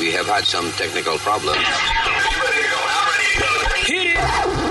We 0.00 0.12
have 0.12 0.26
had 0.26 0.46
some 0.46 0.72
technical 0.72 1.18
problems. 1.18 1.58
Hit 3.84 4.16
it! 4.16 4.70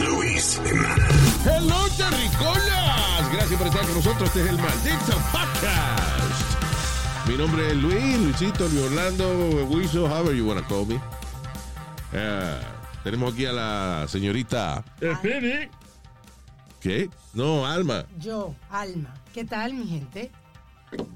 Luis 0.00 0.60
Jimenez. 0.64 1.46
Hello, 1.46 1.88
terricolas. 1.96 3.32
Gracias 3.32 3.58
por 3.58 3.66
estar 3.68 3.82
con 3.82 3.94
nosotros. 3.94 4.28
Este 4.28 4.42
es 4.42 4.48
el 4.48 4.58
maldito 4.58 5.12
podcast. 5.30 6.03
Mi 7.26 7.36
nombre 7.38 7.68
es 7.68 7.76
Luis, 7.76 8.18
Luisito, 8.18 8.68
Luis 8.68 8.82
Orlando, 8.82 9.66
Wiso, 9.66 10.06
however 10.06 10.34
you 10.34 10.46
wanna 10.46 10.62
call 10.68 10.84
me. 10.84 11.00
Ah, 12.12 12.60
tenemos 13.02 13.32
aquí 13.32 13.46
a 13.46 13.52
la 13.52 14.06
señorita. 14.08 14.84
Speedy. 14.98 15.68
¿Qué? 16.80 17.08
No, 17.32 17.66
Alma. 17.66 18.04
Yo, 18.20 18.54
Alma. 18.68 19.14
¿Qué 19.32 19.44
tal, 19.44 19.72
mi 19.72 19.86
gente? 19.86 20.30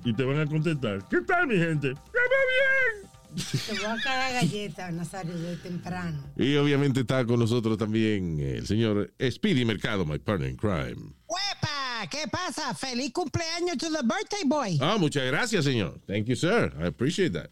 Y 0.02 0.14
te 0.14 0.24
van 0.24 0.40
a 0.40 0.46
contestar. 0.46 1.06
¿Qué 1.08 1.20
tal, 1.20 1.46
mi 1.46 1.56
gente? 1.56 1.88
¡Llama 1.88 2.38
bien! 2.48 3.44
Te 3.66 3.74
voy 3.74 3.84
a 3.84 3.96
caer 4.02 4.34
galleta, 4.34 4.90
Nazario, 4.90 5.38
de 5.38 5.56
temprano. 5.56 6.24
Y 6.36 6.56
obviamente 6.56 7.00
está 7.00 7.26
con 7.26 7.38
nosotros 7.38 7.76
también 7.76 8.40
el 8.40 8.66
señor 8.66 9.12
Speedy 9.30 9.66
Mercado, 9.66 10.06
my 10.06 10.18
partner 10.18 10.48
in 10.48 10.56
crime. 10.56 11.12
¡Huepa! 11.28 11.77
¿Qué 12.06 12.28
pasa? 12.30 12.74
¡Feliz 12.74 13.12
cumpleaños 13.12 13.76
to 13.78 13.86
the 13.90 14.02
birthday 14.02 14.44
boy! 14.46 14.78
Ah, 14.80 14.96
muchas 14.98 15.24
gracias, 15.26 15.64
señor. 15.64 16.00
Thank 16.06 16.26
you, 16.26 16.36
sir. 16.36 16.72
I 16.80 16.86
appreciate 16.86 17.32
that. 17.32 17.50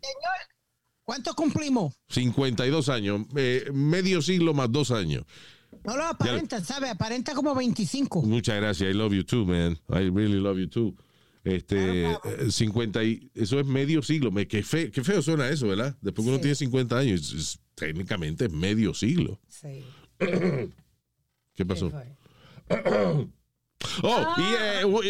¿Cuánto 1.05 1.35
cumplimos? 1.35 1.95
52 2.09 2.89
años, 2.89 3.23
eh, 3.37 3.71
medio 3.73 4.21
siglo 4.23 4.55
más 4.55 4.71
dos 4.71 4.91
años. 4.91 5.25
No 5.85 5.97
lo 5.97 6.05
aparenta, 6.05 6.63
¿sabe? 6.65 6.89
Aparenta 6.89 7.33
como 7.35 7.55
25. 7.55 8.23
Muchas 8.23 8.57
gracias. 8.57 8.91
I 8.91 8.95
love 8.95 9.13
you 9.13 9.23
too, 9.25 9.45
man. 9.45 9.79
I 9.89 10.11
really 10.11 10.41
love 10.41 10.59
you 10.59 10.69
too. 10.69 10.95
Este, 11.45 12.11
eh, 12.11 12.51
50 12.51 13.05
y, 13.05 13.31
eso 13.35 13.61
es 13.61 13.67
medio 13.67 14.03
siglo. 14.03 14.33
Qué, 14.49 14.65
fe- 14.65 14.91
qué 14.91 15.05
feo 15.05 15.23
suena 15.23 15.49
eso, 15.49 15.69
¿verdad? 15.69 15.97
Después 16.01 16.25
que 16.27 16.31
uno 16.33 16.41
tiene 16.41 16.57
50 16.57 16.99
años, 16.99 17.21
es- 17.21 17.33
es- 17.33 17.61
técnicamente 17.77 18.47
es 18.47 18.53
medio 18.53 18.93
siglo. 18.95 19.39
Sí. 19.49 19.85
¿Qué 20.19 20.71
¿qué 21.55 21.65
pasó? 21.65 21.91
fue? 21.91 22.17
Oh, 24.03 24.35
y 24.39 24.43
eh, 24.43 24.85
U- 24.85 25.01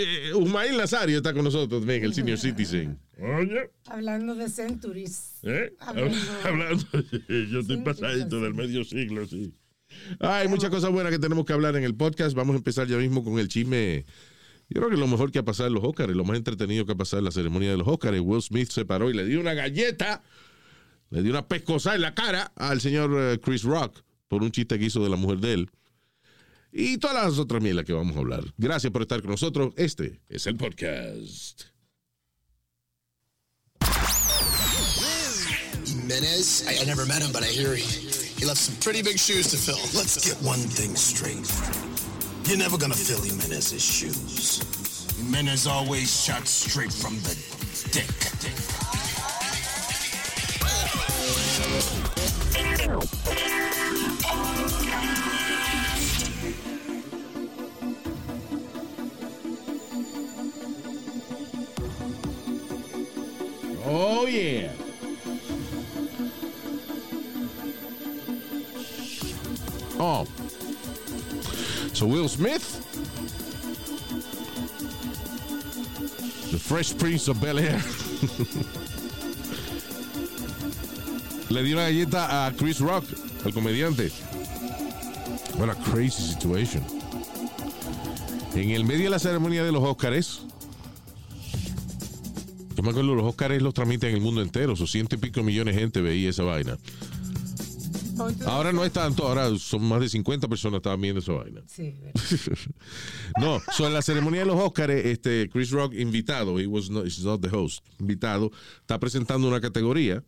eh, 0.58 0.76
Nazario 0.76 1.16
está 1.18 1.32
con 1.32 1.44
nosotros 1.44 1.80
también, 1.80 2.04
el 2.04 2.14
senior 2.14 2.38
citizen. 2.38 2.98
Oye, 3.18 3.70
Hablando 3.86 4.34
de 4.34 4.48
centuries. 4.48 5.38
¿eh? 5.42 5.72
Hablando. 5.80 6.16
Hablando. 6.44 6.84
Yo 7.50 7.60
estoy 7.60 7.76
pasadito 7.78 8.40
del 8.40 8.54
medio 8.54 8.84
siglo, 8.84 9.26
sí. 9.26 9.54
Hay 10.20 10.48
muchas 10.48 10.70
cosas 10.70 10.90
buenas 10.90 11.12
que 11.12 11.18
tenemos 11.18 11.44
que 11.46 11.52
hablar 11.52 11.76
en 11.76 11.84
el 11.84 11.94
podcast. 11.94 12.36
Vamos 12.36 12.54
a 12.54 12.58
empezar 12.58 12.86
ya 12.86 12.96
mismo 12.98 13.24
con 13.24 13.38
el 13.38 13.48
chisme. 13.48 14.04
Yo 14.68 14.80
creo 14.80 14.90
que 14.90 14.96
lo 14.96 15.06
mejor 15.06 15.30
que 15.30 15.38
ha 15.38 15.44
pasado 15.44 15.68
en 15.68 15.74
los 15.74 15.84
Oscars, 15.84 16.14
lo 16.14 16.24
más 16.24 16.36
entretenido 16.36 16.84
que 16.84 16.92
ha 16.92 16.96
pasado 16.96 17.20
en 17.20 17.24
la 17.26 17.30
ceremonia 17.30 17.70
de 17.70 17.76
los 17.78 17.86
Oscars, 17.88 18.18
Will 18.20 18.42
Smith 18.42 18.68
se 18.70 18.84
paró 18.84 19.08
y 19.10 19.14
le 19.14 19.24
dio 19.24 19.40
una 19.40 19.54
galleta, 19.54 20.22
le 21.10 21.22
dio 21.22 21.30
una 21.30 21.46
pescosa 21.46 21.94
en 21.94 22.00
la 22.02 22.14
cara 22.14 22.52
al 22.56 22.80
señor 22.80 23.10
eh, 23.16 23.38
Chris 23.40 23.62
Rock 23.62 24.00
por 24.28 24.42
un 24.42 24.50
chiste 24.50 24.76
que 24.78 24.86
hizo 24.86 25.02
de 25.02 25.08
la 25.08 25.16
mujer 25.16 25.38
de 25.38 25.52
él. 25.54 25.70
Y 26.78 26.98
todas 26.98 27.24
las 27.24 27.38
otras 27.38 27.62
mielas 27.62 27.86
que 27.86 27.94
vamos 27.94 28.14
a 28.16 28.18
hablar. 28.18 28.44
Gracias 28.58 28.92
por 28.92 29.00
estar 29.00 29.22
con 29.22 29.30
nosotros. 29.30 29.72
Este 29.78 30.20
es 30.28 30.46
el 30.46 30.56
podcast. 30.56 31.62
Jimenez? 35.86 36.66
I, 36.68 36.82
I 36.82 36.84
never 36.84 37.06
met 37.06 37.22
him, 37.22 37.32
but 37.32 37.42
I 37.42 37.46
hear 37.46 37.74
he, 37.74 37.80
he 37.80 38.44
left 38.44 38.58
some 38.58 38.76
pretty 38.80 39.02
big 39.02 39.18
shoes 39.18 39.48
to 39.52 39.56
fill. 39.56 39.80
Let's 39.98 40.22
get 40.22 40.36
one 40.46 40.58
thing 40.58 40.94
straight. 40.96 41.48
You're 42.44 42.58
never 42.58 42.76
gonna 42.76 42.94
fill 42.94 43.22
Jimenez's 43.22 43.82
shoes. 43.82 44.60
Jimenez 45.16 45.66
always 45.66 46.10
shot 46.24 46.46
straight 46.46 46.92
from 46.92 47.14
the 47.22 47.34
dick. 47.90 48.95
Smith, 72.28 72.62
the 76.50 76.58
Fresh 76.58 76.96
Prince 76.96 77.28
of 77.28 77.40
Bel 77.40 77.58
Air, 77.58 77.80
le 81.50 81.62
dio 81.62 81.76
una 81.76 81.84
galleta 81.84 82.46
a 82.46 82.52
Chris 82.52 82.80
Rock, 82.80 83.04
el 83.44 83.52
comediante. 83.52 84.10
What 85.58 85.70
a 85.70 85.74
crazy 85.90 86.22
situation. 86.34 86.82
En 88.54 88.70
el 88.70 88.84
medio 88.84 89.04
de 89.04 89.10
la 89.10 89.18
ceremonia 89.18 89.64
de 89.64 89.72
los 89.72 89.82
Óscares, 89.82 90.42
yo 92.74 92.82
me 92.82 92.90
acuerdo, 92.90 93.14
los 93.14 93.24
Óscares 93.24 93.62
los 93.62 93.72
transmiten 93.72 94.10
en 94.10 94.16
el 94.16 94.20
mundo 94.20 94.42
entero, 94.42 94.74
o 94.74 94.86
ciento 94.86 95.14
y 95.14 95.18
pico 95.18 95.42
millones 95.42 95.74
de 95.74 95.80
gente 95.80 96.00
veía 96.02 96.30
esa 96.30 96.42
vaina. 96.42 96.78
Ahora 98.46 98.72
no 98.72 98.84
es 98.84 98.92
tanto, 98.92 99.26
ahora 99.26 99.56
son 99.58 99.84
más 99.84 100.00
de 100.00 100.08
50 100.08 100.48
personas 100.48 100.74
que 100.74 100.78
estaban 100.78 101.00
viendo 101.00 101.20
esa 101.20 101.32
vaina. 101.32 101.62
Sí. 101.66 101.94
No, 103.40 103.60
so 103.72 103.86
en 103.86 103.92
la 103.92 104.02
ceremonia 104.02 104.40
de 104.40 104.46
los 104.46 104.56
Óscares, 104.56 105.04
este 105.04 105.48
Chris 105.50 105.70
Rock 105.70 105.94
invitado, 105.94 106.58
he 106.58 106.66
was 106.66 106.88
not, 106.88 107.04
he's 107.04 107.22
not 107.22 107.40
the 107.40 107.54
host, 107.54 107.84
invitado, 108.00 108.50
está 108.80 108.98
presentando 108.98 109.46
una 109.46 109.60
categoría 109.60 110.24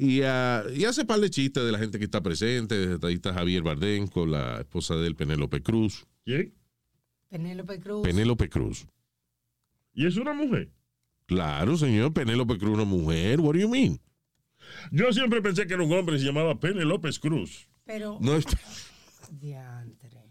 y, 0.00 0.22
ah, 0.22 0.62
y 0.72 0.84
hace 0.84 1.04
par 1.04 1.18
de 1.18 1.28
chistes 1.28 1.64
de 1.64 1.72
la 1.72 1.78
gente 1.78 1.98
que 1.98 2.04
está 2.04 2.22
presente. 2.22 2.98
Ahí 3.02 3.14
está 3.14 3.34
Javier 3.34 3.62
Bardem 3.64 4.06
con 4.06 4.30
la 4.30 4.60
esposa 4.60 4.94
de 4.94 5.08
él, 5.08 5.16
Penélope 5.16 5.60
Cruz. 5.60 6.06
¿Quién? 6.24 6.54
Penélope 7.28 7.80
Cruz. 7.80 8.02
Penélope 8.04 8.48
Cruz. 8.48 8.86
¿Y 9.92 10.06
es 10.06 10.16
una 10.16 10.32
mujer? 10.34 10.70
Claro, 11.26 11.76
señor, 11.76 12.12
Penélope 12.12 12.58
Cruz, 12.58 12.74
una 12.74 12.84
mujer. 12.84 13.40
What 13.40 13.54
do 13.54 13.58
you 13.58 13.68
mean? 13.68 14.00
Yo 14.90 15.12
siempre 15.12 15.40
pensé 15.42 15.66
que 15.66 15.74
era 15.74 15.82
un 15.82 15.92
hombre 15.92 16.18
se 16.18 16.24
llamaba 16.24 16.58
Pene 16.58 16.84
López 16.84 17.18
Cruz. 17.18 17.68
Pero, 17.84 18.18
No, 18.20 18.34
es- 18.36 18.44
diantre. 19.30 20.22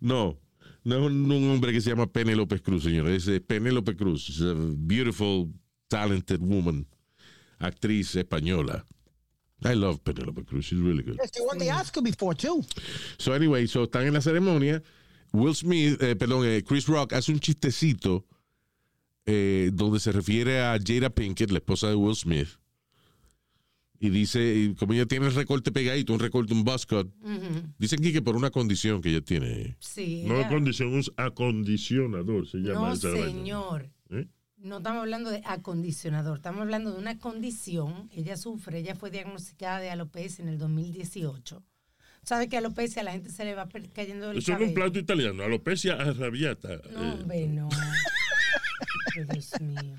no, 0.00 0.38
no 0.84 0.94
es 0.96 1.02
un, 1.10 1.30
un 1.30 1.50
hombre 1.50 1.72
que 1.72 1.80
se 1.80 1.90
llama 1.90 2.06
Penélope 2.06 2.60
Cruz, 2.60 2.84
señor. 2.84 3.08
Es 3.08 3.26
eh, 3.28 3.40
Penélope 3.40 3.96
Cruz. 3.96 4.22
She's 4.22 4.40
a 4.42 4.54
beautiful, 4.54 5.50
talented 5.88 6.40
woman. 6.40 6.86
Actriz 7.58 8.14
española. 8.16 8.84
I 9.62 9.74
love 9.74 10.00
Penélope 10.02 10.44
Cruz. 10.44 10.66
She's 10.66 10.78
really 10.80 11.02
good. 11.02 11.18
She 11.34 11.40
won 11.42 11.58
the 11.58 11.70
Oscar 11.70 12.02
before, 12.02 12.34
too. 12.36 12.62
So 13.18 13.32
anyway, 13.32 13.66
so 13.66 13.84
están 13.84 14.06
en 14.06 14.12
la 14.14 14.20
ceremonia. 14.20 14.82
Will 15.32 15.54
Smith, 15.54 16.00
eh, 16.02 16.14
perdón, 16.16 16.44
eh, 16.46 16.62
Chris 16.62 16.86
Rock 16.86 17.12
hace 17.14 17.32
un 17.32 17.40
chistecito 17.40 18.26
eh, 19.26 19.70
donde 19.72 19.98
se 20.00 20.12
refiere 20.12 20.60
a 20.60 20.78
Jada 20.78 21.08
Pinkett, 21.10 21.50
la 21.50 21.58
esposa 21.58 21.88
de 21.88 21.94
Will 21.94 22.14
Smith. 22.14 22.48
Y 24.00 24.10
dice, 24.10 24.54
y 24.54 24.74
como 24.74 24.92
ella 24.92 25.06
tiene 25.06 25.26
el 25.26 25.34
recorte 25.34 25.72
pegadito, 25.72 26.12
un 26.12 26.18
recorte, 26.20 26.52
un 26.52 26.64
buzz 26.64 26.84
cut, 26.84 27.08
dicen 27.78 28.00
aquí 28.00 28.12
que 28.12 28.20
por 28.22 28.36
una 28.36 28.50
condición 28.50 29.00
que 29.00 29.10
ella 29.10 29.20
tiene. 29.22 29.76
Sí. 29.78 30.24
No 30.26 30.34
ella- 30.34 30.42
es 30.42 30.48
condición, 30.52 30.94
es 30.98 31.10
acondicionador, 31.16 32.46
se 32.48 32.58
llama 32.58 32.88
No, 32.88 32.92
esa 32.92 33.12
señor. 33.12 33.88
¿Eh? 34.10 34.26
No 34.58 34.78
estamos 34.78 35.00
hablando 35.00 35.30
de 35.30 35.42
acondicionador, 35.46 36.38
estamos 36.38 36.62
hablando 36.62 36.92
de 36.92 36.98
una 36.98 37.18
condición. 37.18 38.10
Ella 38.12 38.36
sufre, 38.36 38.78
ella 38.80 38.94
fue 38.94 39.10
diagnosticada 39.10 39.78
de 39.78 39.90
alopecia 39.90 40.42
en 40.42 40.48
el 40.48 40.58
2018. 40.58 41.62
¿Sabe 42.22 42.48
que 42.48 42.56
alopecia 42.56 43.02
a 43.02 43.04
la 43.04 43.12
gente 43.12 43.30
se 43.30 43.44
le 43.44 43.54
va 43.54 43.68
cayendo 43.94 44.30
el 44.30 44.38
Eso 44.38 44.52
no 44.52 44.56
es 44.56 44.58
cabello? 44.58 44.68
un 44.68 44.74
plato 44.74 44.98
italiano, 44.98 45.42
alopecia 45.44 45.94
arrabiata. 45.94 46.80
No, 46.92 47.04
eh. 47.04 47.10
hombre, 47.12 47.46
no. 47.48 47.68
Dios 49.32 49.52
mío. 49.60 49.96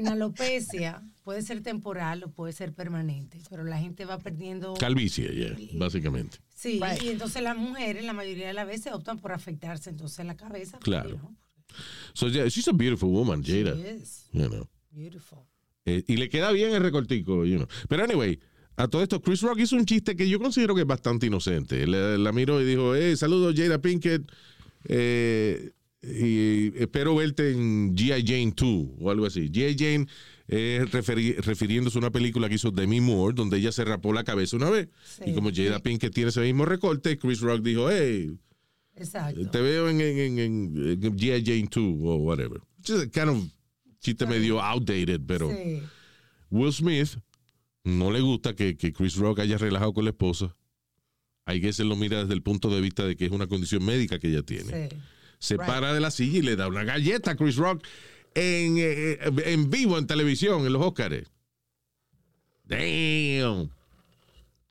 En 0.00 0.08
alopecia 0.08 1.02
puede 1.22 1.42
ser 1.42 1.62
temporal 1.62 2.24
o 2.24 2.30
puede 2.30 2.52
ser 2.52 2.72
permanente, 2.72 3.38
pero 3.48 3.64
la 3.64 3.78
gente 3.78 4.04
va 4.04 4.18
perdiendo... 4.18 4.74
Calvicie, 4.74 5.28
yeah, 5.34 5.56
básicamente. 5.78 6.38
Sí, 6.54 6.80
Right. 6.82 7.02
y 7.02 7.08
entonces 7.10 7.42
las 7.42 7.56
mujeres 7.56 8.04
la 8.04 8.12
mayoría 8.12 8.46
de 8.48 8.52
las 8.54 8.66
veces 8.66 8.92
optan 8.92 9.18
por 9.18 9.32
afectarse 9.32 9.90
entonces 9.90 10.24
la 10.26 10.36
cabeza. 10.36 10.78
Claro. 10.78 11.10
¿no? 11.22 11.36
So 12.14 12.28
yeah, 12.28 12.46
she's 12.48 12.66
a 12.68 12.72
beautiful 12.72 13.10
woman, 13.10 13.42
Jada. 13.44 13.74
Yes, 13.76 14.28
You 14.32 14.48
know. 14.48 14.68
beautiful. 14.90 15.40
Eh, 15.86 16.02
y 16.06 16.16
le 16.16 16.28
queda 16.28 16.50
bien 16.52 16.72
el 16.74 16.82
recortico, 16.82 17.44
you 17.44 17.56
know. 17.56 17.68
Pero 17.88 18.04
anyway, 18.04 18.38
a 18.76 18.88
todo 18.88 19.02
esto, 19.02 19.20
Chris 19.22 19.40
Rock 19.42 19.60
hizo 19.60 19.76
un 19.76 19.86
chiste 19.86 20.16
que 20.16 20.28
yo 20.28 20.38
considero 20.38 20.74
que 20.74 20.80
es 20.82 20.86
bastante 20.86 21.26
inocente. 21.26 21.86
Le- 21.86 22.18
la 22.18 22.32
miró 22.32 22.60
y 22.60 22.64
dijo, 22.64 22.94
eh, 22.94 23.16
saludos 23.16 23.54
Jada 23.56 23.78
Pinkett. 23.80 24.22
Eh, 24.84 25.70
y 26.02 26.72
espero 26.82 27.14
verte 27.16 27.52
en 27.52 27.94
G.I. 27.94 28.24
Jane 28.26 28.52
2 28.56 28.88
o 29.00 29.10
algo 29.10 29.26
así. 29.26 29.50
G.I. 29.50 29.76
Jane 29.78 30.06
es 30.48 30.90
referi- 30.90 31.36
refiriéndose 31.38 31.98
a 31.98 32.00
una 32.00 32.10
película 32.10 32.48
que 32.48 32.54
hizo 32.56 32.70
Demi 32.70 33.00
Moore, 33.00 33.34
donde 33.34 33.58
ella 33.58 33.70
se 33.72 33.84
rapó 33.84 34.12
la 34.12 34.24
cabeza 34.24 34.56
una 34.56 34.70
vez. 34.70 34.88
Sí. 35.04 35.24
y 35.26 35.34
como 35.34 35.50
Jada 35.54 35.78
Pinkett 35.80 36.12
tiene 36.14 36.30
ese 36.30 36.40
mismo 36.40 36.64
recorte, 36.64 37.18
Chris 37.18 37.40
Rock 37.40 37.62
dijo, 37.62 37.90
hey, 37.90 38.36
Exacto. 38.96 39.48
te 39.50 39.60
veo 39.60 39.88
en, 39.88 40.00
en, 40.00 40.18
en, 40.18 40.38
en- 40.38 41.02
en 41.04 41.16
G.I. 41.18 41.44
Jane 41.44 41.68
2 41.70 41.76
o 42.02 42.16
whatever. 42.16 42.60
Just 42.86 43.12
kind 43.12 43.28
of 43.28 43.44
chiste 44.00 44.26
medio 44.26 44.60
outdated, 44.60 45.20
pero 45.26 45.50
Sí. 45.50 45.82
Will 46.50 46.72
Smith 46.72 47.10
no 47.84 48.10
le 48.10 48.20
gusta 48.20 48.54
que, 48.56 48.76
que 48.76 48.92
Chris 48.92 49.16
Rock 49.16 49.40
haya 49.40 49.58
relajado 49.58 49.92
con 49.92 50.04
la 50.04 50.10
esposa. 50.10 50.56
Hay 51.44 51.60
que 51.60 51.72
se 51.72 51.84
lo 51.84 51.94
mira 51.96 52.20
desde 52.22 52.34
el 52.34 52.42
punto 52.42 52.70
de 52.74 52.80
vista 52.80 53.06
de 53.06 53.16
que 53.16 53.26
es 53.26 53.30
una 53.32 53.46
condición 53.46 53.84
médica 53.84 54.18
que 54.18 54.28
ella 54.28 54.42
tiene. 54.42 54.88
Sí. 54.88 54.96
Se 55.40 55.56
para 55.56 55.92
de 55.92 56.00
la 56.00 56.10
silla 56.12 56.38
y 56.38 56.42
le 56.42 56.54
da 56.54 56.68
una 56.68 56.84
galleta 56.84 57.32
a 57.32 57.36
Chris 57.36 57.56
Rock 57.56 57.82
en, 58.34 58.76
eh, 58.78 59.18
en 59.46 59.68
vivo 59.70 59.98
en 59.98 60.06
televisión, 60.06 60.64
en 60.66 60.72
los 60.72 60.82
Oscars. 60.82 61.24
Damn. 62.64 63.70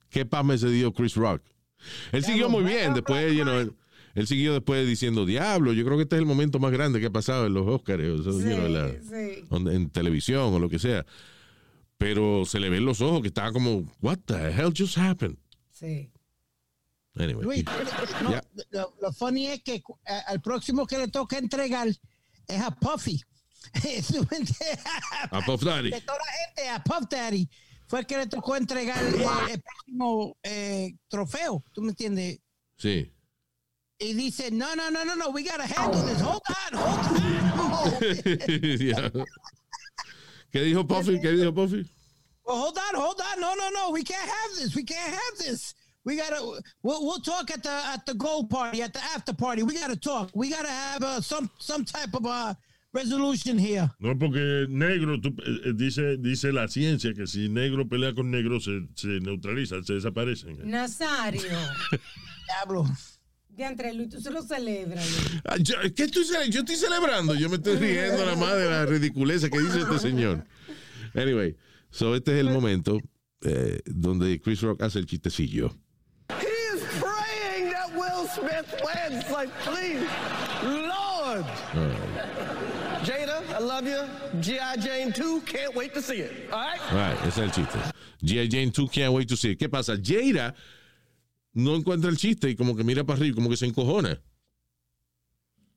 Qué 0.10 0.26
pame 0.26 0.58
se 0.58 0.70
dio 0.70 0.94
Chris 0.94 1.16
Rock. 1.16 1.42
Él 2.12 2.24
siguió 2.24 2.50
muy 2.50 2.64
bien. 2.64 2.94
Después, 2.94 3.34
you 3.36 3.44
know, 3.44 3.56
él, 3.60 3.74
él 4.16 4.28
siguió 4.28 4.54
después 4.54 4.88
diciendo, 4.88 5.26
diablo, 5.26 5.74
yo 5.74 5.84
creo 5.86 5.98
que 5.98 6.04
este 6.04 6.16
es 6.16 6.20
el 6.22 6.26
momento 6.26 6.60
más 6.60 6.72
grande 6.72 7.00
que 7.00 7.08
ha 7.08 7.12
pasado 7.12 7.46
en 7.48 7.54
los 7.54 7.68
Oscars. 7.68 8.04
o 8.04 8.24
sea, 8.24 8.32
you 8.34 8.56
know, 8.56 8.66
en 8.66 8.74
la- 8.74 8.90
sí. 8.92 9.44
on- 9.50 9.68
en 9.68 9.90
televisión 9.90 10.54
o 10.54 10.60
lo 10.60 10.70
que 10.70 10.80
sea. 10.80 11.06
Pero 11.98 12.46
se 12.46 12.60
le 12.60 12.70
ven 12.70 12.86
los 12.86 13.02
ojos 13.02 13.22
que 13.22 13.28
estaba 13.28 13.52
como, 13.52 13.84
what 14.02 14.20
the 14.26 14.52
hell 14.52 14.74
just 14.76 14.98
happened? 14.98 15.38
Sí. 15.72 16.10
Anyway. 17.20 17.44
Luis, 17.44 17.64
no, 18.24 18.42
lo, 18.72 18.96
lo 19.02 19.12
funny 19.14 19.48
es 19.48 19.62
que 19.62 19.84
a- 20.08 20.20
al 20.32 20.42
próximo 20.42 20.88
que 20.88 20.98
le 20.98 21.08
toca 21.10 21.38
entregar 21.38 21.88
es 21.88 22.62
a 22.62 22.72
Puffy. 22.72 23.22
A 25.32 25.42
Puff 25.46 25.64
Daddy. 25.64 25.92
de 25.92 26.02
toda 26.02 26.18
la 26.18 26.32
gente, 26.48 26.70
a 26.70 26.82
Puff 26.84 27.08
Daddy, 27.10 27.50
fue 27.88 28.00
el 28.00 28.06
que 28.06 28.18
le 28.18 28.28
tocó 28.28 28.56
entregar 28.56 29.04
eh, 29.04 29.26
el 29.52 29.62
próximo 29.62 30.38
eh, 30.44 30.96
trofeo. 31.10 31.64
¿Tú 31.74 31.82
me 31.82 31.90
entiendes? 31.90 32.40
Sí. 32.78 33.12
Y 34.00 34.14
dice, 34.14 34.50
no, 34.50 34.76
no, 34.78 34.90
no, 34.90 35.04
no, 35.04 35.14
no, 35.16 35.30
we 35.32 35.44
gotta 35.44 35.66
handle 35.66 36.02
this. 36.04 36.22
Hold 36.22 36.42
on, 36.48 36.80
hold 36.80 38.04
on. 39.14 39.26
¿Qué 40.52 40.62
dijo 40.62 40.88
Puffy? 40.88 41.20
¿Qué 41.20 41.32
dijo 41.32 41.54
Puffy? 41.54 41.84
Well, 42.46 42.58
hold 42.58 42.78
on, 42.78 42.96
hold 42.96 43.20
on. 43.22 43.40
No, 43.42 43.56
no, 43.56 43.70
no. 43.72 43.90
We 43.92 44.04
can't 44.04 44.28
have 44.28 44.56
this. 44.58 44.74
We 44.76 44.84
can't 44.84 45.14
have 45.14 45.38
this. 45.38 45.76
We 46.06 46.16
gotta. 46.16 46.42
We'll, 46.82 47.06
we'll 47.06 47.20
talk 47.20 47.52
at 47.52 47.62
the 47.62 47.70
at 47.70 48.06
the 48.06 48.14
gold 48.14 48.50
party, 48.50 48.82
at 48.82 48.94
the 48.94 49.00
after 49.16 49.34
party. 49.34 49.64
We 49.64 49.74
gotta 49.76 49.98
talk. 49.98 50.32
We 50.34 50.50
gotta 50.50 50.70
have 50.70 51.04
uh, 51.04 51.22
some 51.22 51.50
some 51.60 51.84
type 51.84 52.14
of 52.14 52.26
uh, 52.26 52.54
resolution 52.94 53.58
here. 53.58 53.90
No, 54.00 54.16
porque 54.18 54.68
negro, 54.70 55.20
tú, 55.22 55.30
eh, 55.46 55.70
eh, 55.70 55.74
dice, 55.76 56.18
dice 56.18 56.52
la 56.52 56.68
ciencia 56.68 57.14
que 57.14 57.28
si 57.28 57.50
negro 57.50 57.88
pelea 57.88 58.14
con 58.14 58.32
negro 58.32 58.60
se, 58.60 58.88
se 58.96 59.20
neutralizan, 59.20 59.84
se 59.84 59.94
desaparecen. 59.94 60.70
Nazario. 60.70 61.42
Diablo. 62.48 62.86
De 63.50 63.66
entre 63.66 63.94
Luis, 63.94 64.10
tú 64.10 64.22
se 64.22 64.32
lo 64.32 64.42
celebras. 64.42 65.06
Ah, 65.44 65.58
yo, 65.58 65.76
¿qué 65.94 66.04
estoy, 66.04 66.24
yo 66.50 66.62
estoy 66.62 66.76
celebrando. 66.78 67.36
Yo 67.36 67.50
me 67.50 67.58
estoy 67.58 67.76
riendo 67.76 68.26
nada 68.26 68.38
más 68.38 68.56
de 68.56 68.70
la 68.70 68.86
ridiculeza 68.86 69.50
que 69.50 69.60
dice 69.60 69.82
este 69.82 70.00
señor. 70.00 70.46
Anyway, 71.14 71.58
so 71.90 72.16
este 72.16 72.34
es 72.34 72.40
el 72.40 72.52
momento 72.52 73.00
eh, 73.42 73.82
donde 73.86 74.40
Chris 74.40 74.62
Rock 74.62 74.82
hace 74.84 75.00
el 75.00 75.06
chistecillo. 75.06 75.76
He 76.30 76.46
is 76.46 76.82
praying 77.02 77.72
that 77.72 77.94
Will 78.20 78.28
Smith 78.28 78.82
wins. 78.84 79.30
Like, 79.32 79.50
please, 79.62 80.06
Lord. 80.64 81.46
Jada, 83.04 83.42
I 83.56 83.60
love 83.60 83.86
you. 83.88 84.02
G.I. 84.42 84.76
Jane 84.78 85.14
2, 85.14 85.42
can't 85.46 85.74
wait 85.74 85.94
to 85.94 86.02
see 86.02 86.18
it. 86.18 86.50
All 86.52 86.60
right? 86.60 86.80
Right, 86.92 87.18
ese 87.26 87.38
es 87.38 87.38
el 87.38 87.50
chiste. 87.52 87.80
G.I. 88.24 88.48
Jane 88.48 88.72
2 88.72 88.88
can't 88.90 89.14
wait 89.14 89.28
to 89.30 89.38
see. 89.38 89.52
it. 89.52 89.60
¿Qué 89.60 89.70
pasa? 89.70 89.96
Jada 89.98 90.54
no 91.56 91.76
encuentra 91.76 92.10
el 92.10 92.18
chiste 92.18 92.50
y 92.50 92.56
como 92.56 92.76
que 92.76 92.84
mira 92.84 93.04
para 93.06 93.18
arriba, 93.20 93.36
como 93.36 93.50
que 93.50 93.56
se 93.58 93.66
encojona. 93.68 94.20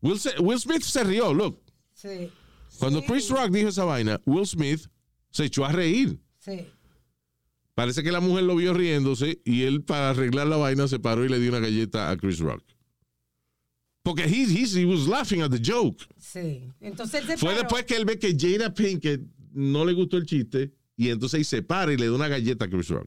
Will, 0.02 0.18
se- 0.18 0.38
Will 0.40 0.58
Smith 0.58 0.82
se 0.82 1.04
rió, 1.04 1.32
look. 1.32 1.60
Sí. 1.94 2.30
Cuando 2.78 3.00
Sí. 3.00 3.06
Chris 3.06 3.28
Rock 3.30 3.50
dijo 3.50 3.68
esa 3.68 3.84
vaina, 3.84 4.20
Will 4.26 4.46
Smith 4.46 4.88
se 5.30 5.44
echó 5.44 5.64
a 5.64 5.70
reír. 5.70 6.18
Sí. 6.40 6.66
Parece 7.74 8.02
que 8.02 8.12
la 8.12 8.20
mujer 8.20 8.44
lo 8.44 8.54
vio 8.56 8.74
riéndose 8.74 9.40
y 9.44 9.62
él 9.62 9.82
para 9.82 10.10
arreglar 10.10 10.46
la 10.46 10.56
vaina 10.56 10.86
se 10.88 10.98
paró 10.98 11.24
y 11.24 11.28
le 11.28 11.38
dio 11.38 11.50
una 11.50 11.60
galleta 11.60 12.10
a 12.10 12.16
Chris 12.16 12.38
Rock. 12.38 12.62
Porque 14.02 14.24
he, 14.24 14.42
he, 14.44 14.64
he 14.80 14.84
was 14.84 15.06
laughing 15.06 15.42
at 15.42 15.50
the 15.50 15.60
joke. 15.62 16.04
Sí. 16.18 16.70
Entonces 16.80 17.22
él 17.22 17.26
se 17.28 17.36
Fue 17.38 17.50
paró. 17.54 17.62
después 17.62 17.84
que 17.84 17.96
él 17.96 18.04
ve 18.04 18.18
que 18.18 18.36
Jada 18.38 18.74
Pinkett 18.74 19.22
no 19.52 19.84
le 19.84 19.92
gustó 19.94 20.16
el 20.16 20.26
chiste 20.26 20.72
y 20.96 21.08
entonces 21.08 21.38
ahí 21.38 21.44
se 21.44 21.62
para 21.62 21.92
y 21.92 21.96
le 21.96 22.06
da 22.06 22.12
una 22.12 22.28
galleta 22.28 22.64
a 22.66 22.68
Chris 22.68 22.88
Rock. 22.88 23.06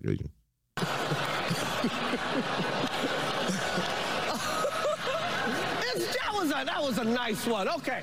That, 5.06 6.34
was 6.34 6.50
a, 6.52 6.66
that 6.66 6.82
was 6.82 6.98
a 6.98 7.04
nice 7.04 7.46
one. 7.48 7.68
Okay. 7.68 8.02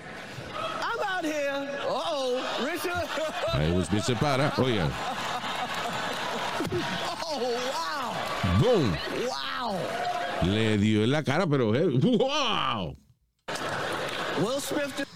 I'm 0.81 0.99
out 1.07 1.25
here. 1.25 1.53
Uh-oh, 1.89 2.65
Richard. 2.65 3.09
Ahí 3.53 4.01
se 4.03 4.15
para. 4.15 4.53
Oigan, 4.59 4.91
oh, 7.25 7.39
wow. 7.73 8.61
¡boom! 8.61 8.97
Wow. 9.29 9.77
Le 10.51 10.79
dio 10.79 11.05
en 11.05 11.11
la 11.11 11.23
cara, 11.23 11.47
pero 11.47 11.75
eh, 11.75 11.87
¡wow! 11.89 12.97
Will 14.39 14.61
Smith 14.61 15.07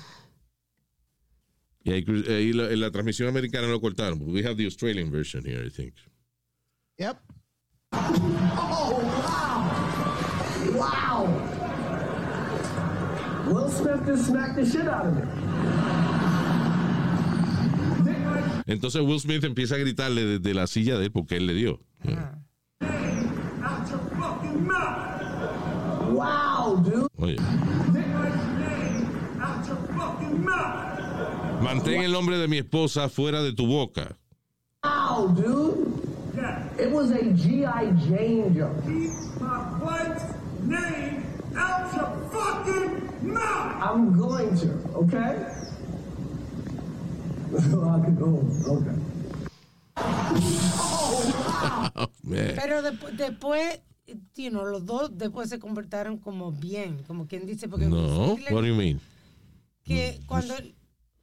Y 1.84 1.92
ahí, 1.92 2.52
la- 2.52 2.70
en 2.70 2.80
la 2.80 2.90
transmisión 2.90 3.28
americana 3.28 3.68
lo 3.68 3.80
cortaron. 3.80 4.20
We 4.22 4.42
have 4.42 4.56
the 4.56 4.66
Australian 4.66 5.10
version 5.10 5.44
here, 5.44 5.64
I 5.64 5.70
think. 5.70 5.94
Yep. 6.98 7.18
Wow. 10.74 11.26
Will 13.46 13.70
Smith 13.70 14.04
just 14.04 14.26
smacked 14.26 14.56
the 14.56 14.66
shit 14.66 14.88
out 14.88 15.06
of 15.06 15.14
me. 15.14 15.22
Entonces 18.66 19.00
Will 19.02 19.20
Smith 19.20 19.44
empieza 19.44 19.76
a 19.76 19.78
gritarle 19.78 20.24
desde 20.24 20.54
la 20.54 20.66
silla 20.66 20.98
de 20.98 21.06
él 21.06 21.12
porque 21.12 21.36
él 21.36 21.46
le 21.46 21.54
dio. 21.54 21.80
Wow, 26.12 26.82
dude. 26.82 27.08
Oye. 27.18 27.36
Mantén 31.62 32.02
el 32.02 32.12
nombre 32.12 32.38
de 32.38 32.48
mi 32.48 32.58
esposa 32.58 33.08
fuera 33.08 33.42
de 33.42 33.52
tu 33.52 33.66
boca. 33.66 34.16
Wow, 34.84 35.28
dude. 35.28 36.06
It 36.78 36.90
was 36.90 37.10
a 37.10 37.22
G.I. 37.22 37.92
Jane 38.06 38.54
joke. 38.54 38.84
my 39.40 39.82
wife's 39.82 40.34
name 40.62 41.24
out 41.56 41.94
your 41.94 42.12
fucking 42.30 43.32
mouth! 43.32 43.82
I'm 43.82 44.12
going 44.18 44.54
to, 44.58 44.68
okay? 44.94 45.18
I 45.18 45.24
can 45.24 45.24
go. 45.24 45.34
Okay. 45.36 45.66
Oh. 51.94 52.08
Pero 52.28 52.82
despu- 52.82 53.10
después, 53.16 53.80
you 54.36 54.50
know, 54.50 54.64
los 54.64 54.84
dos 54.84 55.16
después 55.16 55.48
se 55.48 55.58
convirtieron 55.58 56.18
como 56.18 56.52
bien, 56.52 57.02
como 57.06 57.26
quien 57.26 57.46
dice, 57.46 57.68
porque 57.68 57.86
No, 57.86 58.36
le- 58.36 58.52
what 58.54 58.62
do 58.62 58.66
you 58.66 58.74
mean? 58.74 59.00
que 59.84 60.20
cuando, 60.26 60.54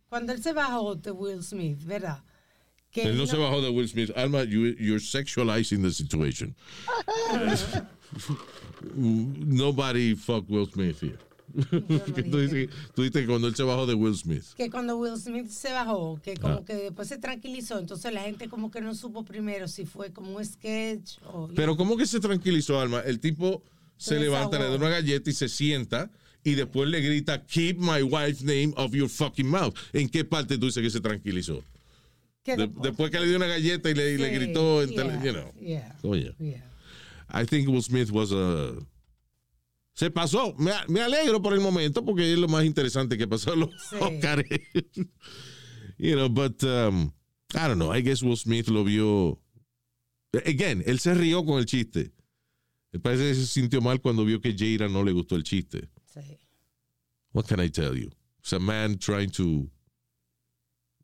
cuando 0.09 0.31
él 0.33 0.41
se 0.41 0.53
bajó 0.53 0.95
de 0.95 1.11
Will 1.11 1.43
Smith, 1.43 1.83
¿verdad? 1.83 2.23
Que 2.91 3.03
Él 3.03 3.17
no 3.17 3.25
se 3.25 3.35
bajó 3.37 3.59
de 3.61 3.69
Will 3.69 3.89
Smith. 3.89 4.11
Alma, 4.15 4.43
you, 4.43 4.75
you're 4.79 4.99
sexualizing 4.99 5.81
the 5.81 5.91
situation. 5.91 6.55
Nobody 8.95 10.13
fuck 10.15 10.47
Will 10.47 10.67
Smith 10.67 11.01
here. 11.01 11.17
Que 12.15 12.23
tú, 12.23 12.39
dices, 12.39 12.69
tú 12.95 13.03
dices 13.03 13.21
que 13.21 13.27
cuando 13.27 13.47
él 13.47 13.55
se 13.55 13.63
bajó 13.63 13.85
de 13.85 13.93
Will 13.93 14.15
Smith. 14.15 14.43
que 14.55 14.69
cuando 14.69 14.97
Will 14.97 15.17
Smith 15.17 15.47
se 15.49 15.71
bajó, 15.71 16.19
que 16.23 16.35
como 16.37 16.55
Ah. 16.55 16.63
que 16.65 16.73
después 16.75 17.07
se 17.07 17.17
tranquilizó, 17.17 17.79
entonces 17.79 18.11
la 18.13 18.21
gente 18.21 18.49
como 18.49 18.71
que 18.71 18.81
no 18.81 18.95
supo 18.95 19.23
primero 19.25 19.67
si 19.67 19.85
fue 19.85 20.11
como 20.11 20.35
un 20.37 20.45
sketch 20.45 21.17
o... 21.25 21.49
Pero 21.55 21.75
¿cómo 21.77 21.95
que 21.97 22.05
se 22.05 22.19
tranquilizó, 22.19 22.79
Alma? 22.79 23.01
El 23.01 23.19
tipo 23.19 23.63
se 23.97 24.15
Se 24.15 24.19
levanta, 24.19 24.57
le 24.59 24.65
da 24.65 24.75
una 24.75 24.89
galleta 24.89 25.29
y 25.29 25.33
se 25.33 25.47
sienta 25.49 26.09
y 26.43 26.55
después 26.55 26.89
le 26.89 26.99
grita, 27.01 27.45
keep 27.45 27.77
my 27.77 28.01
wife's 28.01 28.41
name 28.43 28.73
off 28.75 28.91
your 28.93 29.07
fucking 29.09 29.47
mouth. 29.47 29.73
¿En 29.93 30.09
qué 30.09 30.25
parte 30.25 30.57
tú 30.57 30.65
dices 30.65 30.81
que 30.83 30.89
se 30.89 30.99
tranquilizó? 30.99 31.63
De- 32.45 32.69
después 32.81 33.09
que 33.11 33.19
le 33.19 33.27
dio 33.27 33.37
una 33.37 33.47
galleta 33.47 33.89
y 33.89 33.93
le, 33.93 34.17
gritó, 34.29 34.81
en 34.83 34.89
tele- 34.89 35.13
yeah, 35.13 35.23
you 35.23 35.31
know. 35.31 35.53
yeah, 35.61 35.95
Oye. 36.03 36.35
yeah. 36.39 36.69
I 37.31 37.45
think 37.45 37.69
Will 37.69 37.81
Smith 37.81 38.09
was 38.11 38.31
a... 38.33 38.73
Se 39.93 40.09
pasó. 40.09 40.55
Me, 40.57 40.71
me 40.87 41.01
alegro 41.01 41.41
por 41.41 41.53
el 41.53 41.59
momento 41.59 42.03
porque 42.03 42.33
es 42.33 42.39
lo 42.39 42.47
más 42.47 42.65
interesante 42.65 43.17
que 43.17 43.27
pasó 43.27 43.55
los 43.55 43.69
Sí. 43.89 43.95
Oscars. 43.99 44.43
you 45.97 46.15
know, 46.15 46.29
but 46.29 46.63
um, 46.63 47.11
I 47.53 47.67
don't 47.67 47.77
know. 47.77 47.91
I 47.93 48.01
guess 48.01 48.23
Will 48.23 48.35
Smith 48.37 48.67
lo 48.69 48.83
vio. 48.83 49.39
Again, 50.45 50.83
él 50.87 50.99
se 50.99 51.13
rió 51.13 51.45
con 51.45 51.59
el 51.59 51.65
chiste. 51.65 52.11
Parece 53.01 53.29
que 53.29 53.35
se 53.35 53.45
sintió 53.47 53.81
mal 53.81 54.01
cuando 54.01 54.25
vio 54.25 54.39
que 54.41 54.53
Jada 54.57 54.87
no 54.87 55.03
le 55.03 55.11
gustó 55.11 55.35
el 55.35 55.43
chiste. 55.43 55.89
Sí. 56.13 56.19
what 57.33 57.45
can 57.47 57.59
I 57.59 57.67
tell 57.69 57.95
you? 57.95 58.09
It's 58.39 58.53
a 58.53 58.59
man 58.59 58.97
trying 58.97 59.29
to 59.31 59.67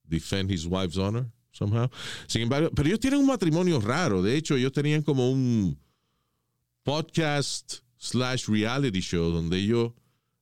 defend 0.08 0.52
his 0.52 0.66
wife's 0.68 0.98
honor 0.98 1.28
somehow. 1.52 1.90
Sin 2.28 2.42
embargo, 2.44 2.70
pero 2.76 2.88
ellos 2.88 3.00
tienen 3.00 3.20
un 3.20 3.28
matrimonio 3.28 3.80
raro. 3.80 4.22
De 4.22 4.36
hecho, 4.36 4.56
ellos 4.56 4.72
tenían 4.72 5.02
como 5.04 5.32
un 5.32 5.78
podcast 6.84 7.80
slash 8.00 8.48
reality 8.48 9.02
show 9.02 9.30
donde 9.32 9.60
ellos 9.60 9.92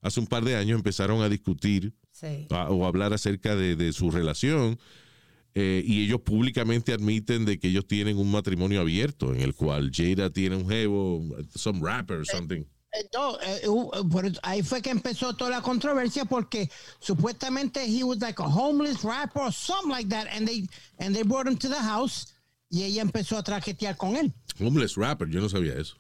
hace 0.02 0.20
un 0.22 0.28
par 0.28 0.46
de 0.46 0.56
años 0.56 0.78
empezaron 0.78 1.22
a 1.22 1.28
discutir 1.30 1.94
Sí. 2.12 2.48
a- 2.50 2.70
o 2.72 2.86
hablar 2.88 3.12
acerca 3.14 3.56
de, 3.56 3.76
de 3.76 3.92
su 3.94 4.10
relación 4.10 4.80
eh, 5.54 5.84
y 5.86 6.06
ellos 6.06 6.22
públicamente 6.22 6.94
admiten 6.94 7.46
de 7.46 7.60
que 7.60 7.68
ellos 7.68 7.86
tienen 7.88 8.18
un 8.18 8.32
matrimonio 8.32 8.80
abierto 8.82 9.34
en 9.34 9.42
el 9.42 9.54
cual 9.56 9.92
Jada 9.94 10.30
tiene 10.32 10.56
un 10.56 10.68
jevo, 10.70 11.24
some 11.56 11.80
rapper 11.82 12.18
or 12.20 12.26
something. 12.28 12.62
Eh, 12.94 13.10
no, 13.14 13.38
eh, 13.42 13.68
uh, 13.68 13.92
ahí 14.44 14.62
fue 14.64 14.82
que 14.82 14.90
empezó 14.92 15.36
toda 15.36 15.50
la 15.52 15.62
controversia 15.62 16.26
porque 16.26 16.70
supuestamente 17.00 17.84
he 17.86 18.04
was 18.04 18.20
like 18.20 18.40
a 18.42 18.46
homeless 18.48 19.04
rapper 19.04 19.42
or 19.42 19.52
something 19.52 19.90
like 19.92 20.10
that 20.10 20.28
and 20.32 20.48
they 20.48 20.68
and 21.00 21.16
they 21.16 21.24
brought 21.24 21.48
him 21.48 21.58
to 21.58 21.68
the 21.68 21.76
house 21.80 22.34
y 22.70 22.84
ella 22.84 23.02
empezó 23.02 23.38
a 23.38 23.44
traquetear 23.44 23.96
con 23.98 24.16
él. 24.16 24.34
Homeless 24.60 24.96
rapper, 24.96 25.28
yo 25.30 25.40
no 25.42 25.50
sabía 25.50 25.74
eso. 25.76 25.96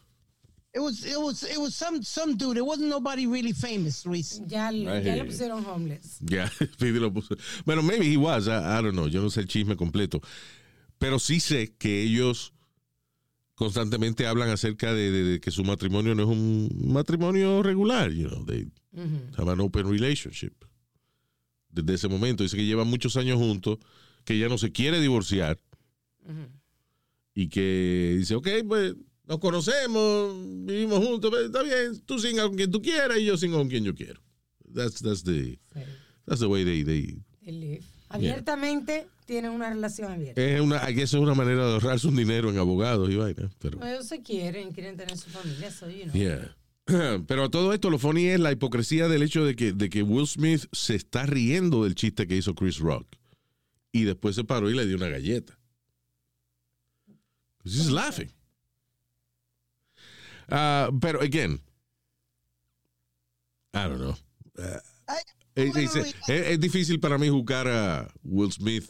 It 0.77 0.81
was 0.81 1.03
it 1.05 1.17
was 1.19 1.41
it 1.43 1.57
was 1.57 1.73
some 1.73 2.03
some 2.03 2.35
dude. 2.37 2.57
It 2.57 2.65
wasn't 2.65 2.89
nobody 2.89 3.25
really 3.25 3.51
famous, 3.53 4.05
Luis. 4.05 4.39
Ya, 4.47 4.69
I 4.69 5.01
ya 5.03 5.15
le 5.15 5.23
pusieron 5.25 5.63
homeless. 5.65 6.19
Ya, 6.21 6.51
lo 6.79 7.11
puso. 7.11 7.35
Bueno, 7.65 7.81
maybe 7.81 8.05
he 8.13 8.17
was, 8.17 8.47
I, 8.47 8.77
I 8.77 8.81
don't 8.83 8.93
know, 8.93 9.07
yo 9.07 9.21
no 9.21 9.29
sé 9.29 9.39
el 9.41 9.47
chisme 9.47 9.75
completo. 9.75 10.21
Pero 10.99 11.17
sí 11.17 11.39
sé 11.39 11.73
que 11.79 12.03
ellos 12.03 12.53
constantemente 13.55 14.27
hablan 14.27 14.49
acerca 14.49 14.93
de, 14.93 15.09
de- 15.11 15.23
de 15.23 15.39
que 15.39 15.49
su 15.49 15.63
matrimonio 15.63 16.13
no 16.13 16.23
es 16.23 16.29
un 16.29 16.69
matrimonio 16.93 17.63
regular, 17.63 18.11
you 18.11 18.27
know, 18.29 18.45
they 18.45 18.67
have 19.37 19.49
an 19.51 19.59
open 19.59 19.87
relationship. 19.89 20.53
Desde 21.71 21.93
ese 21.95 22.07
momento, 22.07 22.43
dice 22.43 22.55
que 22.55 22.65
llevan 22.65 22.87
muchos 22.87 23.17
años 23.17 23.37
juntos, 23.39 23.79
que 24.25 24.35
ella 24.35 24.47
no 24.47 24.57
se 24.59 24.71
quiere 24.71 24.99
divorciar 25.01 25.59
y 27.33 27.49
que 27.49 28.15
dice, 28.19 28.35
ok, 28.35 28.47
pues 28.67 28.95
nos 29.27 29.39
conocemos, 29.39 30.35
vivimos 30.65 31.05
juntos, 31.05 31.31
está 31.45 31.61
bien, 31.63 31.99
tú 32.05 32.17
singa 32.19 32.43
con 32.43 32.55
quien 32.55 32.71
tú 32.71 32.81
quieras 32.81 33.17
y 33.17 33.25
yo 33.25 33.37
singa 33.37 33.57
con 33.57 33.67
quien 33.67 33.83
yo 33.83 33.93
quiero. 33.93 34.21
That's, 34.73 35.01
that's 35.01 35.23
the... 35.23 35.59
Sí. 35.73 35.81
That's 36.25 36.39
the 36.41 36.47
way 36.47 36.65
they, 36.65 36.83
they 36.83 37.17
They 37.43 37.51
live. 37.53 37.83
Abiertamente 38.09 39.07
tienen 39.25 39.51
una 39.51 39.69
relación 39.69 40.11
abierta. 40.11 40.41
es 40.41 40.61
una, 40.61 40.83
aquí 40.85 41.01
eso 41.01 41.17
es 41.17 41.23
una 41.23 41.33
manera 41.33 41.65
de 41.65 41.73
ahorrarse 41.73 42.07
un 42.07 42.15
dinero 42.15 42.49
en 42.49 42.57
abogados 42.57 43.09
y 43.09 43.15
vaina, 43.15 43.49
pero 43.59 43.85
Ellos 43.85 44.07
se 44.07 44.21
quieren, 44.21 44.71
quieren 44.71 44.95
tener 44.97 45.17
su 45.17 45.29
familia, 45.29 45.71
so, 45.71 45.89
you 45.89 46.03
know. 46.03 46.13
yeah. 46.13 46.55
Pero 47.27 47.43
a 47.43 47.49
todo 47.49 47.73
esto 47.73 47.89
lo 47.89 47.99
funny 47.99 48.27
es 48.27 48.39
la 48.39 48.53
hipocresía 48.53 49.09
del 49.09 49.21
hecho 49.23 49.43
de 49.43 49.57
que, 49.57 49.73
de 49.73 49.89
que 49.89 50.03
Will 50.03 50.25
Smith 50.25 50.67
se 50.71 50.95
está 50.95 51.25
riendo 51.25 51.83
del 51.83 51.95
chiste 51.95 52.27
que 52.27 52.37
hizo 52.37 52.55
Chris 52.55 52.79
Rock 52.79 53.05
y 53.91 54.03
después 54.03 54.35
se 54.35 54.45
paró 54.45 54.69
y 54.69 54.73
le 54.73 54.85
dio 54.85 54.95
una 54.95 55.09
galleta. 55.09 55.59
He's 57.65 57.89
laughing. 57.91 58.31
Ah, 60.49 60.89
pero 61.01 61.19
again, 61.21 61.59
I 63.73 63.87
don't 63.87 63.99
know. 63.99 64.15
Ah, 64.59 64.79
Ay, 65.07 65.21
es, 65.55 65.75
es- 65.75 65.95
es- 65.95 66.47
es 66.47 66.59
difícil 66.59 66.99
para 66.99 67.17
mí 67.17 67.29
juzgar 67.29 67.67
a 67.67 68.07
Will 68.23 68.51
Smith 68.51 68.89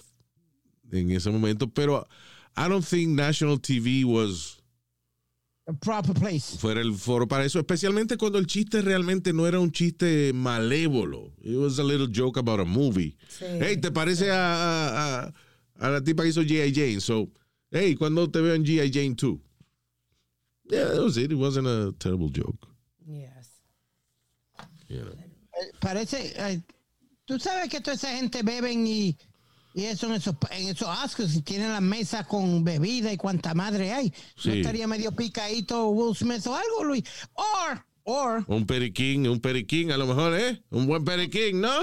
en 0.92 1.12
ese 1.12 1.30
momento, 1.30 1.68
pero 1.68 2.08
I 2.56 2.68
don't 2.70 2.86
think 2.86 3.10
National 3.16 3.60
TV 3.60 4.04
was 4.06 4.58
a 5.68 5.74
proper 5.74 6.14
place. 6.14 6.58
fuera 6.58 6.80
el 6.82 6.94
foro 6.96 7.28
para 7.28 7.44
eso, 7.46 7.60
especialmente 7.60 8.18
cuando 8.18 8.38
el 8.40 8.48
chiste 8.48 8.82
realmente 8.82 9.34
no 9.34 9.46
era 9.48 9.60
un 9.60 9.72
chiste 9.72 10.32
malévolo. 10.34 11.34
It 11.42 11.58
was 11.58 11.78
a 11.80 11.84
little 11.84 12.08
joke 12.08 12.38
about 12.40 12.60
a 12.60 12.66
movie. 12.66 13.18
Sí. 13.28 13.46
Hey, 13.60 13.78
¿te 13.78 13.92
parece 13.92 14.32
a, 14.32 14.36
a- 14.36 15.24
a- 15.26 15.34
a 15.80 15.90
la 15.90 16.02
tipa 16.02 16.24
que 16.24 16.30
hizo 16.30 16.42
G.I. 16.44 16.74
Jane? 16.74 17.02
So, 17.02 17.30
hey, 17.72 17.96
cuando 17.96 18.30
te 18.30 18.40
veo 18.42 18.54
en 18.56 18.64
G.I. 18.66 18.90
Jane 18.92 19.16
2? 19.16 19.38
Yeah, 20.70 20.86
that 20.86 21.02
was 21.02 21.18
it. 21.18 21.32
It 21.32 21.36
wasn't 21.36 21.68
a 21.68 21.94
terrible 22.00 22.30
joke. 22.30 22.68
Yes. 23.06 23.50
You 24.90 25.02
know. 25.02 25.12
Eh, 25.14 25.72
Parece, 25.80 26.34
eh, 26.38 26.62
tú 27.26 27.40
sabes 27.40 27.70
que 27.70 27.80
toda 27.82 27.96
esa 27.96 28.10
gente 28.16 28.44
beben 28.44 28.86
y, 28.86 29.18
y 29.74 29.86
eso 29.86 30.08
en 30.08 30.14
esos, 30.14 30.36
en 30.52 30.68
esos 30.68 30.88
Oscars 30.88 31.36
y 31.36 31.42
tienen 31.42 31.72
la 31.72 31.82
mesa 31.82 32.24
con 32.26 32.64
bebida 32.64 33.12
y 33.12 33.18
cuanta 33.18 33.54
madre 33.54 33.92
hay. 33.94 34.14
Sí. 34.36 34.50
¿No 34.50 34.54
estaría 34.56 34.88
medio 34.88 35.12
picadito 35.14 35.88
Will 35.90 36.16
Smith 36.16 36.46
o 36.48 36.56
algo, 36.56 36.84
Luis? 36.84 37.04
Or, 37.34 37.86
or, 38.04 38.44
Un 38.48 38.66
periquín, 38.66 39.28
un 39.28 39.40
periquín, 39.40 39.92
a 39.92 39.98
lo 39.98 40.06
mejor, 40.06 40.34
¿eh? 40.40 40.62
Un 40.70 40.86
buen 40.86 41.04
periquín, 41.06 41.62
¿no? 41.62 41.82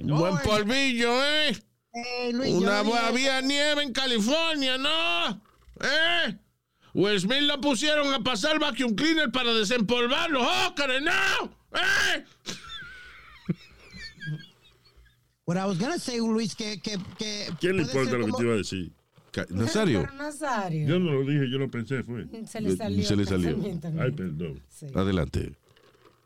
Un 0.00 0.06
buen 0.18 0.34
or- 0.34 0.42
polvillo, 0.42 1.24
¿eh? 1.24 1.56
eh, 1.94 2.32
Luis, 2.32 2.50
yo 2.52 2.58
Una 2.58 2.82
digo- 2.82 2.94
había 2.96 3.40
nieve 3.40 3.82
en 3.82 3.92
California, 3.92 4.76
¿no? 4.78 5.40
¿Eh? 5.80 6.38
Will 6.94 7.18
Smith 7.18 7.42
lo 7.42 7.60
pusieron 7.60 8.12
a 8.12 8.20
pasar 8.20 8.58
vacuum 8.58 8.94
cleaner 8.94 9.30
para 9.30 9.52
desempolvar 9.54 10.30
los 10.30 10.46
Óscares, 10.66 11.02
¿no? 11.02 11.12
¿Eh? 11.74 12.24
What 15.46 15.56
I 15.56 15.64
was 15.66 15.78
gonna 15.78 15.98
say, 15.98 16.18
Luis, 16.18 16.54
que... 16.54 16.80
que, 16.80 16.98
que 17.18 17.48
¿Quién 17.58 17.76
le 17.76 17.82
importa 17.82 18.12
lo 18.12 18.26
que 18.26 18.30
como- 18.30 18.36
te 18.38 18.44
iba 18.44 18.52
a 18.54 18.56
decir? 18.58 18.92
Nazario. 19.48 20.06
Yo 20.86 20.98
no 20.98 21.12
lo 21.12 21.20
dije, 21.22 21.50
yo 21.50 21.58
lo 21.58 21.70
pensé, 21.70 22.02
fue. 22.02 22.26
Se 22.46 22.60
le 22.60 22.76
salió. 22.76 23.06
Se 23.06 23.16
le 23.16 23.24
salió. 23.24 23.56
Ay, 23.98 24.10
perdón. 24.12 24.62
Sí. 24.68 24.86
adelante. 24.94 25.54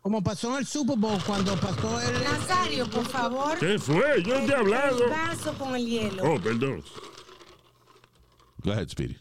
Como 0.01 0.21
pasó 0.21 0.51
en 0.51 0.57
el 0.59 0.65
Super 0.67 0.97
Bowl 0.97 1.21
cuando 1.25 1.55
pasó 1.55 2.01
el... 2.01 2.13
Nazario, 2.23 2.89
por 2.89 3.05
favor. 3.07 3.57
¿Qué 3.59 3.79
fue? 3.79 4.21
Yo 4.23 4.45
te 4.45 4.51
he 4.51 4.55
hablado. 4.55 5.03
El 5.05 5.09
vaso 5.09 5.53
con 5.57 5.73
el 5.75 5.85
hielo. 5.85 6.23
Oh, 6.33 6.39
perdón. 6.39 6.83
Go 8.63 8.71
ahead, 8.73 8.89
Speedy. 8.89 9.17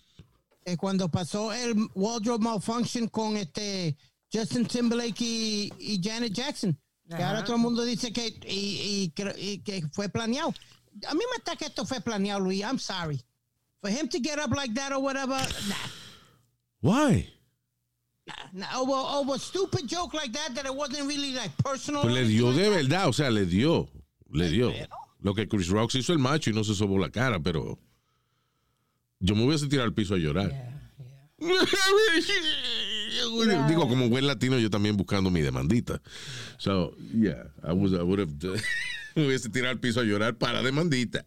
Eh, 0.66 0.76
cuando 0.76 1.08
pasó 1.08 1.52
el 1.52 1.74
wardrobe 1.94 2.42
malfunction 2.44 3.08
con 3.08 3.36
este 3.36 3.96
Justin 4.32 4.66
Timberlake 4.66 5.20
y, 5.22 5.72
y 5.78 6.00
Janet 6.02 6.32
Jackson. 6.32 6.76
Que 7.08 7.22
ahora 7.22 7.44
todo 7.44 7.54
el 7.54 7.62
mundo 7.62 7.84
dice 7.84 8.12
que, 8.12 8.26
y, 8.48 9.04
y 9.04 9.12
cre- 9.14 9.36
y 9.38 9.58
que 9.62 9.80
fue 9.92 10.08
planeado. 10.08 10.52
A 11.06 11.14
mí 11.14 11.20
me 11.30 11.36
está 11.38 11.54
que 11.54 11.66
esto 11.66 11.86
fue 11.86 12.00
planeado, 12.00 12.40
Luis. 12.40 12.62
I'm 12.62 12.80
sorry. 12.80 13.20
For 13.80 13.88
him 13.90 14.08
to 14.08 14.18
get 14.18 14.40
up 14.40 14.50
like 14.56 14.74
that 14.74 14.90
or 14.92 14.98
whatever, 15.00 15.38
nah. 15.68 15.76
Why? 16.80 17.28
nah 18.52 18.66
over, 18.80 18.92
over 18.92 19.34
a 19.36 19.38
stupid 19.38 19.86
joke 19.86 20.14
like 20.14 20.32
that, 20.32 20.52
that 20.56 20.66
it 20.66 20.74
wasn't 20.74 21.06
really 21.06 21.32
like 21.32 21.56
personal. 21.58 22.02
Pues 22.02 22.12
le 22.14 22.24
dio 22.24 22.52
de 22.52 22.68
verdad, 22.70 23.06
o 23.06 23.12
sea, 23.12 23.30
le 23.30 23.44
dio. 23.46 23.88
Le 24.32 24.48
dio. 24.48 24.72
Lo 25.20 25.32
que 25.32 25.46
Chris 25.46 25.68
Rock 25.68 25.92
se 25.92 25.98
hizo 26.00 26.12
el 26.12 26.18
macho 26.18 26.50
y 26.50 26.52
no 26.54 26.64
se 26.64 26.74
sobó 26.74 26.98
la 26.98 27.10
cara, 27.10 27.38
pero 27.38 27.78
yo 29.20 29.34
me 29.34 29.44
hubiese 29.44 29.66
tirado 29.68 29.86
al 29.86 29.94
piso 29.94 30.14
a 30.14 30.18
llorar. 30.18 30.50
Yeah, 30.50 30.72
yeah. 31.38 31.38
Digo, 33.68 33.88
como 33.88 34.08
buen 34.08 34.26
latino, 34.26 34.58
yo 34.58 34.70
también 34.70 34.96
buscando 34.96 35.30
mi 35.30 35.42
demandita. 35.42 36.00
So, 36.58 36.94
yeah, 37.14 37.44
I, 37.62 37.72
was, 37.72 37.92
I 37.92 38.02
would 38.02 38.20
have, 38.20 38.30
me 39.14 39.26
hubiese 39.26 39.48
tirado 39.50 39.72
al 39.72 39.78
piso 39.80 40.00
a 40.00 40.04
llorar 40.04 40.36
para 40.36 40.62
demandita. 40.62 41.24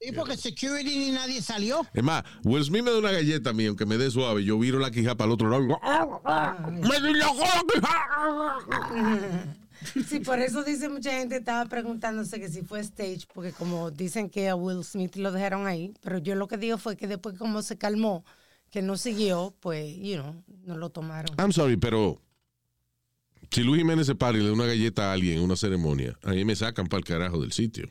Sí, 0.00 0.12
porque 0.12 0.36
security 0.36 0.98
ni 0.98 1.10
nadie 1.12 1.40
salió. 1.40 1.80
Es 1.94 2.02
más, 2.02 2.24
Will 2.44 2.62
Smith 2.62 2.82
me 2.84 2.90
da 2.90 2.98
una 2.98 3.10
galleta 3.10 3.50
a 3.50 3.52
mí, 3.54 3.64
aunque 3.66 3.86
me 3.86 3.96
dé 3.96 4.10
suave, 4.10 4.44
yo 4.44 4.58
viro 4.58 4.78
la 4.78 4.90
quija 4.90 5.16
para 5.16 5.28
el 5.28 5.32
otro 5.32 5.48
lado 5.48 5.62
y 5.62 5.66
digo, 5.66 5.80
"Ah, 5.82 6.58
¡Me 6.70 7.00
dio 7.00 7.14
la 7.14 7.26
quija! 7.72 9.54
Sí, 10.08 10.20
por 10.20 10.38
eso 10.40 10.62
dice 10.64 10.88
mucha 10.88 11.10
gente 11.12 11.36
estaba 11.36 11.68
preguntándose 11.68 12.40
que 12.40 12.48
si 12.48 12.62
fue 12.62 12.80
stage, 12.80 13.26
porque 13.32 13.52
como 13.52 13.90
dicen 13.90 14.30
que 14.30 14.48
a 14.48 14.56
Will 14.56 14.84
Smith 14.84 15.16
lo 15.16 15.32
dejaron 15.32 15.66
ahí, 15.66 15.94
pero 16.00 16.18
yo 16.18 16.34
lo 16.34 16.48
que 16.48 16.56
digo 16.56 16.78
fue 16.78 16.96
que 16.96 17.06
después 17.06 17.36
como 17.38 17.62
se 17.62 17.78
calmó, 17.78 18.24
que 18.70 18.82
no 18.82 18.96
siguió, 18.96 19.54
pues, 19.60 19.96
you 19.96 20.14
know, 20.14 20.42
no 20.64 20.76
lo 20.76 20.90
tomaron. 20.90 21.34
I'm 21.38 21.52
sorry, 21.52 21.76
pero 21.76 22.20
si 23.50 23.62
Luis 23.62 23.80
Jiménez 23.80 24.06
se 24.06 24.16
para 24.16 24.36
y 24.36 24.40
le 24.40 24.48
da 24.48 24.52
una 24.52 24.66
galleta 24.66 25.10
a 25.10 25.12
alguien 25.12 25.38
en 25.38 25.44
una 25.44 25.54
ceremonia, 25.54 26.18
a 26.22 26.30
mí 26.32 26.44
me 26.44 26.56
sacan 26.56 26.88
para 26.88 26.98
el 26.98 27.04
carajo 27.04 27.40
del 27.40 27.52
sitio. 27.52 27.88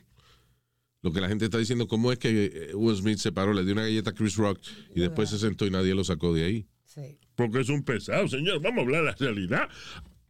Lo 1.00 1.12
que 1.12 1.20
la 1.20 1.28
gente 1.28 1.46
está 1.46 1.58
diciendo, 1.58 1.86
¿cómo 1.86 2.12
es 2.12 2.18
que 2.18 2.50
eh, 2.52 2.74
Will 2.74 2.96
Smith 2.96 3.18
se 3.18 3.32
paró, 3.32 3.52
le 3.52 3.62
dio 3.64 3.72
una 3.72 3.82
galleta 3.82 4.10
a 4.10 4.14
Chris 4.14 4.36
Rock 4.36 4.60
y 4.94 5.00
después 5.00 5.30
se 5.30 5.38
sentó 5.38 5.66
y 5.66 5.70
nadie 5.70 5.94
lo 5.94 6.04
sacó 6.04 6.32
de 6.34 6.44
ahí? 6.44 6.66
Sí. 6.84 7.18
Porque 7.34 7.60
es 7.60 7.68
un 7.68 7.82
pesado, 7.82 8.28
señor. 8.28 8.60
Vamos 8.60 8.78
a 8.78 8.82
hablar 8.82 9.00
de 9.02 9.10
la 9.10 9.16
realidad. 9.16 9.68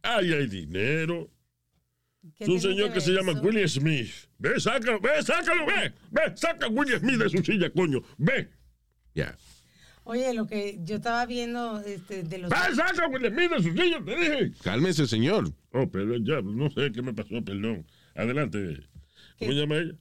Ahí 0.01 0.33
hay 0.33 0.47
dinero. 0.47 1.29
¿Qué 2.35 2.43
Es 2.45 2.49
un 2.49 2.59
señor 2.59 2.87
que 2.89 2.93
ver 2.95 3.01
se 3.01 3.11
llama 3.11 3.31
eso? 3.33 3.41
Will 3.41 3.69
Smith. 3.69 4.11
Ve, 4.39 4.59
sácalo, 4.59 4.99
ve, 4.99 5.21
sácalo, 5.23 5.65
ve. 5.65 5.93
Ve, 6.11 6.21
saca 6.35 6.65
a 6.65 6.69
Will 6.69 6.97
Smith 6.99 7.17
de 7.17 7.29
su 7.29 7.43
silla, 7.43 7.69
coño. 7.69 8.01
Ve. 8.17 8.49
Ya. 9.13 9.37
Oye, 10.03 10.33
lo 10.33 10.45
que 10.45 10.77
yo 10.83 10.97
estaba 10.97 11.25
viendo 11.25 11.79
este, 11.81 12.23
de 12.23 12.37
los... 12.37 12.49
Ve, 12.49 12.75
saca 12.75 13.05
a 13.05 13.07
Will 13.07 13.27
Smith 13.31 13.51
de 13.51 13.57
su 13.63 13.71
silla, 13.71 14.03
te 14.03 14.15
dije. 14.15 14.51
Cálmese, 14.63 15.07
señor. 15.07 15.51
Oh, 15.71 15.89
perdón, 15.89 16.25
ya, 16.25 16.41
no 16.41 16.69
sé 16.69 16.91
qué 16.91 17.01
me 17.01 17.13
pasó, 17.13 17.43
perdón. 17.43 17.85
Adelante. 18.15 18.87
¿Cómo 19.39 19.51
se 19.51 19.57
llama 19.57 19.75
ella? 19.77 19.93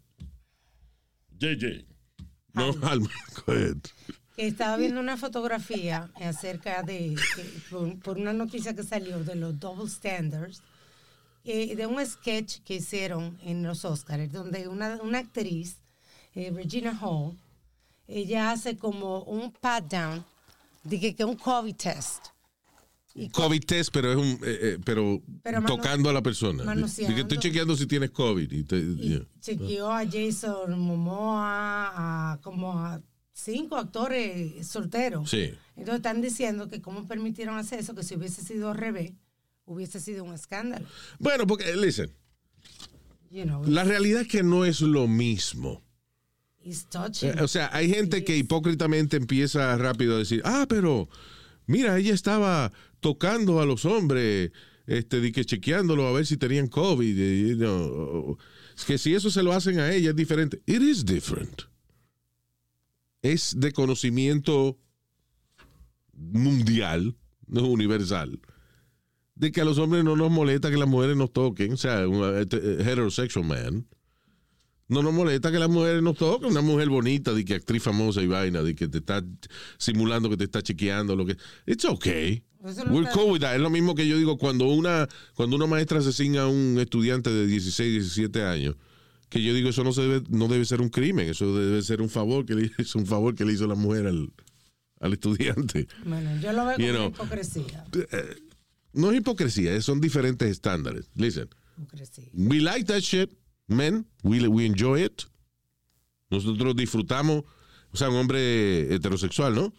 JJ. 1.38 1.84
No, 2.54 2.74
Alma. 2.82 3.10
Que 4.36 4.46
estaba 4.46 4.76
viendo 4.76 5.00
una 5.00 5.16
fotografía 5.16 6.10
acerca 6.16 6.82
de, 6.82 7.14
que- 7.36 7.42
por, 7.70 7.98
por 8.00 8.18
una 8.18 8.32
noticia 8.32 8.74
que 8.74 8.82
salió 8.82 9.22
de 9.22 9.36
los 9.36 9.58
double 9.60 9.88
standards, 9.88 10.62
eh, 11.44 11.76
de 11.76 11.86
un 11.86 12.04
sketch 12.04 12.60
que 12.64 12.76
hicieron 12.76 13.38
en 13.42 13.62
los 13.62 13.84
Oscars, 13.84 14.32
donde 14.32 14.68
una, 14.68 14.96
una 15.02 15.18
actriz, 15.18 15.78
eh, 16.34 16.50
Regina 16.54 16.98
Hall, 17.00 17.36
ella 18.06 18.50
hace 18.50 18.76
como 18.76 19.22
un 19.24 19.52
pat 19.52 19.84
down 19.90 20.24
de 20.82 21.00
que, 21.00 21.14
que 21.14 21.24
un 21.24 21.36
COVID 21.36 21.74
test. 21.76 22.26
Y 23.14 23.28
co- 23.28 23.42
COVID 23.42 23.64
test, 23.64 23.90
pero 23.92 24.10
es 24.10 24.16
un, 24.18 24.26
eh, 24.44 24.58
eh, 24.60 24.78
pero, 24.84 25.22
tocando 25.66 26.10
a 26.10 26.12
la 26.12 26.20
persona. 26.20 26.64
manoseando. 26.64 27.10
De 27.10 27.14
que 27.14 27.20
estoy 27.22 27.38
chequeando 27.38 27.76
si 27.76 27.86
tienes 27.86 28.10
COVID. 28.10 28.50
y 28.50 28.64
te- 28.64 28.76
y 28.76 28.96
yeah. 29.10 29.26
chequeó 29.40 29.92
a 29.92 30.04
Jason 30.04 30.78
Momoa, 30.80 32.32
a 32.32 32.40
como 32.42 32.72
a 32.72 33.00
cinco 33.32 33.76
actores 33.76 34.66
solteros. 34.66 35.30
Sí. 35.30 35.52
Entonces 35.76 35.96
están 35.96 36.20
diciendo 36.22 36.68
que 36.68 36.82
cómo 36.82 37.06
permitieron 37.06 37.56
hacer 37.56 37.78
eso, 37.80 37.94
que 37.94 38.02
si 38.02 38.16
hubiese 38.16 38.42
sido 38.42 38.70
al 38.70 38.76
revés, 38.78 39.12
hubiese 39.64 40.00
sido 40.00 40.24
un 40.24 40.34
escándalo. 40.34 40.86
Bueno, 41.18 41.46
porque, 41.46 41.74
listen, 41.76 42.10
You 43.30 43.44
know, 43.44 43.64
la 43.66 43.82
realidad 43.84 44.22
es 44.22 44.28
que 44.28 44.42
no 44.44 44.64
es 44.64 44.80
lo 44.80 45.08
mismo. 45.08 45.82
Eh, 46.64 47.34
O 47.42 47.48
sea, 47.48 47.68
hay 47.72 47.90
gente 47.90 48.24
que 48.24 48.36
hipócritamente 48.36 49.16
empieza 49.16 49.76
rápido 49.76 50.14
a 50.14 50.18
decir, 50.18 50.40
ah, 50.44 50.66
pero 50.68 51.08
mira, 51.66 51.98
ella 51.98 52.14
estaba 52.14 52.72
tocando 53.00 53.60
a 53.60 53.66
los 53.66 53.84
hombres, 53.84 54.52
este, 54.86 55.20
de 55.20 55.32
que 55.32 55.44
chequeándolo 55.44 56.06
a 56.06 56.12
ver 56.12 56.26
si 56.26 56.36
tenían 56.36 56.68
COVID. 56.68 57.18
eh, 57.18 57.48
you 57.50 57.56
know. 57.56 58.38
Es 58.76 58.84
que 58.84 58.98
si 58.98 59.14
eso 59.14 59.30
se 59.30 59.42
lo 59.42 59.52
hacen 59.52 59.78
a 59.78 59.92
ella 59.92 60.10
es 60.10 60.16
diferente. 60.16 60.62
It 60.66 60.80
is 60.82 61.04
different. 61.04 61.62
Es 63.20 63.54
de 63.58 63.72
conocimiento 63.72 64.78
mundial, 66.12 67.16
no 67.46 67.66
universal, 67.66 68.40
de 69.36 69.52
que 69.52 69.60
a 69.60 69.64
los 69.64 69.78
hombres 69.78 70.04
no 70.04 70.16
nos 70.16 70.30
molesta 70.30 70.70
que 70.70 70.76
las 70.76 70.88
mujeres 70.88 71.16
nos 71.16 71.32
toquen, 71.32 71.72
o 71.72 71.76
sea, 71.76 72.06
un 72.08 72.22
eh, 72.24 72.46
heterosexual 72.80 73.44
man. 73.44 73.86
No 74.86 75.02
nos 75.02 75.14
molesta 75.14 75.50
que 75.50 75.58
las 75.58 75.70
mujeres 75.70 76.02
nos 76.02 76.16
toquen. 76.16 76.50
Una 76.50 76.60
mujer 76.60 76.90
bonita, 76.90 77.32
de 77.32 77.44
que 77.44 77.54
actriz 77.54 77.82
famosa 77.82 78.20
y 78.22 78.26
vaina, 78.26 78.62
de 78.62 78.74
que 78.74 78.86
te 78.86 78.98
está 78.98 79.24
simulando 79.78 80.28
que 80.28 80.36
te 80.36 80.44
está 80.44 80.62
chequeando, 80.62 81.16
lo 81.16 81.24
que. 81.24 81.36
It's 81.66 81.84
okay. 81.86 82.44
We're 82.90 83.10
cool 83.12 83.32
with 83.32 83.40
that. 83.40 83.54
Es 83.54 83.60
lo 83.60 83.70
mismo 83.70 83.94
que 83.94 84.06
yo 84.06 84.16
digo 84.18 84.36
cuando 84.38 84.66
una, 84.68 85.08
cuando 85.34 85.56
una 85.56 85.66
maestra 85.66 85.98
asesina 85.98 86.42
a 86.42 86.48
un 86.48 86.78
estudiante 86.78 87.30
de 87.30 87.46
16, 87.46 87.92
17 87.92 88.42
años, 88.42 88.76
que 89.30 89.42
yo 89.42 89.52
digo 89.54 89.70
eso 89.70 89.84
no 89.84 89.92
se 89.92 90.02
debe, 90.02 90.22
no 90.30 90.48
debe 90.48 90.64
ser 90.64 90.80
un 90.80 90.88
crimen, 90.90 91.28
eso 91.28 91.54
debe 91.58 91.82
ser 91.82 92.00
un 92.00 92.08
favor 92.10 92.46
que 92.46 92.54
le, 92.54 92.70
es 92.78 92.94
un 92.94 93.06
favor 93.06 93.34
que 93.34 93.44
le 93.44 93.52
hizo 93.54 93.66
la 93.66 93.74
mujer 93.74 94.06
al, 94.06 94.30
al 95.00 95.12
estudiante. 95.12 95.88
Bueno, 96.06 96.30
yo 96.40 96.52
lo 96.52 96.64
veo 96.66 96.78
You 96.78 96.86
como 96.86 96.98
know. 96.98 97.08
hipocresía. 97.08 97.84
No 98.94 99.10
es 99.10 99.18
hipocresía, 99.18 99.80
son 99.82 100.00
diferentes 100.00 100.48
estándares. 100.50 101.10
Listen. 101.14 101.48
hipocresía. 101.76 102.24
We 102.32 102.60
like 102.60 102.84
that 102.86 103.00
shit, 103.00 103.30
men. 103.66 104.06
We, 104.22 104.46
we 104.48 104.64
enjoy 104.66 105.04
it. 105.04 105.22
Nosotros 106.30 106.74
disfrutamos, 106.76 107.44
o 107.92 107.96
sea, 107.96 108.08
un 108.08 108.16
hombre 108.16 108.92
heterosexual, 108.94 109.54
¿no? 109.54 109.72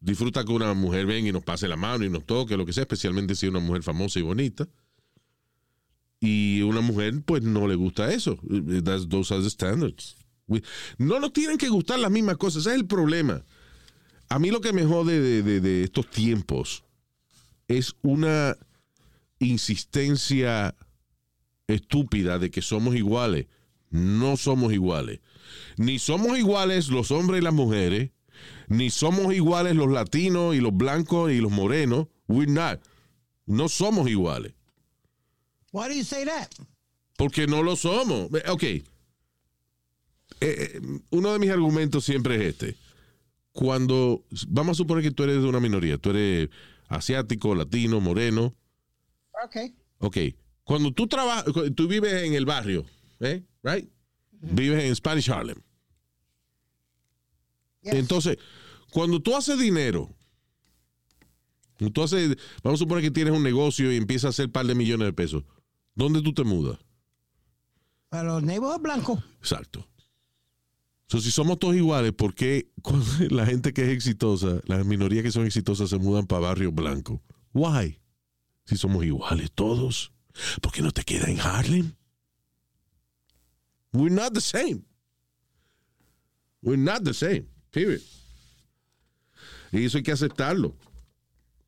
Disfruta 0.00 0.44
que 0.44 0.52
una 0.52 0.74
mujer 0.74 1.06
venga 1.06 1.28
y 1.28 1.32
nos 1.32 1.42
pase 1.44 1.66
la 1.68 1.76
mano 1.76 2.04
y 2.04 2.10
nos 2.10 2.24
toque, 2.24 2.56
lo 2.56 2.64
que 2.66 2.72
sea, 2.72 2.82
especialmente 2.82 3.34
si 3.34 3.46
es 3.46 3.50
una 3.50 3.60
mujer 3.60 3.82
famosa 3.82 4.18
y 4.18 4.22
bonita. 4.22 4.68
Y 6.20 6.62
una 6.62 6.80
mujer, 6.80 7.22
pues, 7.24 7.42
no 7.42 7.68
le 7.68 7.74
gusta 7.76 8.12
eso. 8.12 8.38
That's, 8.84 9.08
those 9.08 9.32
are 9.32 9.42
the 9.42 9.50
standards. 9.50 10.16
We- 10.46 10.62
no 10.98 11.20
nos 11.20 11.32
tienen 11.32 11.58
que 11.58 11.68
gustar 11.68 11.98
las 12.00 12.10
mismas 12.10 12.36
cosas, 12.38 12.62
ese 12.66 12.70
es 12.74 12.80
el 12.80 12.86
problema. 12.86 13.44
A 14.28 14.38
mí 14.38 14.50
lo 14.50 14.60
que 14.60 14.72
me 14.72 14.84
jode 14.84 15.20
de, 15.20 15.42
de- 15.42 15.60
de 15.60 15.84
estos 15.84 16.10
tiempos 16.10 16.84
es 17.68 17.94
una 18.02 18.56
insistencia 19.38 20.74
estúpida 21.66 22.38
de 22.38 22.50
que 22.50 22.62
somos 22.62 22.96
iguales. 22.96 23.46
No 23.90 24.36
somos 24.36 24.72
iguales. 24.72 25.20
Ni 25.76 25.98
somos 25.98 26.38
iguales 26.38 26.88
los 26.88 27.10
hombres 27.10 27.40
y 27.40 27.44
las 27.44 27.54
mujeres, 27.54 28.10
ni 28.68 28.90
somos 28.90 29.32
iguales 29.34 29.76
los 29.76 29.90
latinos 29.90 30.54
y 30.54 30.60
los 30.60 30.76
blancos 30.76 31.30
y 31.30 31.40
los 31.40 31.52
morenos. 31.52 32.08
We're 32.26 32.50
not. 32.50 32.80
No 33.46 33.68
somos 33.68 34.08
iguales. 34.10 34.52
Why 35.72 35.88
do 35.88 35.94
you 35.94 36.04
say 36.04 36.24
that? 36.24 36.48
Porque 37.16 37.46
no 37.46 37.62
lo 37.62 37.76
somos. 37.76 38.28
Eh, 38.34 38.50
Ok. 38.50 38.62
Eh, 38.62 38.84
eh, 40.40 40.80
uno 41.10 41.32
de 41.32 41.38
mis 41.38 41.50
argumentos 41.50 42.04
siempre 42.04 42.36
es 42.36 42.42
este. 42.42 42.76
Cuando, 43.52 44.24
vamos 44.48 44.76
a 44.76 44.78
suponer 44.78 45.02
que 45.02 45.10
tú 45.10 45.24
eres 45.24 45.42
de 45.42 45.48
una 45.48 45.58
minoría, 45.58 45.98
tú 45.98 46.10
eres 46.10 46.50
asiático, 46.88 47.54
latino, 47.54 48.00
moreno, 48.00 48.54
Okay. 49.44 49.74
Ok. 49.98 50.16
Cuando 50.64 50.92
tú 50.92 51.06
trabajas, 51.06 51.44
tú 51.74 51.88
vives 51.88 52.12
en 52.24 52.34
el 52.34 52.44
barrio, 52.44 52.84
¿eh? 53.20 53.44
Right? 53.62 53.88
Vives 54.32 54.84
en 54.84 54.94
Spanish 54.94 55.30
Harlem. 55.30 55.58
Yes. 57.82 57.94
Entonces, 57.94 58.38
cuando 58.90 59.20
tú 59.20 59.34
haces 59.34 59.58
dinero, 59.58 60.14
tú 61.92 62.02
haces, 62.02 62.36
vamos 62.62 62.80
a 62.80 62.84
suponer 62.84 63.02
que 63.02 63.10
tienes 63.10 63.32
un 63.32 63.42
negocio 63.42 63.92
y 63.92 63.96
empiezas 63.96 64.24
a 64.24 64.28
hacer 64.30 64.46
un 64.46 64.52
par 64.52 64.66
de 64.66 64.74
millones 64.74 65.06
de 65.06 65.12
pesos, 65.12 65.44
¿dónde 65.94 66.20
tú 66.20 66.34
te 66.34 66.44
mudas? 66.44 66.78
A 68.10 68.22
los 68.22 68.42
neighborhood 68.42 68.82
blancos. 68.82 69.22
Exacto. 69.38 69.88
So, 71.08 71.20
si 71.20 71.30
somos 71.30 71.58
todos 71.58 71.74
iguales, 71.74 72.12
¿por 72.12 72.34
qué 72.34 72.70
la 73.30 73.46
gente 73.46 73.72
que 73.72 73.82
es 73.82 73.88
exitosa, 73.88 74.60
las 74.66 74.84
minorías 74.84 75.22
que 75.22 75.32
son 75.32 75.46
exitosas 75.46 75.88
se 75.88 75.98
mudan 75.98 76.26
para 76.26 76.40
barrio 76.40 76.70
blanco? 76.70 77.22
Why? 77.54 77.98
Si 78.66 78.76
somos 78.76 79.04
iguales 79.04 79.50
todos, 79.52 80.12
¿por 80.60 80.70
qué 80.70 80.82
no 80.82 80.92
te 80.92 81.04
quedas 81.04 81.28
en 81.28 81.40
Harlem? 81.40 81.94
We're 83.94 84.14
not 84.14 84.34
the 84.34 84.42
same. 84.42 84.82
We're 86.60 86.80
not 86.80 87.04
the 87.04 87.14
same. 87.14 87.46
Period. 87.70 88.02
Y 89.72 89.84
eso 89.84 89.96
hay 89.96 90.02
que 90.02 90.12
aceptarlo. 90.12 90.76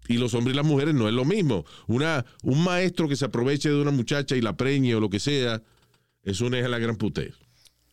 Y 0.06 0.18
los 0.18 0.34
hombres 0.34 0.52
y 0.54 0.56
las 0.56 0.66
mujeres 0.66 0.94
no 0.94 1.08
es 1.08 1.14
lo 1.14 1.24
mismo. 1.24 1.64
Una, 1.86 2.26
un 2.42 2.62
maestro 2.62 3.08
que 3.08 3.16
se 3.16 3.24
aproveche 3.24 3.70
de 3.70 3.80
una 3.80 3.90
muchacha 3.90 4.36
y 4.36 4.42
la 4.42 4.56
preñe 4.56 4.94
o 4.94 5.00
lo 5.00 5.08
que 5.08 5.20
sea, 5.20 5.62
eso 6.22 6.50
no 6.50 6.56
es 6.56 6.68
la 6.68 6.78
gran 6.78 6.96
puté. 6.96 7.32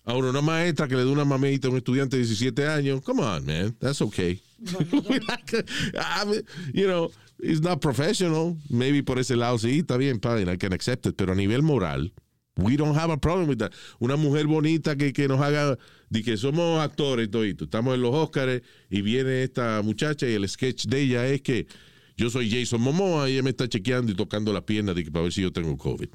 Ahora, 0.07 0.29
una 0.29 0.41
maestra 0.41 0.87
que 0.87 0.95
le 0.95 1.03
dé 1.03 1.11
una 1.11 1.25
mamita 1.25 1.67
a 1.67 1.71
un 1.71 1.77
estudiante 1.77 2.15
de 2.15 2.23
17 2.23 2.65
años, 2.65 3.01
come 3.01 3.21
on, 3.21 3.45
man, 3.45 3.75
that's 3.77 4.01
okay. 4.01 4.41
You 6.73 6.87
know, 6.87 7.11
it's 7.39 7.59
not 7.59 7.81
professional. 7.81 8.55
Maybe 8.69 9.03
por 9.03 9.19
ese 9.19 9.35
lado 9.35 9.57
sí, 9.57 9.79
está 9.79 9.97
bien, 9.97 10.21
fine, 10.21 10.47
I 10.47 10.55
can 10.55 10.71
accept 10.71 11.05
it. 11.07 11.17
Pero 11.17 11.33
a 11.33 11.35
nivel 11.35 11.61
moral, 11.61 12.09
we 12.55 12.77
don't 12.77 12.95
have 12.95 13.11
a 13.11 13.17
problem 13.17 13.49
with 13.49 13.57
that. 13.57 13.73
Una 13.99 14.15
mujer 14.15 14.47
bonita 14.47 14.95
que, 14.95 15.11
que 15.11 15.27
nos 15.27 15.41
haga, 15.41 15.77
de 16.09 16.23
que 16.23 16.37
somos 16.37 16.79
actores 16.79 17.27
y 17.27 17.29
todo, 17.29 17.43
estamos 17.43 17.93
en 17.93 18.01
los 18.01 18.15
Oscars 18.15 18.61
y 18.89 19.01
viene 19.01 19.43
esta 19.43 19.81
muchacha 19.83 20.25
y 20.25 20.35
el 20.35 20.47
sketch 20.47 20.85
de 20.85 21.01
ella 21.01 21.27
es 21.27 21.41
que 21.41 21.67
yo 22.15 22.29
soy 22.29 22.49
Jason 22.49 22.79
Momoa 22.79 23.29
y 23.29 23.33
ella 23.33 23.43
me 23.43 23.49
está 23.49 23.67
chequeando 23.67 24.09
y 24.13 24.15
tocando 24.15 24.53
la 24.53 24.65
pierna 24.65 24.93
de 24.93 25.03
que 25.03 25.11
para 25.11 25.23
ver 25.23 25.33
si 25.33 25.41
yo 25.41 25.51
tengo 25.51 25.75
COVID. 25.77 26.07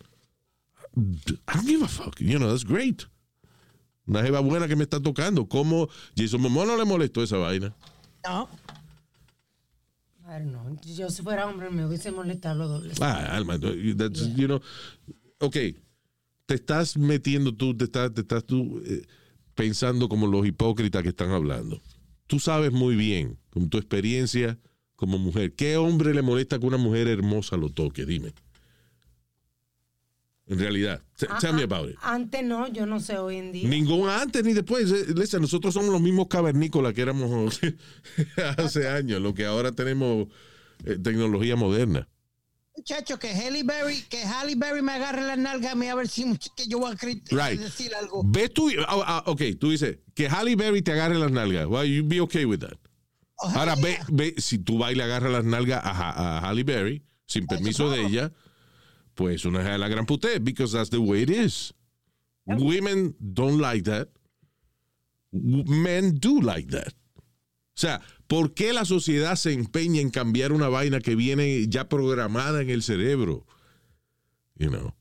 I 0.96 1.54
don't 1.54 1.66
give 1.66 1.82
a 1.82 1.88
fuck. 1.88 2.18
You 2.20 2.38
know, 2.38 2.48
that's 2.48 2.64
great. 2.64 3.06
Una 4.06 4.22
jeva 4.22 4.40
buena 4.40 4.68
que 4.68 4.76
me 4.76 4.82
está 4.82 5.00
tocando. 5.00 5.46
¿Cómo 5.48 5.88
Jason 6.16 6.40
Momoa 6.40 6.66
no 6.66 6.76
le 6.76 6.84
molestó 6.84 7.22
esa 7.22 7.36
vaina? 7.36 7.74
No. 8.26 8.48
I 10.24 10.38
don't 10.38 10.50
know. 10.50 10.76
Yo 10.96 11.10
si 11.10 11.22
fuera 11.22 11.46
hombre 11.46 11.70
me 11.70 11.86
hubiese 11.86 12.10
molestado 12.10 12.58
lo 12.58 12.68
doble. 12.68 12.94
Ah, 13.00 13.36
Alma, 13.36 13.58
that's, 13.58 14.34
you 14.34 14.46
know, 14.46 14.60
ok, 15.40 15.56
te 16.46 16.54
estás 16.54 16.96
metiendo 16.96 17.54
tú, 17.54 17.76
te 17.76 17.84
estás, 17.84 18.12
te 18.14 18.22
estás 18.22 18.44
tú 18.44 18.82
eh, 18.86 19.02
pensando 19.54 20.08
como 20.08 20.26
los 20.26 20.46
hipócritas 20.46 21.02
que 21.02 21.10
están 21.10 21.30
hablando. 21.30 21.80
Tú 22.26 22.38
sabes 22.38 22.72
muy 22.72 22.96
bien, 22.96 23.38
con 23.50 23.68
tu 23.68 23.78
experiencia 23.78 24.58
como 24.96 25.18
mujer, 25.18 25.54
¿qué 25.54 25.76
hombre 25.76 26.14
le 26.14 26.22
molesta 26.22 26.58
que 26.58 26.66
una 26.66 26.76
mujer 26.76 27.08
hermosa 27.08 27.56
lo 27.56 27.68
toque? 27.70 28.06
Dime. 28.06 28.32
En 30.46 30.58
realidad, 30.58 31.00
Ah, 31.28 31.38
tell 31.40 31.52
me 31.54 31.62
ah, 31.62 31.64
about 31.64 31.88
it. 31.88 31.96
Antes 32.02 32.42
no, 32.44 32.66
yo 32.66 32.84
no 32.84 32.98
sé 32.98 33.16
hoy 33.16 33.36
en 33.36 33.52
día. 33.52 33.68
Ningún 33.68 34.08
antes 34.08 34.42
ni 34.44 34.52
después. 34.52 34.90
Eh, 34.90 35.14
listen, 35.14 35.40
nosotros 35.40 35.72
somos 35.72 35.90
los 35.90 36.00
mismos 36.00 36.26
cavernícolas 36.28 36.92
que 36.94 37.02
éramos 37.02 37.60
hace 38.58 38.88
años, 38.88 39.20
lo 39.20 39.34
que 39.34 39.46
ahora 39.46 39.72
tenemos 39.72 40.26
eh, 40.84 40.98
tecnología 41.02 41.54
moderna. 41.56 42.08
Muchacho, 42.76 43.18
que 43.18 43.28
Halle 43.28 43.62
Berry, 43.62 44.02
que 44.08 44.24
Halle 44.24 44.54
Berry 44.56 44.82
me 44.82 44.92
agarre 44.92 45.22
la 45.22 45.36
nalga 45.36 45.72
a 45.72 45.74
mí 45.74 45.86
a 45.88 45.94
ver 45.94 46.08
si 46.08 46.24
que 46.56 46.66
yo 46.66 46.78
voy 46.78 46.92
a 46.92 46.96
cri- 46.96 47.22
Right. 47.30 47.60
decir 47.60 47.94
algo. 47.94 48.22
Ves 48.24 48.52
tú, 48.52 48.70
ah, 48.88 49.22
ok, 49.26 49.42
tú 49.60 49.70
dices 49.70 49.98
que 50.14 50.26
Halle 50.28 50.56
Berry 50.56 50.82
te 50.82 50.90
agarre 50.92 51.18
las 51.18 51.30
nalgas. 51.30 51.66
Well, 51.66 51.86
you 51.86 52.02
be 52.02 52.20
okay 52.20 52.46
with 52.46 52.60
that. 52.60 52.78
Oh, 53.36 53.48
Ahora 53.54 53.74
ve, 53.76 53.92
yeah. 53.92 54.06
ve, 54.10 54.34
si 54.38 54.58
tú 54.58 54.78
vas 54.78 54.90
y 54.92 54.94
le 54.96 55.02
agarras 55.04 55.30
las 55.32 55.44
nalgas 55.44 55.84
a, 55.84 55.90
Ha- 55.90 56.38
a 56.38 56.48
Halle 56.50 56.64
Berry 56.64 57.04
sin 57.26 57.46
permiso 57.46 57.90
de 57.90 58.06
ella, 58.06 58.32
pues 59.14 59.44
una 59.44 59.60
es 59.72 59.78
la 59.78 59.88
gran 59.88 60.06
puté, 60.06 60.38
because 60.38 60.72
that's 60.72 60.90
the 60.90 60.98
way 60.98 61.22
it 61.22 61.30
is. 61.30 61.72
Women 62.46 63.14
don't 63.20 63.60
like 63.60 63.84
that. 63.84 64.08
Men 65.32 66.18
do 66.18 66.40
like 66.40 66.70
that. 66.70 66.92
O 67.74 67.80
sea, 67.80 68.00
¿por 68.26 68.52
qué 68.52 68.72
la 68.72 68.84
sociedad 68.84 69.36
se 69.36 69.52
empeña 69.52 70.00
en 70.00 70.10
cambiar 70.10 70.52
una 70.52 70.68
vaina 70.68 71.00
que 71.00 71.14
viene 71.14 71.66
ya 71.68 71.88
programada 71.88 72.60
en 72.60 72.70
el 72.70 72.82
cerebro? 72.82 73.46
You 74.56 74.70
know. 74.70 74.94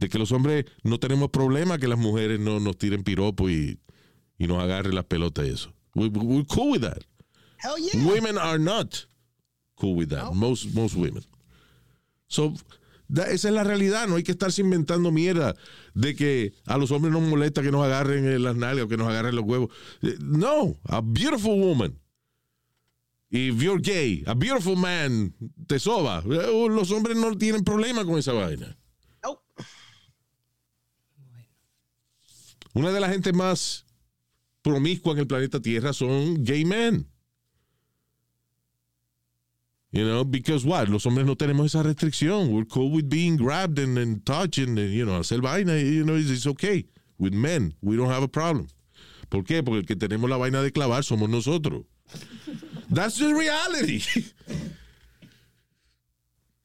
de 0.00 0.08
que 0.08 0.18
los 0.18 0.32
hombres 0.32 0.64
no 0.82 0.98
tenemos 0.98 1.30
problema 1.30 1.78
que 1.78 1.86
las 1.86 1.98
mujeres 1.98 2.40
no 2.40 2.58
nos 2.58 2.78
tiren 2.78 3.04
piropo 3.04 3.50
y, 3.50 3.78
y 4.38 4.46
nos 4.46 4.62
agarren 4.62 4.94
las 4.94 5.04
pelotas 5.04 5.46
y 5.46 5.50
eso. 5.50 5.72
We, 5.94 6.08
we're 6.08 6.46
cool 6.46 6.72
with 6.72 6.80
that. 6.80 7.04
Hell 7.58 7.76
yeah. 7.78 8.02
Women 8.06 8.38
are 8.38 8.58
not 8.58 9.06
cool 9.76 9.94
with 9.94 10.08
that. 10.08 10.32
Most, 10.32 10.74
most 10.74 10.96
women. 10.96 11.22
So, 12.28 12.54
esa 13.16 13.48
es 13.48 13.54
la 13.54 13.64
realidad. 13.64 14.08
No 14.08 14.16
hay 14.16 14.22
que 14.22 14.32
estarse 14.32 14.60
inventando 14.62 15.10
mierda 15.10 15.54
de 15.94 16.14
que 16.14 16.52
a 16.66 16.78
los 16.78 16.90
hombres 16.90 17.12
nos 17.12 17.22
molesta 17.22 17.62
que 17.62 17.70
nos 17.72 17.84
agarren 17.84 18.26
en 18.26 18.42
las 18.42 18.56
nalgas 18.56 18.84
o 18.84 18.88
que 18.88 18.96
nos 18.96 19.08
agarren 19.08 19.34
los 19.36 19.44
huevos. 19.44 19.70
Eh, 20.02 20.16
No, 20.20 20.78
a 20.84 21.00
beautiful 21.00 21.58
woman. 21.60 21.98
If 23.32 23.62
you're 23.62 23.80
gay, 23.80 24.24
a 24.26 24.34
beautiful 24.34 24.76
man 24.76 25.34
te 25.66 25.78
soba. 25.78 26.22
Eh, 26.26 26.68
Los 26.68 26.90
hombres 26.90 27.16
no 27.16 27.36
tienen 27.36 27.64
problema 27.64 28.04
con 28.04 28.18
esa 28.18 28.32
vaina. 28.32 28.76
Una 32.72 32.92
de 32.92 33.00
las 33.00 33.10
gente 33.10 33.32
más 33.32 33.84
promiscua 34.62 35.12
en 35.12 35.18
el 35.18 35.26
planeta 35.26 35.60
Tierra 35.60 35.92
son 35.92 36.44
gay 36.44 36.64
men. 36.64 37.09
You 39.92 40.04
know, 40.04 40.24
because 40.24 40.64
what? 40.64 40.88
Los 40.88 41.04
hombres 41.04 41.26
no 41.26 41.34
tenemos 41.34 41.66
esa 41.66 41.82
restricción. 41.82 42.50
We're 42.52 42.64
cool 42.64 42.92
with 42.92 43.08
being 43.08 43.36
grabbed 43.36 43.78
and, 43.80 43.98
and 43.98 44.24
touched 44.24 44.58
and, 44.58 44.78
you 44.78 45.04
know, 45.04 45.18
hacer 45.18 45.40
vaina. 45.40 45.76
You 45.78 46.04
know, 46.04 46.14
it's, 46.14 46.30
it's 46.30 46.46
okay. 46.46 46.84
With 47.18 47.32
men, 47.32 47.74
we 47.82 47.96
don't 47.96 48.08
have 48.08 48.22
a 48.22 48.28
problem. 48.28 48.68
¿Por 49.28 49.42
qué? 49.42 49.64
Porque 49.64 49.80
el 49.80 49.86
que 49.86 49.96
tenemos 49.96 50.30
la 50.30 50.36
vaina 50.36 50.62
de 50.62 50.70
clavar 50.70 51.02
somos 51.02 51.28
nosotros. 51.28 51.84
That's 52.90 53.18
the 53.18 53.34
reality. 53.34 54.02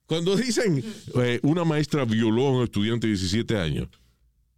Cuando 0.06 0.36
dicen 0.36 0.84
eh, 1.16 1.40
una 1.42 1.64
maestra 1.64 2.04
violó 2.04 2.46
a 2.46 2.58
un 2.58 2.62
estudiante 2.62 3.08
de 3.08 3.14
17 3.14 3.56
años, 3.58 3.88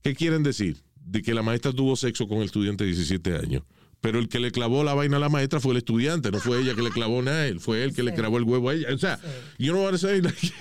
¿qué 0.03 0.15
quieren 0.15 0.43
decir? 0.43 0.77
De 0.95 1.23
que 1.23 1.33
la 1.33 1.43
maestra 1.43 1.73
tuvo 1.73 1.97
sexo 1.97 2.29
con 2.29 2.39
el 2.39 2.45
estudiante 2.45 2.85
de 2.85 2.89
17 2.91 3.35
años. 3.35 3.63
Pero 4.01 4.19
el 4.21 4.29
que 4.29 4.39
le 4.39 4.53
clavó 4.53 4.85
la 4.85 4.95
vaina 4.95 5.17
a 5.17 5.21
la 5.21 5.29
maestra 5.29 5.59
fue 5.61 5.73
el 5.73 5.79
estudiante, 5.79 6.31
no 6.31 6.39
fue 6.39 6.61
ella 6.61 6.75
que 6.75 6.83
le 6.83 6.91
clavó 6.91 7.21
nada 7.21 7.39
a 7.43 7.47
él, 7.49 7.59
fue 7.61 7.83
él 7.83 7.95
que 7.95 8.03
le 8.05 8.13
Sí. 8.13 8.17
clavó 8.17 8.39
el 8.39 8.45
huevo 8.45 8.69
a 8.71 8.75
ella. 8.75 8.95
O 8.95 8.99
sea, 8.99 9.19
you 9.59 9.73
know 9.73 9.83
what 9.83 9.91
I'm 9.91 9.99
saying? 9.99 10.23
Like, 10.25 10.53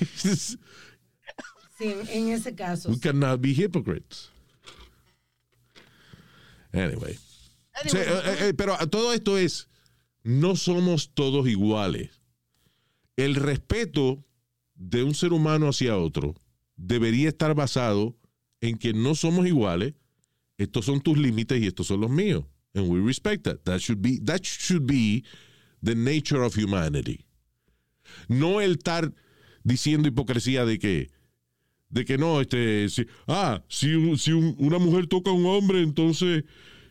Sí, 1.78 1.94
en, 2.10 2.30
ese 2.30 2.56
caso. 2.56 2.90
we 2.90 3.00
cannot 3.00 3.40
be 3.40 3.50
hypocrites. 3.54 4.32
Anyway. 6.74 7.18
O 7.86 7.90
sea, 7.90 8.02
eh, 8.02 8.50
eh, 8.50 8.54
pero 8.56 8.76
todo 8.90 9.14
esto 9.14 9.38
es, 9.38 9.68
no 10.24 10.56
somos 10.56 11.12
todos 11.14 11.48
iguales. 11.48 12.10
El 13.16 13.36
respeto 13.36 14.24
de 14.74 15.04
un 15.04 15.14
ser 15.14 15.34
humano 15.34 15.68
hacia 15.70 15.98
otro 15.98 16.34
debería 16.76 17.30
estar 17.30 17.54
basado 17.54 18.16
en 18.62 18.78
que 18.78 18.94
no 18.94 19.14
somos 19.16 19.46
iguales. 19.46 19.94
Estos 20.58 20.86
son 20.86 21.02
tus 21.02 21.18
límites 21.18 21.62
y 21.62 21.68
estos 21.68 21.86
son 21.88 22.02
los 22.02 22.10
míos. 22.10 22.44
And 22.78 22.88
we 22.90 23.00
respect 23.00 23.44
that. 23.46 23.66
That 23.66 23.82
should 23.82 24.02
be, 24.04 24.20
that 24.26 24.46
should 24.46 24.86
be 24.86 25.24
the 25.82 25.96
nature 25.96 26.44
of 26.44 26.54
humanity. 26.56 27.26
No 28.30 28.60
el 28.62 28.76
estar 28.78 29.12
diciendo 29.66 30.08
hipocresía 30.08 30.64
de 30.64 30.78
que, 30.78 31.10
de 31.90 32.06
que 32.06 32.18
no, 32.20 32.40
este, 32.40 32.88
si, 32.90 33.06
ah, 33.28 33.64
si, 33.68 34.16
si 34.18 34.32
un- 34.32 34.56
una 34.60 34.78
mujer 34.78 35.08
toca 35.08 35.32
a 35.32 35.34
un 35.34 35.46
hombre, 35.48 35.82
entonces 35.82 36.44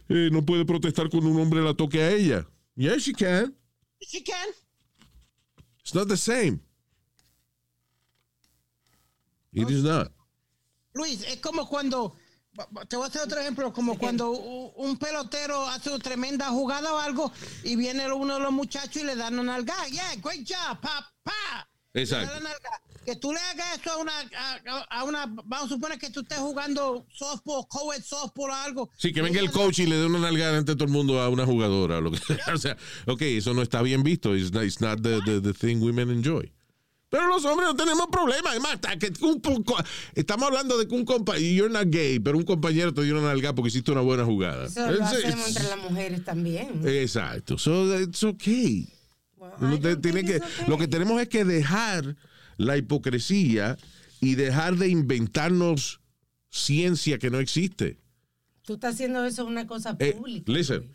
eh, 0.09 0.29
no 0.33 0.43
puede 0.45 0.65
protestar 0.65 1.09
cuando 1.09 1.31
un 1.31 1.41
hombre 1.41 1.63
la 1.63 1.73
toque 1.73 2.03
a 2.03 2.11
ella. 2.11 2.47
Yes, 2.75 3.05
she 3.05 3.13
can. 3.13 3.55
She 4.01 4.23
can. 4.25 4.49
It's 5.83 5.95
not 5.95 6.09
the 6.09 6.17
same. 6.17 6.61
It 9.53 9.71
is 9.71 9.85
not. 9.85 10.11
Luis, 10.95 11.23
es 11.29 11.37
como 11.37 11.67
cuando, 11.69 12.17
te 12.89 12.97
voy 12.97 13.05
a 13.05 13.09
hacer 13.09 13.23
otro 13.23 13.41
ejemplo, 13.41 13.73
como 13.73 13.99
cuando 13.99 14.31
un 14.31 14.97
pelotero 14.97 15.67
hace 15.69 15.91
una 15.91 15.99
tremenda 15.99 16.49
jugada 16.49 16.93
o 16.93 16.99
algo 16.99 17.33
y 17.65 17.77
viene 17.77 18.11
uno 18.13 18.35
de 18.35 18.41
los 18.41 18.53
muchachos 18.53 19.03
y 19.03 19.05
le 19.05 19.17
dan 19.17 19.39
una 19.39 19.53
nalga. 19.55 19.75
Yeah, 19.91 20.15
great 20.23 20.47
job, 20.47 20.81
pa, 20.81 21.13
pa. 21.23 21.69
Exacto. 21.95 22.33
Que 23.05 23.15
tú 23.15 23.33
le 23.33 23.39
hagas 23.39 23.79
eso 23.79 23.93
a 23.93 23.97
una, 23.99 24.13
a, 24.19 24.81
a 24.99 25.05
una, 25.05 25.27
vamos 25.27 25.67
a 25.67 25.69
suponer 25.69 25.97
que 25.97 26.11
tú 26.11 26.21
estés 26.23 26.39
jugando 26.39 27.07
softball, 27.15 27.65
co-ed 27.69 28.03
softball 28.03 28.51
o 28.51 28.55
algo. 28.55 28.91
Sí, 28.99 29.13
que 29.13 29.23
venga 29.23 29.39
el 29.39 29.53
coach 29.53 29.79
y 29.79 29.87
le 29.87 29.97
dé 29.97 30.07
una 30.07 30.19
nalgada 30.19 30.59
ante 30.59 30.75
todo 30.75 30.85
el 30.87 30.91
mundo 30.91 31.21
a 31.21 31.29
una 31.29 31.47
jugadora. 31.47 31.99
o 31.99 32.01
Lo 32.01 32.11
que 32.11 32.19
sea. 32.19 32.37
O 32.55 32.59
sea, 32.59 32.77
ok, 33.07 33.23
eso 33.23 33.55
no 33.55 33.63
está 33.63 33.81
bien 33.83 34.03
visto. 34.03 34.35
It's 34.35 34.53
not, 34.53 34.65
it's 34.65 34.81
not 34.81 35.03
the, 35.03 35.21
the, 35.25 35.41
the 35.41 35.55
thing 35.55 35.81
women 35.81 36.11
enjoy. 36.11 36.53
Pero 37.17 37.29
los 37.29 37.43
hombres 37.47 37.67
no 37.69 37.75
tenemos 37.75 38.09
problema. 38.13 38.55
Es 38.55 38.61
más, 38.61 38.79
que 38.99 39.11
un 39.25 39.41
poco- 39.41 39.77
estamos 40.15 40.49
hablando 40.49 40.77
de 40.77 40.87
que 40.87 40.95
un 40.95 41.07
compañero, 41.07 41.55
you're 41.67 41.73
not 41.73 41.89
gay, 41.91 42.19
pero 42.19 42.37
un 42.37 42.45
compañero 42.45 42.93
te 42.93 43.03
dio 43.05 43.17
una 43.19 43.29
nalgada 43.29 43.55
porque 43.55 43.69
hiciste 43.69 43.91
una 43.91 44.03
buena 44.03 44.23
jugada. 44.27 44.67
Eso 44.67 44.91
lo 44.91 45.03
hacemos 45.03 45.49
entre 45.49 45.63
las 45.65 45.79
mujeres 45.79 46.25
también. 46.27 46.87
Exacto. 46.87 47.57
So 47.57 47.99
it's 47.99 48.23
okay. 48.23 48.87
Well, 49.39 49.51
Uno 49.61 49.75
I 49.77 49.79
te- 49.79 49.89
don't 49.89 50.03
tiene 50.03 50.19
think 50.25 50.31
que, 50.31 50.37
it's 50.37 50.47
okay. 50.61 50.69
Lo 50.69 50.77
que 50.77 50.89
tenemos 50.89 51.23
es 51.23 51.29
que 51.29 51.47
dejar 51.47 52.17
la 52.59 52.77
hipocresía 52.77 53.79
y 54.21 54.35
dejar 54.35 54.77
de 54.77 54.89
inventarnos 54.89 56.01
ciencia 56.51 57.19
que 57.19 57.31
no 57.31 57.39
existe. 57.41 57.99
Tú 58.63 58.75
estás 58.75 58.95
haciendo 58.95 59.25
eso 59.25 59.47
una 59.47 59.67
cosa 59.67 59.97
Eh, 60.01 60.13
pública. 60.13 60.53
listen. 60.53 60.95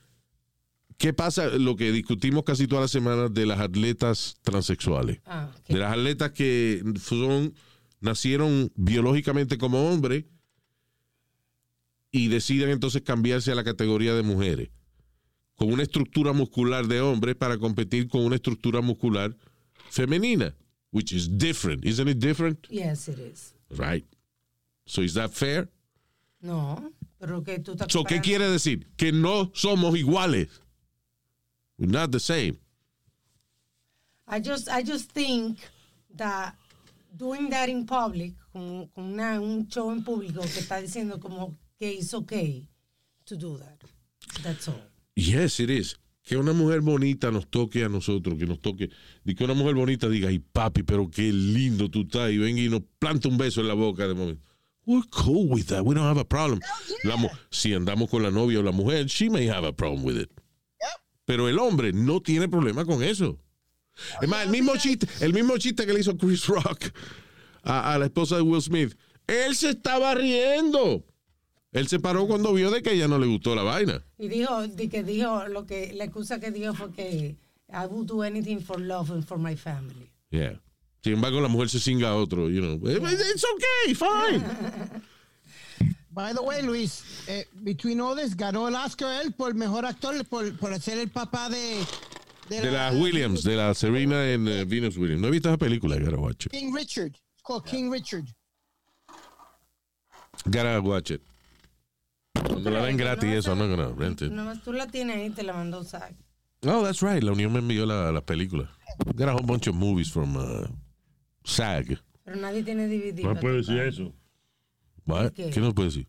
¿Qué 1.01 1.13
pasa? 1.13 1.47
Lo 1.47 1.75
que 1.75 1.91
discutimos 1.91 2.43
casi 2.43 2.67
todas 2.67 2.83
las 2.83 2.91
semanas 2.91 3.33
de 3.33 3.47
las 3.47 3.59
atletas 3.59 4.37
transexuales. 4.43 5.19
Ah. 5.25 5.49
De 5.67 5.79
las 5.79 5.93
atletas 5.93 6.29
que 6.29 6.83
son, 7.01 7.55
nacieron 8.01 8.71
biológicamente 8.75 9.57
como 9.57 9.89
hombres 9.89 10.25
y 12.11 12.27
deciden 12.27 12.69
entonces 12.69 13.01
cambiarse 13.01 13.51
a 13.51 13.55
la 13.55 13.63
categoría 13.63 14.13
de 14.13 14.21
mujeres. 14.21 14.69
Con 15.55 15.73
una 15.73 15.81
estructura 15.81 16.33
muscular 16.33 16.85
de 16.85 17.01
hombres 17.01 17.35
para 17.35 17.57
competir 17.57 18.07
con 18.07 18.21
una 18.21 18.35
estructura 18.35 18.81
muscular 18.81 19.35
femenina. 19.89 20.55
Which 20.91 21.13
is 21.13 21.35
different. 21.35 21.83
Isn't 21.83 22.09
it 22.09 22.19
different? 22.19 22.67
Yes, 22.69 23.07
it 23.07 23.17
is. 23.17 23.55
Right. 23.71 24.05
So 24.85 25.01
is 25.01 25.15
that 25.15 25.31
fair? 25.31 25.67
No, 26.41 26.93
pero 27.19 27.41
que 27.43 27.57
tú 27.57 27.71
estás 27.71 27.91
So, 27.91 28.03
¿Qué 28.03 28.21
quiere 28.21 28.47
decir? 28.47 28.87
Que 28.97 29.11
no 29.11 29.49
somos 29.55 29.97
iguales. 29.97 30.60
Not 31.81 32.11
the 32.11 32.19
same. 32.19 32.57
I 34.27 34.39
just, 34.39 34.69
I 34.69 34.83
just 34.83 35.11
think 35.11 35.59
that 36.15 36.55
doing 37.17 37.49
that 37.49 37.69
in 37.69 37.85
public, 37.85 38.33
con, 38.53 38.87
con 38.95 39.13
una- 39.13 39.41
un 39.41 39.67
show 39.67 39.91
en 39.91 40.03
público 40.03 40.41
que 40.41 40.59
está 40.61 40.79
diciendo 40.81 41.19
como 41.19 41.57
que 41.77 41.91
it's 41.97 42.13
okay 42.13 42.67
to 43.25 43.35
do 43.35 43.57
that. 43.57 43.81
That's 44.43 44.67
all. 44.67 44.81
Yes, 45.15 45.59
it 45.59 45.69
is. 45.69 45.97
Que 46.23 46.37
una 46.37 46.53
mujer 46.53 46.81
bonita 46.81 47.31
nos 47.31 47.47
toque 47.49 47.83
a 47.83 47.89
nosotros, 47.89 48.37
que 48.37 48.45
nos 48.45 48.59
toque. 48.61 48.89
Y 49.25 49.33
que 49.33 49.43
una 49.43 49.55
mujer 49.55 49.73
bonita 49.75 50.07
diga, 50.07 50.29
ay 50.29 50.39
papi, 50.39 50.83
pero 50.83 51.09
qué 51.09 51.33
lindo 51.33 51.89
tú 51.89 52.01
estás. 52.03 52.31
Y 52.31 52.37
venga 52.37 52.61
y 52.61 52.69
nos 52.69 52.83
planta 52.99 53.27
un 53.27 53.37
beso 53.37 53.61
en 53.61 53.67
la 53.67 53.73
boca 53.73 54.07
de 54.07 54.13
momento. 54.13 54.41
We're 54.85 55.03
cool 55.11 55.47
with 55.49 55.65
that. 55.67 55.83
We 55.83 55.93
don't 55.95 56.05
have 56.07 56.19
a 56.19 56.25
problem. 56.25 56.59
La 57.03 57.17
mu- 57.17 57.29
si 57.49 57.73
andamos 57.73 58.09
con 58.09 58.23
la 58.23 58.29
novia 58.31 58.59
o 58.59 58.63
la 58.63 58.71
mujer, 58.71 59.05
she 59.07 59.29
may 59.29 59.47
have 59.47 59.65
a 59.67 59.73
problem 59.73 60.03
with 60.03 60.17
it. 60.17 60.29
Pero 61.25 61.47
el 61.47 61.59
hombre 61.59 61.93
no 61.93 62.21
tiene 62.21 62.49
problema 62.49 62.85
con 62.85 63.03
eso. 63.03 63.37
Es 64.21 64.27
más, 64.27 64.45
el 64.45 64.51
mismo 64.51 64.75
chiste, 64.77 65.07
el 65.19 65.33
mismo 65.33 65.57
chiste 65.57 65.85
que 65.85 65.93
le 65.93 65.99
hizo 65.99 66.17
Chris 66.17 66.47
Rock 66.47 66.85
a, 67.63 67.93
a 67.93 67.97
la 67.99 68.05
esposa 68.05 68.35
de 68.35 68.41
Will 68.41 68.61
Smith. 68.61 68.97
Él 69.27 69.55
se 69.55 69.71
estaba 69.71 70.15
riendo. 70.15 71.05
Él 71.71 71.87
se 71.87 71.99
paró 71.99 72.27
cuando 72.27 72.53
vio 72.53 72.69
de 72.69 72.81
que 72.81 72.93
ella 72.93 73.07
no 73.07 73.17
le 73.17 73.27
gustó 73.27 73.55
la 73.55 73.63
vaina. 73.63 74.03
Y 74.17 74.27
dijo, 74.27 74.67
di 74.67 74.89
que 74.89 75.03
dijo, 75.03 75.47
lo 75.47 75.65
que, 75.65 75.93
la 75.93 76.05
excusa 76.05 76.39
que 76.39 76.51
dijo 76.51 76.73
fue 76.73 76.91
que 76.91 77.37
I 77.69 77.85
would 77.89 78.07
do 78.07 78.23
anything 78.23 78.59
for 78.59 78.79
love 78.79 79.11
and 79.11 79.25
for 79.25 79.37
my 79.37 79.55
family. 79.55 80.11
Yeah. 80.31 80.59
Sin 81.01 81.13
embargo, 81.13 81.39
la 81.39 81.47
mujer 81.47 81.69
se 81.69 81.79
singa 81.79 82.09
a 82.09 82.15
otro, 82.15 82.49
you 82.49 82.61
know. 82.61 82.77
It's 82.83 83.45
okay, 83.45 83.93
fine. 83.93 84.43
By 86.13 86.33
the 86.33 86.41
way, 86.41 86.61
Luis, 86.61 87.03
eh, 87.27 87.45
Between 87.63 88.01
All 88.01 88.15
This 88.15 88.35
ganó 88.35 88.67
el 88.67 88.75
Oscar 88.75 89.21
él 89.23 89.31
por 89.31 89.53
mejor 89.53 89.85
actor 89.85 90.13
por, 90.25 90.57
por 90.57 90.77
ser 90.79 90.97
el 90.97 91.09
papá 91.09 91.49
de... 91.49 91.85
De 92.49 92.69
la 92.69 92.91
Williams, 92.91 93.43
de 93.43 93.55
la 93.55 93.73
Serena 93.73 94.29
en 94.29 94.45
eh, 94.45 94.65
Venus 94.65 94.97
Williams. 94.97 95.21
No 95.21 95.29
he 95.29 95.31
visto 95.31 95.47
esa 95.47 95.57
película, 95.57 95.97
gotta 95.97 96.17
watch 96.17 96.47
it. 96.47 96.51
King 96.51 96.73
Richard. 96.73 97.15
It's 97.15 97.41
called 97.43 97.65
King 97.65 97.89
Richard. 97.89 98.25
Gotta 100.49 100.81
watch 100.81 101.11
it. 101.11 101.21
Cuando 102.33 102.71
la 102.71 102.83
den 102.83 102.97
gratis 102.97 103.29
eso, 103.29 103.55
no 103.55 103.69
gonna 103.69 103.93
rent 103.95 104.21
it. 104.21 104.31
Nomás 104.31 104.61
tú 104.63 104.73
la 104.73 104.87
tienes 104.87 105.15
ahí, 105.15 105.29
te 105.29 105.43
la 105.43 105.53
mandó 105.53 105.83
Zach. 105.85 106.13
Oh, 106.65 106.83
that's 106.83 107.01
right. 107.01 107.23
La 107.23 107.31
Unión 107.31 107.53
me 107.53 107.59
envió 107.59 107.85
la, 107.85 108.11
la 108.11 108.21
película. 108.21 108.69
Got 109.15 109.29
a 109.29 109.33
whole 109.33 109.45
bunch 109.45 109.67
of 109.67 109.75
movies 109.75 110.09
from 110.09 110.35
uh, 110.35 110.67
SAG. 111.45 111.97
Pero 112.25 112.37
nadie 112.37 112.63
tiene 112.63 112.87
DVD. 112.87 113.23
No 113.23 113.35
puede 113.35 113.57
decir 113.57 113.79
eso. 113.79 114.13
¿Qué? 115.35 115.49
¿Qué 115.49 115.59
nos 115.59 115.73
puede 115.73 115.89
decir? 115.89 116.07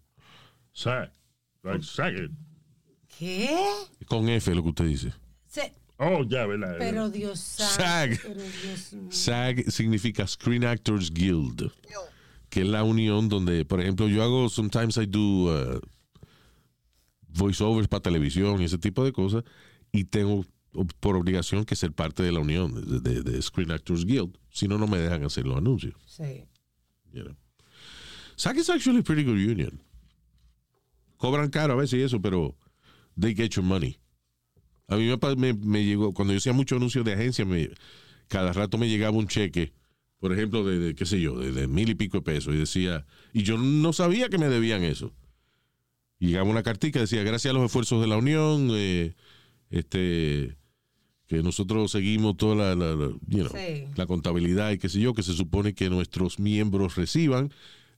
Sack. 0.72 1.12
Like, 1.62 1.82
sack 1.84 2.14
it. 2.16 2.30
¿Qué? 3.18 3.56
Con 4.06 4.28
F 4.28 4.54
lo 4.54 4.62
que 4.62 4.68
usted 4.70 4.84
dice. 4.86 5.12
Se- 5.46 5.74
Oh, 5.98 6.24
ya, 6.24 6.46
¿verdad? 6.46 6.76
pero 6.80 7.10
Dios 7.10 7.38
santo. 7.38 7.74
SAG. 7.74 8.18
Pero 8.22 8.40
Dios 8.42 8.92
mío. 8.94 9.12
SAG 9.12 9.70
significa 9.70 10.26
Screen 10.26 10.64
Actors 10.64 11.12
Guild. 11.12 11.70
que 12.48 12.62
es 12.62 12.66
la 12.66 12.82
unión 12.82 13.28
donde, 13.28 13.64
por 13.64 13.80
ejemplo, 13.80 14.08
yo 14.08 14.22
hago, 14.22 14.48
sometimes 14.48 14.96
I 14.96 15.06
do 15.06 15.20
uh, 15.76 15.80
voiceovers 17.28 17.88
para 17.88 18.02
televisión 18.02 18.60
y 18.60 18.64
ese 18.64 18.78
tipo 18.78 19.04
de 19.04 19.12
cosas, 19.12 19.44
y 19.92 20.04
tengo 20.04 20.44
por 21.00 21.16
obligación 21.16 21.64
que 21.64 21.76
ser 21.76 21.92
parte 21.92 22.22
de 22.22 22.32
la 22.32 22.40
unión 22.40 22.74
de, 22.74 23.00
de- 23.00 23.22
de 23.22 23.40
Screen 23.42 23.70
Actors 23.70 24.04
Guild. 24.04 24.36
Si 24.50 24.66
no, 24.68 24.78
no 24.78 24.86
me 24.86 24.98
dejan 24.98 25.22
hacer 25.24 25.46
los 25.46 25.56
anuncios. 25.56 25.94
Sí. 26.06 26.44
You 27.12 27.22
know. 27.24 27.36
SAG 28.36 28.58
is 28.58 28.70
actually 28.70 29.00
a 29.00 29.02
pretty 29.02 29.22
good 29.24 29.38
union. 29.38 29.80
Cobran 31.18 31.50
caro 31.50 31.74
a 31.74 31.76
veces 31.76 31.98
y 32.00 32.02
eso, 32.02 32.20
pero 32.20 32.56
they 33.18 33.34
get 33.34 33.50
your 33.54 33.64
money. 33.64 33.98
A 34.88 34.96
mí 34.96 35.06
me, 35.06 35.36
me- 35.36 35.52
me 35.54 35.84
llegó, 35.84 36.12
cuando 36.12 36.34
yo 36.34 36.38
hacía 36.38 36.52
muchos 36.52 36.76
anuncios 36.76 37.04
de 37.04 37.12
agencia, 37.14 37.44
me, 37.44 37.70
cada 38.28 38.52
rato 38.52 38.76
me 38.78 38.88
llegaba 38.88 39.16
un 39.16 39.28
cheque, 39.28 39.72
por 40.18 40.32
ejemplo, 40.32 40.64
de, 40.64 40.78
de, 40.78 40.94
qué 40.94 41.06
sé 41.06 41.20
yo, 41.20 41.38
de, 41.38 41.52
de 41.52 41.66
mil 41.68 41.88
y 41.88 41.94
pico 41.94 42.18
de 42.18 42.22
pesos, 42.22 42.54
y 42.54 42.58
decía, 42.58 43.06
y 43.32 43.42
yo 43.44 43.56
no 43.58 43.92
sabía 43.92 44.28
que 44.28 44.38
me 44.38 44.48
debían 44.48 44.82
eso. 44.82 45.12
Y 46.18 46.28
llegaba 46.28 46.50
una 46.50 46.62
cartica, 46.62 47.00
decía, 47.00 47.22
gracias 47.22 47.50
a 47.52 47.54
los 47.54 47.64
esfuerzos 47.64 48.00
de 48.00 48.06
la 48.08 48.16
Unión, 48.16 48.68
eh, 48.72 49.14
este 49.70 50.56
que 51.28 51.42
nosotros 51.42 51.90
seguimos 51.90 52.36
toda 52.36 52.54
la, 52.56 52.74
la- 52.74 52.94
la, 52.94 53.06
you 53.28 53.46
know, 53.46 53.48
Sí. 53.48 53.84
la 53.96 54.06
contabilidad 54.06 54.70
y 54.72 54.78
qué 54.78 54.88
sé 54.90 55.00
yo, 55.00 55.14
que 55.14 55.22
se 55.22 55.32
supone 55.32 55.72
que 55.74 55.88
nuestros 55.88 56.38
miembros 56.38 56.96
reciban. 56.96 57.50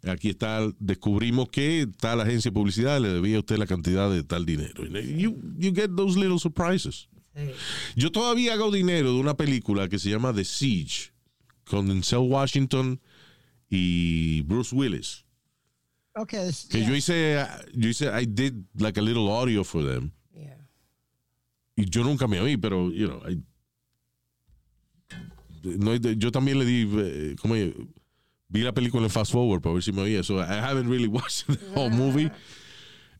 Aquí 0.06 0.28
está, 0.30 0.60
descubrimos 0.78 1.48
que 1.48 1.86
tal 1.98 2.20
agencia 2.20 2.50
de 2.50 2.54
publicidad 2.54 3.00
le 3.00 3.08
debía 3.08 3.36
a 3.36 3.40
usted 3.40 3.56
la 3.56 3.66
cantidad 3.66 4.10
de 4.10 4.22
tal 4.22 4.44
dinero. 4.44 4.84
You, 4.86 5.40
you 5.56 5.72
get 5.74 5.90
those 5.96 6.18
little 6.18 6.38
surprises. 6.38 7.08
Sí. 7.34 7.50
Yo 7.96 8.12
todavía 8.12 8.52
hago 8.54 8.70
dinero 8.70 9.12
de 9.14 9.18
una 9.20 9.34
película 9.36 9.88
que 9.88 9.98
se 9.98 10.10
llama 10.10 10.32
The 10.32 10.44
Siege, 10.44 11.12
con 11.64 11.88
Denzel 11.88 12.20
Washington 12.28 13.00
y 13.70 14.42
Bruce 14.42 14.74
Willis. 14.74 15.24
Okay. 16.16 16.46
this- 16.46 16.68
Que 16.70 16.78
yeah. 16.78 16.88
yo 16.88 16.94
hice, 16.94 17.46
yo 17.74 17.88
hice, 17.88 18.06
I 18.06 18.24
did 18.26 18.52
like 18.78 18.98
a 19.00 19.02
little 19.02 19.28
audio 19.32 19.64
for 19.64 19.82
them. 19.84 20.12
Yeah. 20.32 20.58
Y 21.76 21.86
yo 21.90 22.04
nunca 22.04 22.28
me 22.28 22.38
oí, 22.40 22.56
pero, 22.56 22.90
you 22.92 23.08
know, 23.08 23.20
I- 23.28 23.42
no, 25.62 25.94
yo 25.96 26.30
también 26.30 26.58
le 26.58 26.64
di, 26.66 26.86
eh, 26.98 27.36
¿cómo 27.40 27.54
es? 27.56 27.72
Vi 28.54 28.62
la 28.62 28.72
película 28.72 29.04
en 29.04 29.10
fast 29.10 29.32
forward 29.32 29.60
para 29.60 29.74
ver 29.74 29.82
si 29.82 29.92
me 29.92 30.00
oía. 30.02 30.22
So 30.22 30.38
I 30.40 30.44
haven't 30.60 30.88
really 30.88 31.08
watched 31.08 31.46
the 31.48 31.58
whole 31.74 31.90
movie. 31.90 32.30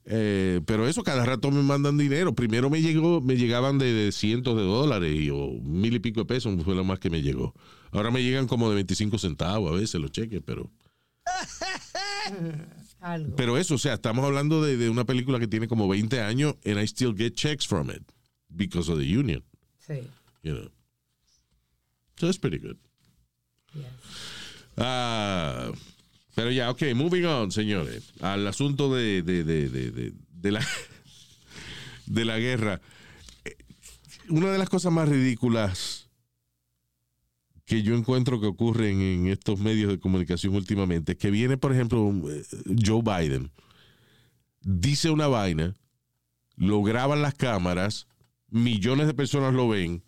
Eh, 0.06 0.60
pero 0.66 0.86
eso 0.86 1.02
cada 1.02 1.24
rato 1.24 1.50
me 1.50 1.62
mandan 1.62 1.96
dinero. 1.98 2.34
Primero 2.34 2.70
me 2.70 2.80
llegó, 2.80 3.20
me 3.20 3.36
llegaban 3.36 3.78
de, 3.78 3.92
de 3.92 4.12
cientos 4.12 4.56
de 4.56 4.62
dólares 4.62 5.14
y, 5.14 5.30
o 5.30 5.50
mil 5.62 5.94
y 5.94 5.98
pico 5.98 6.20
de 6.20 6.26
pesos 6.26 6.62
fue 6.64 6.74
lo 6.74 6.84
más 6.84 6.98
que 6.98 7.10
me 7.10 7.20
llegó. 7.22 7.54
Ahora 7.90 8.10
me 8.10 8.22
llegan 8.22 8.46
como 8.46 8.68
de 8.68 8.74
25 8.76 9.18
centavos 9.18 9.72
a 9.72 9.74
veces 9.74 10.00
los 10.00 10.10
cheques, 10.12 10.40
pero 10.44 10.70
Algo. 13.00 13.36
pero 13.36 13.58
eso, 13.58 13.74
o 13.74 13.78
sea, 13.78 13.94
estamos 13.94 14.24
hablando 14.24 14.62
de, 14.62 14.76
de 14.76 14.88
una 14.88 15.04
película 15.04 15.38
que 15.38 15.46
tiene 15.48 15.68
como 15.68 15.88
20 15.88 16.20
años 16.20 16.54
and 16.64 16.78
I 16.78 16.84
still 16.86 17.14
get 17.16 17.34
checks 17.34 17.66
from 17.66 17.90
it 17.90 18.02
because 18.48 18.90
of 18.90 18.98
the 18.98 19.04
union, 19.18 19.42
Sí. 19.86 20.00
you 20.42 20.54
know. 20.54 20.70
So 22.16 22.28
it's 22.28 22.38
pretty 22.38 22.58
good. 22.58 22.76
Yes. 23.74 23.84
Ah, 24.76 25.70
pero 26.34 26.50
ya, 26.50 26.70
ok, 26.70 26.82
moving 26.94 27.24
on, 27.24 27.52
señores, 27.52 28.12
al 28.20 28.46
asunto 28.46 28.94
de, 28.94 29.22
de, 29.22 29.44
de, 29.44 29.68
de, 30.32 30.50
la, 30.50 30.66
de 32.06 32.24
la 32.24 32.38
guerra. 32.38 32.80
Eh, 33.44 33.56
Una 34.28 34.50
de 34.50 34.58
las 34.58 34.68
cosas 34.68 34.92
más 34.92 35.08
ridículas 35.08 36.08
que 37.64 37.82
yo 37.82 37.94
encuentro 37.94 38.40
que 38.40 38.46
ocurren 38.46 39.00
en 39.00 39.26
estos 39.28 39.58
medios 39.58 39.90
de 39.90 39.98
comunicación 39.98 40.54
últimamente 40.54 41.12
es 41.12 41.18
que 41.18 41.30
viene, 41.30 41.56
por 41.56 41.72
ejemplo, 41.72 42.12
eh, 42.30 42.44
Joe 42.84 43.02
Biden, 43.02 43.50
dice 44.60 45.10
una 45.10 45.28
vaina, 45.28 45.74
lo 46.56 46.82
graban 46.82 47.22
las 47.22 47.34
cámaras, 47.34 48.06
millones 48.50 49.06
de 49.06 49.14
personas 49.14 49.54
lo 49.54 49.68
ven, 49.68 50.02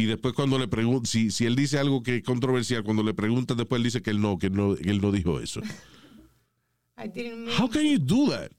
y 0.00 0.06
después 0.06 0.34
cuando 0.34 0.58
le 0.58 0.68
preguntan, 0.68 1.06
si, 1.06 1.30
si 1.30 1.46
él 1.46 1.54
dice 1.56 1.78
algo 1.78 2.02
que 2.02 2.16
es 2.16 2.22
controversial, 2.22 2.82
cuando 2.84 3.02
le 3.02 3.14
preguntan, 3.14 3.56
después 3.56 3.78
él 3.78 3.84
dice 3.84 4.02
que 4.02 4.10
él 4.10 4.20
no, 4.20 4.38
que 4.38 4.50
no, 4.50 4.74
que 4.76 4.90
él 4.90 5.00
no 5.00 5.12
dijo 5.12 5.40
eso. 5.40 5.60
I 6.96 7.08
didn't 7.08 7.44
mean- 7.46 7.60
How 7.60 7.68
can 7.68 7.82
you 7.84 7.98
do 7.98 8.30
that? 8.30 8.50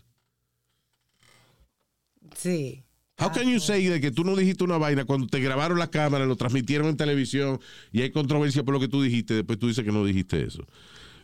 Sí. 2.35 2.83
How 3.19 3.31
can 3.31 3.47
you 3.47 3.59
say 3.59 3.85
de 3.85 4.01
que 4.01 4.09
tú 4.11 4.23
no 4.23 4.35
dijiste 4.35 4.63
una 4.63 4.77
vaina 4.77 5.05
cuando 5.05 5.27
te 5.27 5.39
grabaron 5.39 5.77
la 5.77 5.91
cámara, 5.91 6.25
lo 6.25 6.35
transmitieron 6.35 6.87
en 6.87 6.97
televisión 6.97 7.59
y 7.91 8.01
hay 8.01 8.11
controversia 8.11 8.63
por 8.63 8.73
lo 8.73 8.79
que 8.79 8.87
tú 8.87 9.01
dijiste, 9.01 9.35
después 9.35 9.59
tú 9.59 9.67
dices 9.67 9.83
que 9.85 9.91
no 9.91 10.03
dijiste 10.03 10.43
eso? 10.43 10.65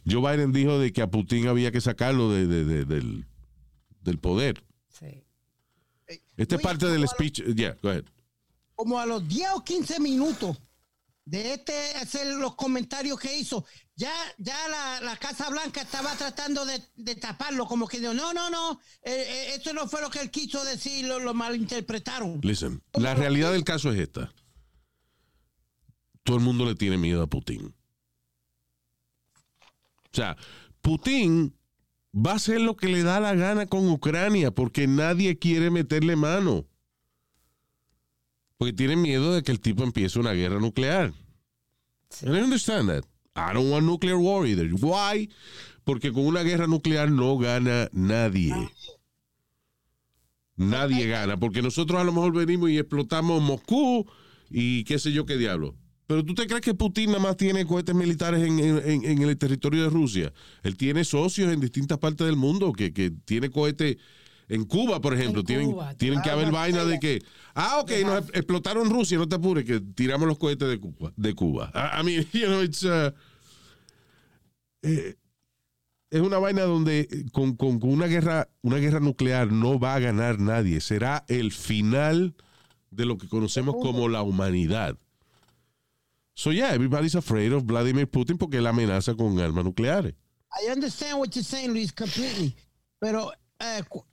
Joe 0.09 0.21
Biden 0.21 0.51
dijo 0.51 0.77
de 0.77 0.93
que 0.93 1.01
a 1.01 1.09
Putin 1.09 1.47
había 1.47 1.71
que 1.71 1.81
sacarlo 1.81 2.31
de- 2.31 2.45
de- 2.45 2.63
de- 2.65 2.85
del, 2.85 3.25
del 4.03 4.19
poder. 4.19 4.63
Sí. 4.89 5.23
Esta 6.37 6.55
es 6.55 6.61
parte 6.61 6.85
del 6.87 7.07
speech. 7.07 7.41
Yeah, 7.55 7.75
go 7.81 7.89
ahead. 7.89 8.05
Como 8.77 8.99
a 8.99 9.07
los 9.07 9.27
10 9.27 9.49
o 9.55 9.63
15 9.63 9.99
minutos 9.99 10.55
de 11.25 11.55
este 11.55 11.73
hacer 11.95 12.27
los 12.35 12.55
comentarios 12.55 13.19
que 13.19 13.35
hizo, 13.35 13.65
ya, 13.95 14.13
ya 14.37 14.55
la, 14.69 15.01
la 15.01 15.17
Casa 15.17 15.49
Blanca 15.49 15.81
estaba 15.81 16.15
tratando 16.15 16.63
de, 16.63 16.81
de 16.95 17.15
taparlo, 17.15 17.65
como 17.65 17.87
que 17.87 17.99
dijo, 17.99 18.13
no, 18.13 18.33
no, 18.33 18.51
no, 18.51 18.79
eh, 19.01 19.11
eh, 19.11 19.55
eso 19.55 19.73
no 19.73 19.87
fue 19.87 19.99
lo 20.01 20.11
que 20.11 20.19
él 20.19 20.29
quiso 20.29 20.63
decir, 20.63 21.07
lo, 21.07 21.19
lo 21.19 21.33
malinterpretaron. 21.33 22.39
Listen, 22.43 22.81
la 22.93 23.15
realidad 23.15 23.51
del 23.51 23.63
caso 23.63 23.91
es 23.91 23.99
esta. 23.99 24.31
Todo 26.23 26.37
el 26.37 26.43
mundo 26.43 26.63
le 26.63 26.75
tiene 26.75 26.97
miedo 26.97 27.23
a 27.23 27.27
Putin. 27.27 27.73
O 29.59 30.15
sea, 30.15 30.37
Putin 30.81 31.57
va 32.13 32.33
a 32.33 32.35
hacer 32.35 32.61
lo 32.61 32.77
que 32.77 32.89
le 32.89 33.01
da 33.01 33.19
la 33.19 33.33
gana 33.33 33.65
con 33.65 33.89
Ucrania 33.89 34.51
porque 34.51 34.85
nadie 34.85 35.39
quiere 35.39 35.71
meterle 35.71 36.15
mano. 36.15 36.67
Porque 38.57 38.73
tienen 38.73 39.01
miedo 39.01 39.33
de 39.33 39.43
que 39.43 39.51
el 39.51 39.59
tipo 39.59 39.83
empiece 39.83 40.19
una 40.19 40.33
guerra 40.33 40.59
nuclear. 40.59 41.13
And 42.25 42.35
I 42.35 42.41
understand 42.41 42.89
that. 42.89 43.03
I 43.35 43.53
don't 43.53 43.69
want 43.71 43.85
nuclear 43.85 44.17
war 44.17 44.47
either. 44.47 44.67
Why? 44.73 45.29
Porque 45.83 46.11
con 46.11 46.25
una 46.25 46.41
guerra 46.43 46.65
nuclear 46.67 47.09
no 47.11 47.37
gana 47.37 47.87
nadie. 47.91 48.53
Nadie 50.55 51.05
gana, 51.07 51.37
porque 51.37 51.61
nosotros 51.61 52.01
a 52.01 52.03
lo 52.03 52.11
mejor 52.11 52.33
venimos 52.33 52.71
y 52.71 52.79
explotamos 52.79 53.41
Moscú 53.43 54.07
y 54.49 54.83
qué 54.85 54.97
sé 54.97 55.11
yo 55.11 55.25
qué 55.25 55.37
diablo. 55.37 55.75
Pero 56.07 56.23
tú 56.25 56.33
te 56.33 56.47
crees 56.47 56.61
que 56.61 56.73
Putin 56.73 57.11
nada 57.11 57.19
más 57.21 57.37
tiene 57.37 57.65
cohetes 57.67 57.93
militares 57.93 58.41
en, 58.41 58.57
en- 58.59 59.03
en 59.05 59.21
el 59.21 59.37
territorio 59.37 59.83
de 59.83 59.89
Rusia. 59.89 60.33
Él 60.63 60.75
tiene 60.75 61.03
socios 61.03 61.51
en 61.53 61.59
distintas 61.59 61.99
partes 61.99 62.25
del 62.25 62.37
mundo 62.37 62.73
que, 62.73 62.91
que 62.91 63.11
tiene 63.11 63.51
cohetes 63.51 63.97
en 64.49 64.63
Cuba, 64.65 65.01
por 65.01 65.13
ejemplo. 65.13 65.41
En 65.41 65.45
tienen 65.45 65.71
Cuba, 65.71 65.93
tienen 65.95 66.21
que 66.21 66.29
haber 66.29 66.51
vaina 66.51 66.85
de 66.85 66.99
que, 66.99 67.19
ah, 67.55 67.79
ok, 67.81 67.91
nos 68.05 68.17
explotaron 68.33 68.89
Rusia, 68.89 69.17
no 69.17 69.27
te 69.27 69.35
apures, 69.35 69.65
que 69.65 69.79
tiramos 69.81 70.27
los 70.27 70.37
cohetes 70.37 70.67
de 70.69 70.79
Cuba. 70.79 71.11
De 71.15 71.33
Cuba. 71.33 71.71
I, 71.75 71.99
I 72.01 72.03
mean, 72.03 72.27
you 72.33 72.45
know, 72.47 72.61
it's, 72.61 72.83
uh, 72.83 73.11
eh, 74.83 75.15
es 76.09 76.21
una 76.21 76.37
vaina 76.39 76.61
donde 76.63 77.01
eh, 77.01 77.25
con, 77.31 77.55
con- 77.55 77.79
con 77.79 77.89
una 77.91 78.07
guerra, 78.07 78.47
una 78.61 78.77
guerra 78.77 78.99
nuclear 78.99 79.51
no 79.51 79.79
va 79.79 79.95
a 79.95 79.99
ganar 79.99 80.39
nadie. 80.39 80.79
Será 80.81 81.25
el 81.27 81.51
final 81.51 82.35
de 82.91 83.05
lo 83.05 83.17
que 83.17 83.27
conocemos 83.27 83.75
como 83.75 84.07
la 84.07 84.21
humanidad. 84.21 84.97
So 86.35 86.51
yeah, 86.51 86.73
everybody's 86.73 87.15
afraid 87.15 87.51
of 87.51 87.63
Vladimir 87.65 88.07
Putin 88.07 88.37
porque 88.37 88.57
él 88.59 88.67
amenaza 88.67 89.15
con 89.15 89.39
armas 89.39 89.65
nucleares. 89.65 90.13
I 90.51 90.71
understand 90.71 91.19
what 91.19 91.29
you're 91.35 91.43
saying, 91.43 91.73
Luis, 91.73 91.91
completely. 91.91 92.55
Pero, 92.99 93.31
qu- 93.89 94.05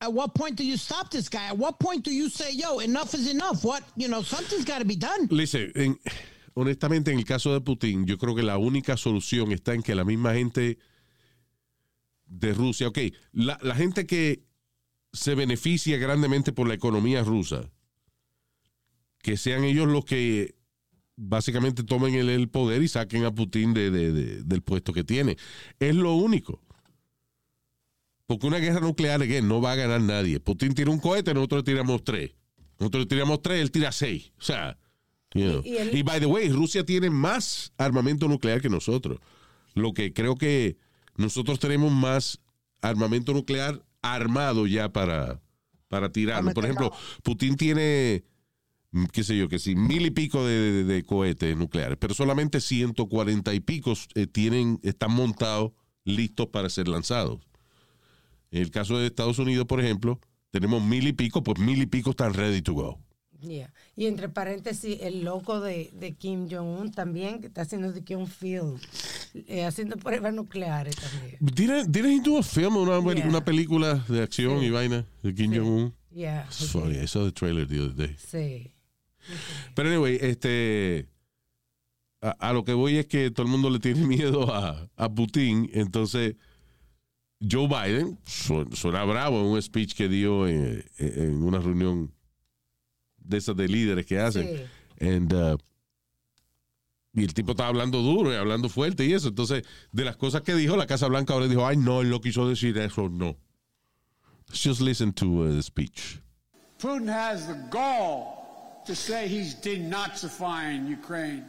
at 0.00 0.12
what 0.12 0.34
point 0.34 0.56
do 0.56 0.64
you 0.64 0.76
stop 0.76 1.10
this 1.10 1.28
guy? 1.28 1.46
At 1.48 1.56
what 1.56 1.78
point 1.78 2.04
do 2.04 2.10
you 2.12 2.28
say, 2.28 2.52
yo, 2.52 2.80
enough 2.80 3.14
is 3.14 3.28
enough? 3.30 3.64
What, 3.64 3.82
you 3.96 4.08
know, 4.08 4.22
something's 4.22 4.64
got 4.64 4.78
to 4.80 4.84
be 4.84 4.96
done. 4.96 5.26
Listen, 5.30 5.72
en- 5.74 5.98
honestamente, 6.54 7.10
en 7.12 7.18
el 7.18 7.24
caso 7.24 7.52
de 7.52 7.60
Putin, 7.60 8.06
yo 8.06 8.16
creo 8.18 8.34
que 8.34 8.42
la 8.42 8.58
única 8.58 8.96
solución 8.96 9.52
está 9.52 9.74
en 9.74 9.82
que 9.82 9.94
la 9.94 10.04
misma 10.04 10.34
gente 10.34 10.78
de 12.26 12.52
Rusia, 12.52 12.88
ok, 12.88 12.98
la, 13.32 13.58
la 13.62 13.74
gente 13.74 14.06
que 14.06 14.44
se 15.12 15.34
beneficia 15.34 15.96
grandemente 15.96 16.52
por 16.52 16.68
la 16.68 16.74
economía 16.74 17.22
rusa, 17.22 17.70
que 19.22 19.36
sean 19.36 19.64
ellos 19.64 19.88
los 19.88 20.04
que 20.04 20.54
básicamente 21.16 21.82
tomen 21.82 22.14
el, 22.14 22.28
el 22.28 22.48
poder 22.50 22.82
y 22.82 22.88
saquen 22.88 23.24
a 23.24 23.34
Putin 23.34 23.72
de- 23.72 23.90
de- 23.90 24.12
de- 24.12 24.42
del 24.42 24.62
puesto 24.62 24.92
que 24.92 25.04
tiene. 25.04 25.36
Es 25.80 25.94
lo 25.94 26.14
único. 26.16 26.60
Porque 28.26 28.46
una 28.46 28.58
guerra 28.58 28.80
nuclear, 28.80 29.22
again, 29.22 29.46
no 29.46 29.60
va 29.60 29.72
a 29.72 29.76
ganar 29.76 30.00
nadie. 30.00 30.40
Putin 30.40 30.74
tira 30.74 30.90
un 30.90 30.98
cohete, 30.98 31.32
nosotros 31.34 31.60
le 31.60 31.72
tiramos 31.72 32.02
tres. 32.04 32.32
Nosotros 32.78 33.04
le 33.04 33.06
tiramos 33.08 33.40
tres, 33.42 33.60
él 33.62 33.70
tira 33.70 33.92
seis. 33.92 34.32
O 34.38 34.42
sea, 34.42 34.76
you 35.34 35.44
know. 35.48 35.62
Y- 35.64 35.76
él- 35.76 35.96
y 35.96 36.02
by 36.02 36.18
the 36.20 36.26
way, 36.26 36.48
Rusia 36.48 36.84
tiene 36.84 37.08
más 37.10 37.72
armamento 37.78 38.26
nuclear 38.28 38.60
que 38.60 38.68
nosotros. 38.68 39.20
Lo 39.74 39.92
que 39.92 40.12
creo 40.12 40.34
que 40.36 40.76
nosotros 41.16 41.58
tenemos 41.58 41.92
más 41.92 42.40
armamento 42.82 43.32
nuclear 43.32 43.82
armado 44.02 44.66
ya 44.66 44.92
para, 44.92 45.40
para 45.88 46.10
tirarlo. 46.10 46.52
Por 46.54 46.64
ejemplo, 46.64 46.90
Putin 47.22 47.56
tiene 47.56 48.24
mm, 48.90 49.04
qué 49.12 49.22
sé 49.24 49.36
yo, 49.38 49.48
que 49.48 49.58
sí, 49.58 49.74
mil 49.76 50.04
y 50.04 50.10
pico 50.10 50.44
de, 50.44 50.54
de- 50.72 50.84
de 50.84 51.02
cohetes 51.04 51.56
nucleares, 51.56 51.96
pero 52.00 52.12
solamente 52.14 52.60
140 52.60 53.54
y 53.54 53.60
pico 53.60 53.94
eh, 54.14 54.26
tienen, 54.26 54.78
están 54.82 55.12
montados 55.12 55.72
listos 56.04 56.48
para 56.48 56.68
ser 56.68 56.88
lanzados. 56.88 57.38
En 58.56 58.62
el 58.62 58.70
caso 58.70 58.98
de 58.98 59.06
Estados 59.06 59.38
Unidos, 59.38 59.66
por 59.66 59.80
ejemplo, 59.84 60.18
tenemos 60.50 60.82
mil 60.82 61.06
y 61.06 61.12
pico, 61.12 61.42
pues 61.42 61.58
mil 61.58 61.82
y 61.82 61.84
pico 61.84 62.10
están 62.12 62.32
ready 62.32 62.62
to 62.62 62.72
go. 62.72 62.98
Yeah. 63.42 63.70
Y 63.94 64.06
entre 64.06 64.30
paréntesis, 64.30 64.96
el 65.02 65.24
loco 65.24 65.60
de, 65.60 65.90
de 65.92 66.14
Kim 66.14 66.48
Jong-un 66.50 66.90
también, 66.90 67.42
que 67.42 67.48
está 67.48 67.60
haciendo 67.62 67.92
de 67.92 68.02
que 68.02 68.16
un 68.16 68.26
film, 68.26 68.78
eh, 69.34 69.66
haciendo 69.66 69.98
pruebas 69.98 70.32
nucleares 70.32 70.96
también. 70.96 71.36
¿Didn't, 71.40 71.88
didn't 71.90 72.12
he 72.12 72.20
do 72.30 72.38
a 72.38 72.42
film, 72.42 72.78
una, 72.78 72.98
Yeah. 73.14 73.28
una 73.28 73.44
película 73.44 74.02
de 74.08 74.22
acción 74.22 74.62
y 74.62 74.70
vaina 74.70 75.04
de 75.22 75.34
Kim 75.34 75.54
Jong-un? 75.54 75.94
Yeah. 76.14 76.46
Funny, 76.50 76.96
I 76.96 77.06
saw 77.06 77.26
the 77.26 77.32
trailer 77.32 77.68
the 77.68 77.78
other 77.78 77.94
day. 77.94 78.16
Sí. 78.16 78.72
Pero 79.74 79.90
anyway, 79.90 80.16
este. 80.18 81.08
A, 82.22 82.30
a 82.30 82.52
lo 82.54 82.64
que 82.64 82.72
voy 82.72 82.96
es 82.96 83.04
que 83.06 83.30
todo 83.30 83.44
el 83.44 83.52
mundo 83.52 83.68
le 83.68 83.80
tiene 83.80 84.00
miedo 84.06 84.50
a, 84.54 84.88
a 84.96 85.08
Putin. 85.12 85.68
Entonces, 85.74 86.36
Joe 87.40 87.68
Biden 87.68 88.18
su- 88.24 88.68
suena 88.72 89.04
bravo 89.04 89.40
en 89.40 89.46
un 89.46 89.62
speech 89.62 89.94
que 89.94 90.08
dio 90.08 90.48
en, 90.48 90.84
en 90.98 91.42
una 91.42 91.58
reunión 91.58 92.12
de 93.18 93.36
esas 93.38 93.56
de 93.56 93.68
líderes 93.68 94.06
que 94.06 94.18
hacen. 94.18 94.46
Sí. 94.98 95.06
And, 95.06 95.32
uh, 95.32 95.58
y 97.12 97.24
el 97.24 97.34
tipo 97.34 97.52
estaba 97.52 97.68
hablando 97.70 98.02
duro 98.02 98.32
y 98.32 98.36
hablando 98.36 98.68
fuerte 98.68 99.04
y 99.04 99.12
eso. 99.12 99.28
Entonces, 99.28 99.64
de 99.92 100.04
las 100.04 100.16
cosas 100.16 100.42
que 100.42 100.54
dijo, 100.54 100.76
la 100.76 100.86
Casa 100.86 101.08
Blanca 101.08 101.32
ahora 101.34 101.48
dijo, 101.48 101.66
ay, 101.66 101.76
no, 101.76 102.02
él 102.02 102.10
no 102.10 102.20
quiso 102.20 102.48
decir 102.48 102.76
eso, 102.78 103.08
no. 103.08 103.36
Let's 104.48 104.62
just 104.62 104.80
listen 104.80 105.12
to 105.14 105.26
uh, 105.26 105.54
the 105.56 105.62
speech. 105.62 106.20
Putin 106.78 107.08
has 107.08 107.46
the 107.46 107.56
gall 107.70 108.82
to 108.86 108.94
say 108.94 109.26
he's 109.28 109.54
denazifying 109.60 110.88
Ukraine. 110.92 111.44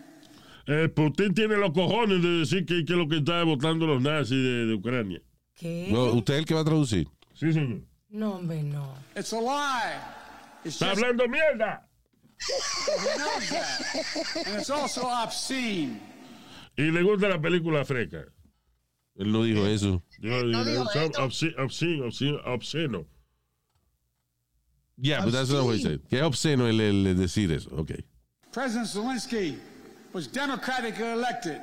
Eh, 0.67 0.87
Putin 0.89 1.33
tiene 1.33 1.57
los 1.57 1.71
cojones 1.71 2.21
de 2.21 2.29
decir 2.39 2.65
que, 2.65 2.83
que 2.83 2.93
lo 2.93 3.07
que 3.07 3.17
está 3.17 3.43
votando 3.43 3.85
los 3.85 4.01
nazis 4.01 4.37
de, 4.41 4.65
de 4.67 4.73
Ucrania. 4.73 5.21
¿Qué? 5.57 5.89
No, 5.91 6.05
¿Usted 6.13 6.35
es 6.35 6.39
el 6.39 6.45
que 6.45 6.53
va 6.53 6.61
a 6.61 6.65
traducir? 6.65 7.07
Sí, 7.33 7.51
señor. 7.51 7.81
No, 8.09 8.35
hombre, 8.35 8.63
no. 8.63 8.93
It's 9.15 9.33
a 9.33 9.41
lie. 9.41 9.97
It's 10.63 10.75
Está 10.75 10.89
just 10.91 11.03
hablando 11.03 11.27
mierda. 11.27 11.83
And 14.45 14.59
it's 14.59 14.69
also 14.69 15.01
obscene. 15.07 15.99
Y 16.77 16.83
le 16.91 17.01
gusta 17.01 17.27
la 17.27 17.39
película 17.41 17.83
fresca. 17.85 18.25
Él 19.15 19.31
no 19.31 19.43
dijo 19.43 19.65
eso. 19.65 20.03
Yo, 20.19 20.43
No 20.43 20.63
dijo 20.63 20.89
esto. 20.93 21.23
obscene, 21.23 21.53
obscene, 21.57 22.01
obscene, 22.03 22.37
obsceno. 22.45 23.05
Yeah, 24.99 25.23
but 25.23 25.31
that's 25.33 25.49
not 25.49 25.65
what 25.65 25.75
he 25.75 25.81
said. 25.81 26.01
Que 26.09 26.21
obsceno 26.21 26.67
el, 26.67 26.79
el 26.79 27.15
decir 27.15 27.51
eso. 27.51 27.69
Ok. 27.75 27.91
President 28.51 28.87
Zelensky 28.87 29.57
was 30.13 30.27
democratically 30.27 31.11
elected. 31.11 31.61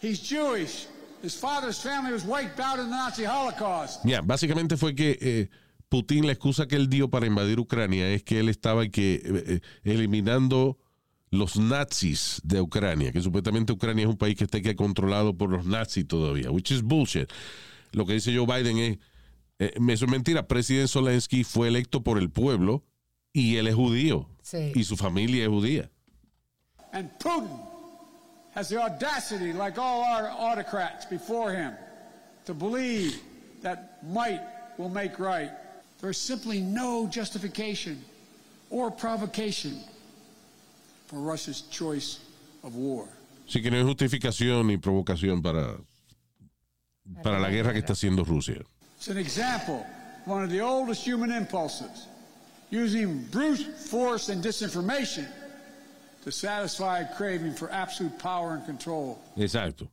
He's 0.00 0.20
Jewish. 0.20 0.86
His 1.22 1.34
father's 1.36 1.78
family 1.80 2.12
was 2.12 2.24
wiped 2.24 2.58
out 2.60 2.78
in 2.78 2.86
the 2.86 2.90
Nazi 2.90 3.24
Holocaust. 3.24 4.02
Ya, 4.04 4.22
básicamente 4.22 4.76
fue 4.76 4.94
que 4.94 5.18
eh, 5.20 5.48
Putin 5.88 6.24
la 6.26 6.32
excusa 6.32 6.66
que 6.66 6.76
él 6.76 6.88
dio 6.88 7.10
para 7.10 7.26
invadir 7.26 7.58
Ucrania 7.60 8.08
es 8.08 8.22
que 8.22 8.40
él 8.40 8.48
estaba 8.48 8.88
que, 8.88 9.14
eh, 9.16 9.20
eh, 9.24 9.60
eliminando 9.84 10.78
los 11.30 11.56
nazis 11.58 12.40
de 12.42 12.60
Ucrania, 12.60 13.12
que 13.12 13.20
supuestamente 13.20 13.72
Ucrania 13.72 14.04
es 14.04 14.08
un 14.10 14.16
país 14.16 14.36
que 14.36 14.44
está 14.44 14.60
que 14.60 14.74
controlado 14.74 15.36
por 15.36 15.50
los 15.50 15.64
nazis 15.66 16.06
todavía, 16.08 16.50
which 16.50 16.70
is 16.70 16.82
bullshit. 16.82 17.28
Lo 17.92 18.06
que 18.06 18.14
dice 18.14 18.34
Joe 18.34 18.46
Biden 18.46 18.78
es, 18.78 18.98
eh, 19.58 19.74
eso 19.88 20.04
es 20.06 20.10
mentira, 20.10 20.48
presidente 20.48 20.88
Zelensky 20.88 21.44
fue 21.44 21.68
electo 21.68 22.02
por 22.02 22.18
el 22.18 22.30
pueblo 22.30 22.84
y 23.32 23.56
él 23.56 23.66
es 23.68 23.74
judío 23.74 24.28
Sí. 24.42 24.72
y 24.74 24.84
su 24.84 24.96
familia 24.96 25.42
es 25.44 25.48
judía. 25.50 25.90
And 26.92 27.10
Putin 27.18 27.69
has 28.54 28.68
the 28.68 28.80
audacity, 28.80 29.52
like 29.52 29.78
all 29.78 30.02
our 30.02 30.28
autocrats 30.28 31.06
before 31.06 31.52
him, 31.52 31.74
to 32.46 32.54
believe 32.54 33.20
that 33.62 34.02
might 34.04 34.40
will 34.78 34.88
make 34.88 35.18
right. 35.18 35.50
There's 36.00 36.18
simply 36.18 36.60
no 36.60 37.06
justification 37.06 38.02
or 38.70 38.90
provocation 38.90 39.78
for 41.06 41.16
Russia's 41.16 41.62
choice 41.62 42.20
of 42.64 42.74
war. 42.74 43.06
Así 43.46 43.62
que 43.62 43.70
no 43.70 43.76
hay 43.76 43.84
justificación 43.84 44.66
ni 44.66 44.76
provocación 44.76 45.42
para, 45.42 45.76
para 47.22 47.38
la 47.38 47.50
guerra 47.50 47.72
que 47.72 47.80
está 47.80 47.92
haciendo 47.92 48.24
Rusia. 48.24 48.62
It's 48.96 49.08
an 49.08 49.18
example 49.18 49.84
of 50.22 50.26
one 50.26 50.44
of 50.44 50.50
the 50.50 50.60
oldest 50.60 51.04
human 51.04 51.32
impulses, 51.32 52.06
using 52.70 53.24
brute 53.30 53.58
force 53.76 54.28
and 54.28 54.42
disinformation 54.42 55.26
to 56.24 56.30
satisfy 56.30 57.00
a 57.00 57.14
craving 57.16 57.54
for 57.54 57.70
absolute 57.70 58.18
power 58.18 58.52
and 58.54 58.64
control. 58.66 59.18
Exacto. 59.36 59.88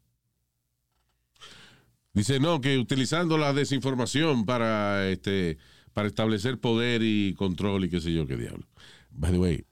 Dice, 2.13 2.39
no, 2.39 2.59
que 2.59 2.77
utilizando 2.77 3.37
la 3.37 3.53
desinformación 3.53 4.45
para, 4.45 5.07
este, 5.09 5.57
para 5.93 6.07
establecer 6.07 6.59
poder 6.59 7.01
y 7.03 7.35
control 7.35 7.85
y 7.85 7.89
qué 7.89 8.01
sé 8.01 8.11
yo 8.11 8.25
qué 8.25 8.35
diablo. 8.35 8.65
By 9.11 9.31
the 9.31 9.39
way, 9.39 9.65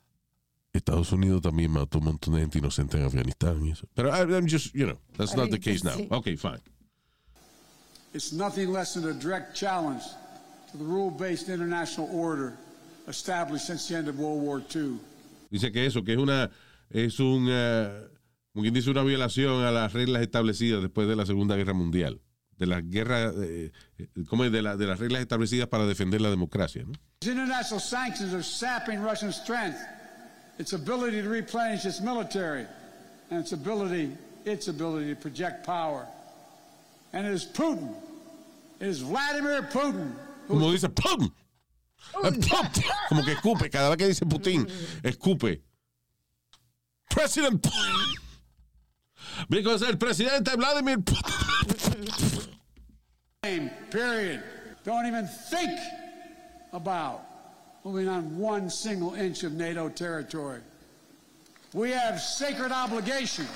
Estados 0.72 1.10
Unidos 1.12 1.42
también 1.42 1.72
mató 1.72 1.98
un 1.98 2.04
montón 2.04 2.34
de 2.34 2.40
gente 2.40 2.58
inocente 2.58 2.98
en 2.98 3.04
Afganistán 3.04 3.64
y 3.64 3.72
eso. 3.72 3.88
Pero 3.94 4.10
I'm 4.10 4.46
just, 4.46 4.72
you 4.74 4.86
know, 4.86 4.98
that's 5.16 5.34
not 5.34 5.50
the 5.50 5.58
case 5.58 5.82
now. 5.82 5.96
Okay, 6.18 6.36
fine. 6.36 6.60
It's 8.14 8.32
nothing 8.32 8.72
less 8.72 8.94
than 8.94 9.08
a 9.08 9.12
direct 9.12 9.54
challenge 9.54 10.02
to 10.70 10.76
the 10.76 10.84
rule-based 10.84 11.48
international 11.48 12.08
order 12.12 12.54
established 13.08 13.66
since 13.66 13.88
the 13.88 13.96
end 13.96 14.08
of 14.08 14.18
World 14.18 14.40
War 14.40 14.62
II. 14.74 14.98
Dice 15.50 15.72
que 15.72 15.86
eso, 15.86 16.02
que 16.04 16.12
es 16.12 16.18
una, 16.18 16.50
es 16.90 17.18
un, 17.20 17.46
eh, 17.50 18.00
como 18.52 18.62
quien 18.62 18.74
dice, 18.74 18.90
una 18.90 19.02
violación 19.02 19.62
a 19.64 19.70
las 19.70 19.92
reglas 19.92 20.22
establecidas 20.22 20.82
después 20.82 21.06
de 21.08 21.16
la 21.16 21.26
Segunda 21.26 21.56
Guerra 21.56 21.72
Mundial. 21.74 22.20
De 22.58 22.66
las 22.66 22.82
guerras, 22.88 23.34
eh, 23.38 23.70
eh, 23.98 24.08
¿cómo 24.28 24.44
es? 24.44 24.50
De, 24.52 24.62
la- 24.62 24.76
de 24.76 24.86
las 24.86 24.98
reglas 24.98 25.20
establecidas 25.20 25.68
para 25.68 25.84
defender 25.86 26.20
la 26.22 26.30
democracia, 26.30 26.84
¿no? 26.86 26.92
These 27.20 27.32
international 27.32 27.80
sanctions 27.80 28.32
are 28.32 28.42
sapping 28.42 29.02
Russian 29.02 29.30
strength, 29.32 29.76
its 30.58 30.72
ability 30.72 31.20
to 31.22 31.28
replenish 31.28 31.84
its 31.84 32.00
military, 32.00 32.66
and 33.30 33.40
its 33.40 33.52
ability, 33.52 34.10
its 34.46 34.68
ability 34.68 35.14
to 35.14 35.20
project 35.20 35.66
power. 35.66 36.06
And 37.12 37.26
it 37.26 37.32
is 37.34 37.44
Putin, 37.44 37.94
it 38.80 38.88
is 38.88 39.00
Vladimir 39.00 39.62
Putin, 39.70 40.12
Como 40.48 40.72
dice 40.72 40.88
Putin. 40.88 41.30
Como 43.08 43.22
que 43.22 43.32
escupe. 43.32 43.70
Cada 43.70 43.90
vez 43.90 43.98
que 43.98 44.06
dice 44.08 44.26
Putin, 44.26 44.68
escupe. 45.04 45.60
President. 47.10 47.66
Because 49.48 49.82
el 49.82 49.96
presidente 49.96 50.56
Vladimir 50.56 50.98
Putin. 50.98 52.40
Period. 53.90 54.42
Don't 54.84 55.06
even 55.06 55.26
think 55.26 55.78
about 56.72 57.22
moving 57.84 58.08
on 58.08 58.38
one 58.38 58.68
single 58.70 59.14
inch 59.14 59.44
of 59.44 59.52
NATO 59.52 59.88
territory. 59.88 60.60
We 61.72 61.90
have 61.90 62.20
sacred 62.20 62.72
obligation. 62.72 63.46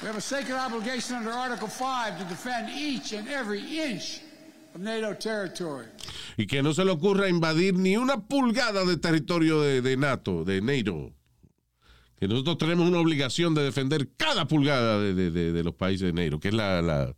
We 0.00 0.06
have 0.06 0.16
a 0.16 0.20
sacred 0.20 0.56
obligation 0.56 1.16
under 1.16 1.30
Article 1.30 1.66
5 1.66 2.18
to 2.18 2.24
defend 2.24 2.70
each 2.70 3.12
and 3.12 3.28
every 3.28 3.80
inch. 3.80 4.20
Y 6.36 6.46
que 6.46 6.62
no 6.62 6.72
se 6.72 6.84
le 6.84 6.90
ocurra 6.92 7.28
invadir 7.28 7.74
ni 7.74 7.96
una 7.96 8.20
pulgada 8.26 8.84
de 8.84 8.96
territorio 8.96 9.60
de, 9.60 9.82
de 9.82 9.96
NATO, 9.96 10.44
de 10.44 10.60
NATO. 10.60 11.12
Que 12.18 12.26
nosotros 12.28 12.58
tenemos 12.58 12.88
una 12.88 12.98
obligación 13.00 13.54
de 13.54 13.62
defender 13.62 14.08
cada 14.16 14.46
pulgada 14.46 15.00
de, 15.00 15.14
de- 15.14 15.52
de- 15.52 15.62
los 15.64 15.74
países 15.74 16.12
de 16.12 16.24
NATO, 16.24 16.40
que 16.40 16.48
es 16.48 16.54
la, 16.54 16.82
la 16.82 17.14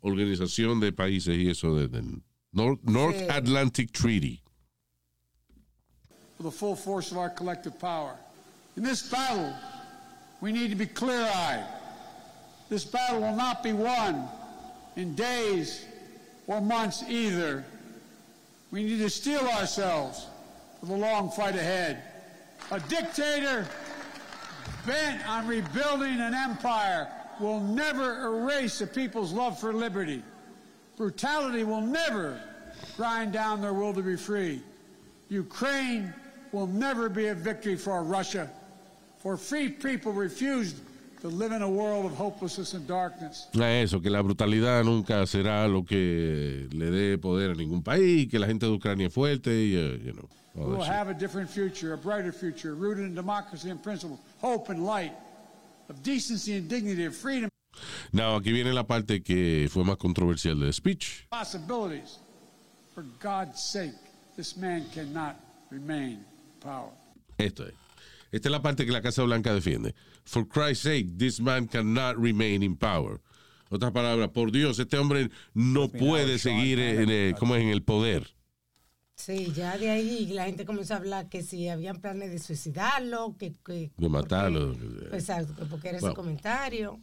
organización 0.00 0.78
de 0.80 0.92
países 0.92 1.36
y 1.38 1.48
eso 1.50 1.74
de- 1.76 1.88
del 1.88 2.22
North, 2.52 2.80
North 2.84 3.16
Sí. 3.16 3.26
Atlantic 3.30 3.92
Treaty. 3.92 4.42
with 6.38 6.44
the 6.44 6.50
full 6.50 6.76
force 6.76 7.10
of 7.12 7.16
our 7.16 7.30
collective 7.30 7.78
power. 7.80 8.14
In 8.76 8.82
this 8.82 9.08
battle, 9.10 9.54
we 10.42 10.52
need 10.52 10.68
to 10.70 10.76
be 10.76 10.84
clear 10.86 11.22
eyed. 11.34 11.64
This 12.68 12.84
battle 12.84 13.20
will 13.22 13.34
not 13.36 13.62
be 13.62 13.72
won 13.72 14.28
in 14.96 15.14
days 15.14 15.86
or 16.46 16.60
months 16.60 17.02
either. 17.08 17.64
We 18.70 18.84
need 18.84 18.98
to 18.98 19.10
steel 19.10 19.40
ourselves 19.40 20.26
for 20.80 20.86
the 20.86 20.96
long 20.96 21.30
fight 21.30 21.54
ahead. 21.54 22.02
A 22.70 22.80
dictator 22.80 23.66
bent 24.86 25.28
on 25.28 25.46
rebuilding 25.46 26.20
an 26.20 26.34
empire 26.34 27.08
will 27.40 27.60
never 27.60 28.26
erase 28.26 28.80
a 28.80 28.86
people's 28.86 29.32
love 29.32 29.58
for 29.58 29.72
liberty. 29.72 30.22
Brutality 30.96 31.64
will 31.64 31.82
never 31.82 32.40
grind 32.96 33.32
down 33.32 33.60
their 33.60 33.74
will 33.74 33.92
to 33.92 34.02
be 34.02 34.16
free. 34.16 34.62
Ukraine 35.28 36.12
will 36.52 36.66
never 36.66 37.08
be 37.08 37.26
a 37.28 37.34
victory 37.34 37.76
for 37.76 38.02
Russia, 38.02 38.50
for 39.18 39.36
free 39.36 39.68
people 39.68 40.12
refused 40.12 40.76
a 41.24 41.68
world 41.68 42.06
of 42.06 42.16
hopelessness 42.16 42.74
and 42.74 42.86
darkness. 42.86 43.48
A 43.54 43.82
eso, 43.82 44.00
que 44.00 44.10
la 44.10 44.20
brutalidad 44.22 44.84
nunca 44.84 45.26
será 45.26 45.66
lo 45.68 45.84
que 45.84 46.68
le 46.72 46.90
dé 46.90 47.18
poder 47.18 47.50
a 47.50 47.54
ningún 47.54 47.82
país, 47.82 48.28
que 48.28 48.38
la 48.38 48.46
gente 48.46 48.66
de 48.66 48.72
Ucrania 48.72 49.06
es 49.08 49.12
fuerte 49.14 49.50
y, 49.50 49.74
eh, 49.76 50.00
you 50.04 50.12
know, 50.12 50.28
we 50.54 50.64
will 50.64 50.78
that's 50.78 50.88
it. 50.88 50.92
have 50.92 51.08
a 51.08 51.14
different 51.14 51.48
future, 51.50 51.92
a 51.94 51.96
brighter 51.96 52.32
future, 52.32 52.74
rooted 52.74 53.04
in 53.04 53.14
democracy 53.14 53.70
and 53.70 53.82
principles, 53.82 54.18
hope 54.40 54.68
and 54.70 54.84
light, 54.84 55.12
of 55.88 56.02
decency 56.02 56.54
and 56.56 56.68
dignity, 56.68 57.04
of 57.06 57.14
freedom 57.16 57.48
No, 58.12 58.36
aquí 58.36 58.52
viene 58.52 58.72
la 58.72 58.84
parte 58.84 59.22
que 59.22 59.68
fue 59.70 59.84
más 59.84 59.96
controversial 59.98 60.58
del 60.58 60.72
speech. 60.72 61.26
possibilities. 61.30 62.18
For 62.94 63.04
God's 63.20 63.60
sake, 63.60 63.92
this 64.36 64.56
man 64.56 64.86
cannot 64.94 65.36
remain 65.70 66.12
in 66.12 66.24
power. 66.60 66.90
Esto 67.36 67.64
es. 67.64 67.74
Esta 68.32 68.48
es 68.48 68.52
la 68.52 68.62
parte 68.62 68.84
que 68.86 68.92
la 68.92 69.02
Casa 69.02 69.22
Blanca 69.22 69.54
defiende. 69.54 69.94
For 70.24 70.46
Christ's 70.48 70.82
sake, 70.84 71.16
this 71.18 71.40
man 71.40 71.66
cannot 71.66 72.16
remain 72.16 72.62
in 72.62 72.76
power. 72.76 73.20
Otras 73.68 73.92
palabras, 73.92 74.28
por 74.30 74.52
Dios, 74.52 74.78
este 74.78 74.96
hombre 74.98 75.30
no 75.54 75.88
puede 75.88 76.38
seguir 76.38 76.78
en, 76.78 77.10
eh, 77.10 77.34
como 77.38 77.56
en 77.56 77.68
el 77.68 77.82
poder. 77.82 78.34
Sí, 79.16 79.50
ya 79.54 79.78
de 79.78 79.90
ahí 79.90 80.26
la 80.26 80.44
gente 80.44 80.64
comenzó 80.66 80.94
a 80.94 80.98
hablar 80.98 81.28
que 81.28 81.42
si 81.42 81.68
habían 81.68 82.00
planes 82.00 82.30
de 82.30 82.38
suicidarlo, 82.38 83.34
que... 83.38 83.54
que 83.64 83.90
De 83.96 84.08
matarlo. 84.08 84.72
porque- 84.74 85.16
Exacto, 85.16 85.54
que 85.56 85.64
porque 85.64 85.88
era 85.88 85.98
ese 85.98 86.12
comentario. 86.12 87.00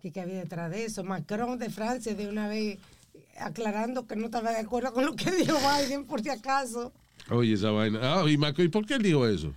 Que, 0.00 0.12
que 0.12 0.20
había 0.20 0.36
detrás 0.36 0.70
de 0.70 0.84
eso. 0.84 1.02
Macron 1.02 1.58
de 1.58 1.68
Francia 1.70 2.14
de 2.14 2.28
una 2.28 2.46
vez 2.48 2.78
aclarando 3.38 4.06
que 4.06 4.16
no 4.16 4.26
estaba 4.26 4.50
de 4.52 4.58
acuerdo 4.58 4.92
con 4.92 5.04
lo 5.04 5.16
que 5.16 5.30
dijo 5.32 5.56
Biden 5.58 6.04
por 6.06 6.22
si 6.22 6.28
acaso. 6.30 6.92
Oye, 7.30 7.54
esa 7.54 7.70
vaina. 7.70 7.98
Ah, 8.02 8.24
y, 8.30 8.36
Marco, 8.36 8.62
¿y 8.62 8.68
por 8.68 8.86
qué 8.86 8.94
él 8.94 9.02
dijo 9.02 9.26
eso? 9.26 9.52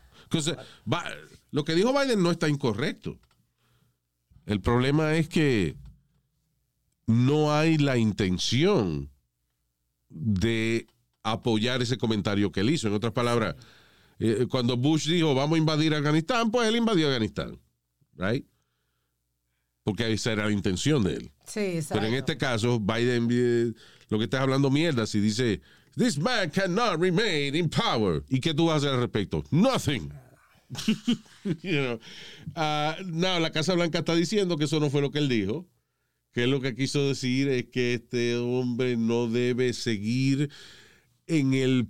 Lo 1.52 1.64
que 1.64 1.76
dijo 1.76 1.94
Biden 1.94 2.22
no 2.22 2.32
está 2.32 2.50
incorrecto. 2.50 3.20
El 4.46 4.62
problema 4.62 5.16
es 5.16 5.28
que 5.28 5.76
no 7.06 7.54
hay 7.54 7.78
la 7.78 7.98
intención 7.98 9.10
de 10.10 10.88
apoyar 11.24 11.82
ese 11.82 11.98
comentario 11.98 12.52
que 12.52 12.62
él 12.62 12.70
hizo. 12.70 12.88
En 12.88 12.94
otras 12.94 13.14
palabras, 13.14 13.56
eh, 14.20 14.48
cuando 14.50 14.78
Bush 14.78 15.08
dijo 15.08 15.36
vamos 15.36 15.56
a 15.56 15.60
invadir 15.60 15.94
Afganistán, 15.94 16.52
pues 16.52 16.68
él 16.68 16.78
invadió 16.78 17.08
Afganistán. 17.08 17.60
Right? 18.16 18.46
Porque 19.84 20.12
esa 20.12 20.34
era 20.34 20.46
la 20.46 20.52
intención 20.52 21.04
de 21.04 21.14
él. 21.16 21.32
Sí, 21.46 21.60
exacto. 21.60 21.96
Pero 21.96 22.08
en 22.08 22.14
este 22.16 22.38
caso, 22.38 22.80
Biden, 22.80 23.28
eh, 23.32 23.74
lo 24.10 24.18
que 24.18 24.26
estás 24.26 24.42
hablando 24.42 24.70
mierda, 24.70 25.06
si 25.06 25.20
dice, 25.20 25.62
this 25.98 26.18
man 26.18 26.50
cannot 26.52 27.00
remain 27.02 27.56
in 27.56 27.70
power. 27.70 28.24
¿Y 28.30 28.40
qué 28.40 28.54
tú 28.54 28.68
vas 28.68 28.76
a 28.76 28.78
hacer 28.78 28.90
al 28.94 29.00
respecto? 29.02 29.44
Nothing. 29.52 30.12
you 31.64 31.82
know. 31.82 32.00
Ah, 32.56 32.96
no, 33.06 33.40
la 33.40 33.52
Casa 33.52 33.74
Blanca 33.74 34.00
está 34.00 34.16
diciendo 34.16 34.58
que 34.58 34.66
eso 34.66 34.80
no 34.80 34.90
fue 34.90 35.02
lo 35.02 35.12
que 35.12 35.20
él 35.20 35.30
dijo. 35.30 35.66
Que 36.34 36.46
lo 36.46 36.62
que 36.62 36.76
quiso 36.76 37.08
decir 37.08 37.48
es 37.50 37.66
que 37.72 37.96
este 37.96 38.36
hombre 38.38 38.96
no 38.98 39.28
debe 39.28 39.74
seguir 39.74 40.50
en 41.26 41.54
el 41.54 41.88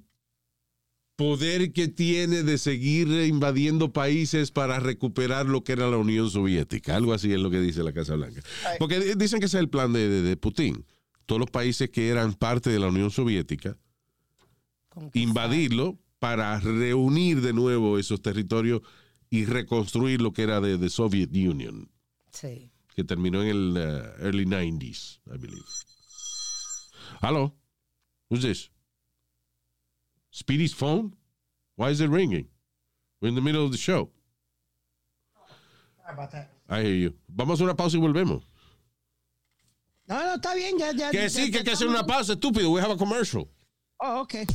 poder 1.15 1.73
que 1.73 1.87
tiene 1.87 2.43
de 2.43 2.57
seguir 2.59 3.07
invadiendo 3.09 3.91
países 3.91 4.51
para 4.51 4.79
recuperar 4.79 5.47
lo 5.47 5.63
que 5.63 5.71
era 5.73 5.89
la 5.89 5.97
Unión 5.97 6.29
Soviética. 6.29 6.95
Algo 6.95 7.13
así 7.13 7.33
es 7.33 7.39
lo 7.39 7.49
que 7.49 7.59
dice 7.59 7.83
la 7.83 7.91
Casa 7.91 8.15
Blanca. 8.15 8.41
Porque 8.77 8.99
di- 8.99 9.13
dicen 9.15 9.39
que 9.39 9.47
ese 9.47 9.57
es 9.57 9.61
el 9.61 9.69
plan 9.69 9.91
de, 9.93 10.07
de- 10.07 10.21
de 10.21 10.37
Putin. 10.37 10.85
Todos 11.25 11.39
los 11.39 11.49
países 11.49 11.89
que 11.89 12.07
eran 12.09 12.33
parte 12.35 12.69
de 12.69 12.79
la 12.79 12.87
Unión 12.87 13.09
Soviética, 13.11 13.75
invadirlo 15.13 15.97
para 16.19 16.59
reunir 16.59 17.41
de 17.41 17.53
nuevo 17.53 17.97
esos 17.99 18.21
territorios 18.21 18.81
y 19.29 19.45
reconstruir 19.45 20.21
lo 20.21 20.31
que 20.33 20.43
era 20.43 20.59
de, 20.61 20.77
de 20.77 20.89
Soviet 20.89 21.29
Union, 21.31 21.89
Sí. 22.31 22.71
que 22.95 23.03
terminó 23.03 23.41
en 23.43 23.49
el 23.49 23.71
uh, 23.77 24.23
early 24.25 24.45
90s, 24.45 25.19
I 25.27 25.37
believe. 25.37 25.63
Hello? 27.21 27.53
Who's 28.29 28.41
this? 28.41 28.69
Speedy's 30.31 30.73
phone? 30.73 31.15
Why 31.75 31.91
is 31.91 31.99
it 32.01 32.09
ringing? 32.09 32.47
We're 33.21 33.29
in 33.29 33.35
the 33.35 33.41
middle 33.41 33.63
of 33.65 33.71
the 33.71 33.77
show. 33.77 34.11
Sorry 36.01 36.13
about 36.13 36.31
that. 36.31 36.51
I 36.69 36.81
hear 36.83 36.95
you. 36.95 37.13
Vamos 37.27 37.59
a 37.61 37.63
una 37.63 37.75
pausa 37.75 37.97
y 37.97 37.99
volvemos. 37.99 38.43
No, 40.07 40.15
no, 40.23 40.35
está 40.35 40.55
bien, 40.55 40.77
ya, 40.77 40.91
ya. 40.93 41.11
Que 41.11 41.23
ya- 41.23 41.29
sí, 41.29 41.51
que 41.51 41.59
hay 41.59 41.63
que 41.63 41.71
hacer 41.71 41.87
una 41.87 42.05
pausa, 42.05 42.33
estúpido. 42.33 42.71
We 42.71 42.81
have 42.81 42.91
a 42.91 42.97
commercial. 42.97 43.47
Oh, 43.99 44.21
okay. 44.21 44.45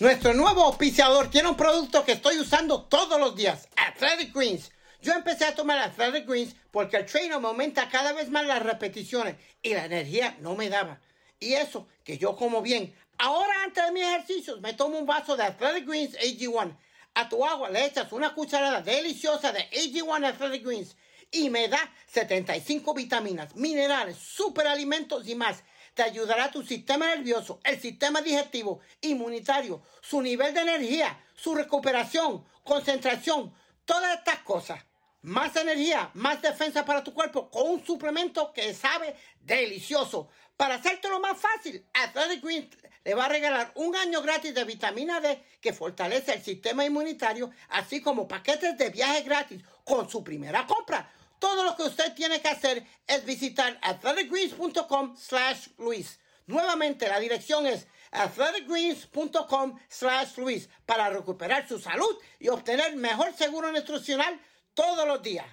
Nuestro 0.00 0.32
nuevo 0.32 0.64
auspiciador 0.64 1.30
tiene 1.30 1.50
un 1.50 1.58
producto 1.58 2.06
que 2.06 2.12
estoy 2.12 2.38
usando 2.38 2.84
todos 2.84 3.20
los 3.20 3.36
días, 3.36 3.68
Athletic 3.76 4.34
Greens. 4.34 4.72
Yo 5.02 5.12
empecé 5.12 5.44
a 5.44 5.54
tomar 5.54 5.76
Athletic 5.76 6.26
Greens 6.26 6.56
porque 6.70 6.96
el 6.96 7.04
trainer 7.04 7.38
me 7.38 7.48
aumenta 7.48 7.86
cada 7.90 8.14
vez 8.14 8.30
más 8.30 8.46
las 8.46 8.62
repeticiones 8.62 9.36
y 9.60 9.74
la 9.74 9.84
energía 9.84 10.38
no 10.40 10.56
me 10.56 10.70
daba. 10.70 11.02
Y 11.38 11.52
eso, 11.52 11.86
que 12.02 12.16
yo 12.16 12.34
como 12.34 12.62
bien. 12.62 12.96
Ahora 13.18 13.62
antes 13.62 13.84
de 13.84 13.92
mis 13.92 14.04
ejercicios 14.04 14.62
me 14.62 14.72
tomo 14.72 14.98
un 14.98 15.04
vaso 15.04 15.36
de 15.36 15.42
Athletic 15.44 15.86
Greens 15.86 16.16
AG1. 16.16 16.78
A 17.12 17.28
tu 17.28 17.44
agua 17.44 17.68
le 17.68 17.84
echas 17.84 18.10
una 18.12 18.32
cucharada 18.32 18.80
deliciosa 18.80 19.52
de 19.52 19.68
AG1 19.68 20.24
Athletic 20.24 20.64
Greens 20.64 20.96
y 21.30 21.50
me 21.50 21.68
da 21.68 21.92
75 22.06 22.94
vitaminas, 22.94 23.54
minerales, 23.54 24.16
superalimentos 24.16 25.28
y 25.28 25.34
más. 25.34 25.62
Ayudará 26.02 26.44
a 26.44 26.50
tu 26.50 26.62
sistema 26.62 27.06
nervioso, 27.06 27.60
el 27.64 27.80
sistema 27.80 28.20
digestivo, 28.20 28.80
inmunitario, 29.00 29.82
su 30.00 30.20
nivel 30.20 30.54
de 30.54 30.60
energía, 30.60 31.22
su 31.34 31.54
recuperación, 31.54 32.44
concentración, 32.64 33.54
todas 33.84 34.18
estas 34.18 34.40
cosas. 34.40 34.84
Más 35.22 35.54
energía, 35.56 36.10
más 36.14 36.40
defensa 36.40 36.84
para 36.84 37.04
tu 37.04 37.12
cuerpo 37.12 37.50
con 37.50 37.68
un 37.68 37.84
suplemento 37.84 38.52
que 38.52 38.72
sabe 38.72 39.14
delicioso. 39.40 40.28
Para 40.56 40.76
hacértelo 40.76 41.20
más 41.20 41.38
fácil, 41.38 41.86
Athletic 41.92 42.42
Greens 42.42 42.76
le 43.04 43.14
va 43.14 43.26
a 43.26 43.28
regalar 43.28 43.72
un 43.74 43.96
año 43.96 44.22
gratis 44.22 44.54
de 44.54 44.64
vitamina 44.64 45.20
D 45.20 45.42
que 45.60 45.72
fortalece 45.72 46.34
el 46.34 46.42
sistema 46.42 46.84
inmunitario, 46.84 47.50
así 47.70 48.00
como 48.00 48.28
paquetes 48.28 48.76
de 48.76 48.90
viaje 48.90 49.22
gratis 49.22 49.62
con 49.84 50.08
su 50.08 50.22
primera 50.22 50.66
compra. 50.66 51.10
Todo 51.40 51.64
lo 51.64 51.74
que 51.74 51.84
usted 51.84 52.14
tiene 52.14 52.40
que 52.40 52.48
hacer 52.48 52.86
es 53.06 53.24
visitar 53.24 53.78
athleticgreens.com 53.82 55.16
slash 55.16 55.68
Luis. 55.78 56.20
Nuevamente, 56.46 57.08
la 57.08 57.18
dirección 57.18 57.66
es 57.66 57.86
athleticgreens.com 58.12 59.78
slash 59.88 60.36
Luis 60.36 60.68
para 60.84 61.08
recuperar 61.08 61.66
su 61.66 61.78
salud 61.78 62.14
y 62.38 62.48
obtener 62.48 62.94
mejor 62.94 63.32
seguro 63.34 63.72
nutricional 63.72 64.38
todos 64.74 65.06
los 65.08 65.22
días. 65.22 65.46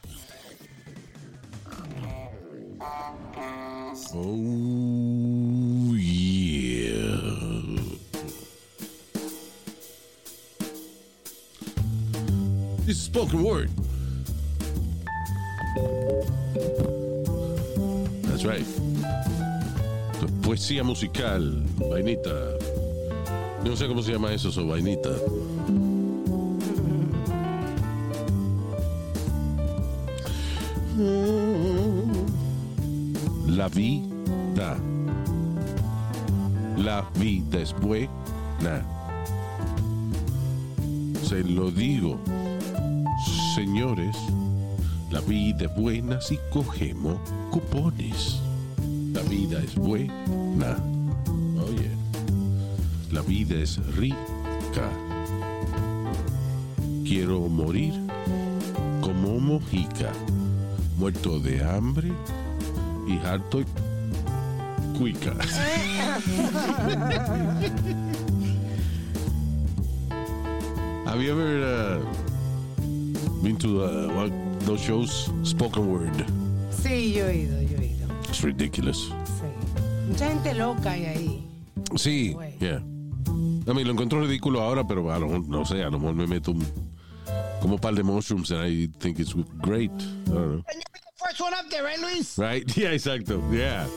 Oh, 4.13 5.95
yeah. 5.95 6.97
This 12.85 12.97
is 12.97 13.03
spoken 13.03 13.41
word. 13.41 13.71
That's 18.23 18.43
right. 18.43 18.65
Poesía 20.43 20.83
musical, 20.83 21.63
vainita. 21.89 22.31
No 23.65 23.75
sé 23.75 23.87
cómo 23.87 24.01
se 24.01 24.13
llama 24.13 24.33
eso, 24.33 24.51
so 24.51 24.65
vainita. 24.65 25.09
La 33.47 33.67
vida. 33.69 34.77
La 36.77 37.07
vida 37.19 37.59
es 37.59 37.73
buena. 37.79 38.85
Se 41.23 41.43
lo 41.43 41.69
digo, 41.69 42.17
señores. 43.55 44.15
La 45.09 45.21
vida 45.21 45.65
es 45.65 45.75
buena 45.75 46.19
si 46.19 46.37
cogemos 46.51 47.17
cupones. 47.49 48.41
La 49.13 49.21
vida 49.21 49.59
es 49.59 49.73
buena. 49.75 50.77
Oye. 51.55 51.89
La 53.11 53.21
vida 53.21 53.55
es 53.55 53.77
rica. 53.95 54.17
Quiero 57.05 57.47
morir 57.47 57.93
como 59.01 59.39
mojica, 59.39 60.11
muerto 60.97 61.39
de 61.39 61.63
hambre 61.63 62.11
y 63.07 63.17
harto 63.25 63.63
cuica. 64.97 65.31
Have 71.07 71.21
you 71.21 71.31
ever 71.31 71.63
uh, 71.63 72.03
uh, 73.79 74.46
those 74.67 74.81
shows, 74.81 75.31
spoken 75.43 75.87
word? 75.87 76.25
Sí, 76.69 77.13
yo 77.13 77.27
he 77.27 77.43
ido, 77.43 77.61
yo 77.61 77.77
he 77.77 77.85
ido. 77.95 78.07
It's 78.27 78.43
ridiculous. 78.43 79.09
Sí. 79.25 80.09
Mucha 80.09 80.27
gente 80.27 80.53
loca 80.53 80.91
hay 80.91 81.05
ahí. 81.05 81.43
Sí, 81.95 82.35
yeah. 82.59 82.83
A 83.67 83.73
mí 83.73 83.83
lo 83.83 83.91
encuentro 83.91 84.21
ridículo 84.21 84.61
ahora, 84.61 84.85
pero 84.85 85.09
a 85.11 85.19
lo, 85.19 85.39
no 85.39 85.65
sé, 85.65 85.83
a 85.83 85.89
lo 85.89 85.99
mejor 85.99 86.15
me 86.15 86.27
meto 86.27 86.51
un, 86.51 86.65
como 87.61 87.75
un 87.75 87.79
par 87.79 87.95
de 87.95 88.03
mushrooms 88.03 88.51
and 88.51 88.65
I 88.65 88.87
think 88.99 89.19
it's 89.19 89.33
great. 89.61 89.91
I 89.91 90.31
don't 90.31 90.33
know. 90.33 90.63
First 91.15 91.41
one 91.41 91.53
up 91.53 91.69
there, 91.69 91.83
right, 91.83 91.99
Luis? 91.99 92.37
Right? 92.37 92.65
Yeah, 92.77 92.91
exacto. 92.91 93.41
Yeah. 93.51 93.87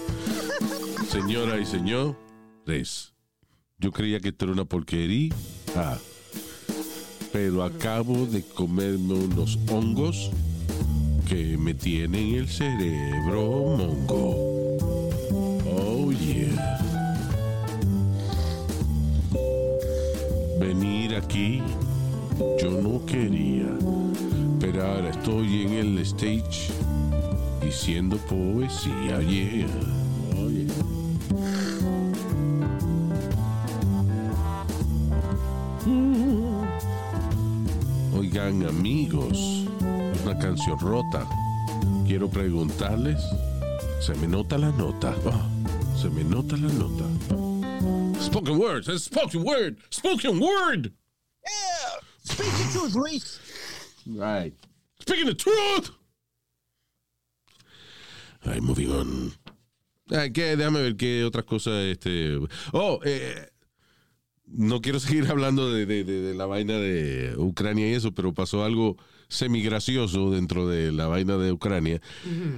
Señora 1.09 1.59
y 1.59 1.67
señores, 1.67 3.13
Yo 3.79 3.91
creía 3.93 4.21
que 4.21 4.29
esto 4.29 4.45
era 4.45 4.53
una 4.53 4.65
porquería. 4.65 5.35
Ah. 5.77 5.99
Pero 7.33 7.63
acabo 7.63 8.27
de 8.27 8.43
comerme 8.43 9.15
unos 9.15 9.59
hongos 9.69 10.31
que 11.31 11.57
me 11.57 11.73
tienen 11.75 12.35
el 12.35 12.49
cerebro 12.49 13.77
mongo. 13.79 14.79
Oh. 15.71 16.11
Venir 20.59 21.15
aquí 21.15 21.63
yo 22.61 22.71
no 22.83 23.07
quería, 23.07 23.69
pero 24.59 24.85
ahora 24.85 25.11
estoy 25.11 25.67
en 25.67 25.73
el 25.75 25.99
stage 26.01 26.73
diciendo 27.63 28.17
poesía. 28.29 29.21
Yeah. 29.21 29.69
Oh, 30.37 30.51
yeah. 30.51 30.91
Oigan 38.19 38.67
amigos, 38.67 39.69
una 40.25 40.39
canción 40.39 40.79
rota. 40.79 41.27
Quiero 42.07 42.29
preguntarles, 42.29 43.21
¿se 44.01 44.15
me 44.15 44.27
nota 44.27 44.59
la 44.59 44.71
nota? 44.73 45.15
Ah, 45.27 45.49
se 46.01 46.09
me 46.11 46.25
nota 46.25 46.57
la 46.57 46.69
nota. 46.73 47.05
Spoken 48.21 48.59
word, 48.59 48.89
it's 48.89 49.05
spoken 49.05 49.43
word, 49.45 49.77
spoken 49.91 50.39
word. 50.41 50.93
Yeah. 51.45 52.01
Speak 52.25 52.53
the 52.53 52.73
truth, 52.73 52.95
Luis. 52.95 53.41
Right. 54.07 54.53
Speaking 55.01 55.27
the 55.27 55.35
truth. 55.35 55.91
All 58.45 58.53
right, 58.53 58.63
moving 58.63 58.91
on. 58.91 59.33
Ah, 60.13 60.29
¿qué? 60.33 60.57
Déjame 60.57 60.83
ver 60.83 60.97
qué 60.97 61.25
otras 61.25 61.45
cosas. 61.45 61.85
Este... 61.85 62.39
Oh, 62.73 63.01
eh, 63.05 63.49
no 64.47 64.81
quiero 64.81 64.99
seguir 65.01 65.27
hablando 65.31 65.73
de, 65.73 65.87
de- 65.87 66.05
de- 66.05 66.21
de 66.23 66.35
la 66.35 66.47
vaina 66.47 66.75
de 66.79 67.35
Ucrania 67.39 67.89
y 67.89 67.95
eso, 67.95 68.13
pero 68.13 68.35
pasó 68.35 68.65
algo 68.65 68.97
semigracioso 69.31 70.31
dentro 70.31 70.69
de 70.69 70.93
la 70.93 71.07
vaina 71.07 71.37
de 71.39 71.51
Ucrania. 71.53 72.01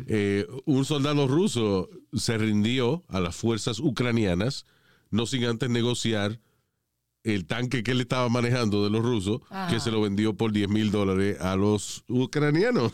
Eh, 0.07 0.47
un 0.65 0.85
soldado 0.85 1.29
ruso 1.29 1.89
se 2.13 2.37
rindió 2.39 3.05
a 3.09 3.21
las 3.21 3.37
fuerzas 3.37 3.79
ucranianas, 3.79 4.67
no 5.11 5.27
sin 5.27 5.45
antes 5.45 5.71
negociar 5.71 6.41
el 7.25 7.47
tanque 7.47 7.83
que 7.85 7.93
él 7.93 8.01
estaba 8.01 8.29
manejando 8.29 8.83
de 8.83 8.91
los 8.91 9.03
rusos, 9.03 9.41
Ajá. 9.51 9.73
que 9.73 9.79
se 9.79 9.91
lo 9.93 10.01
vendió 10.01 10.35
por 10.35 10.51
10 10.53 10.69
mil 10.69 10.91
dólares 10.91 11.41
a 11.41 11.55
los 11.55 12.03
ucranianos. 12.09 12.93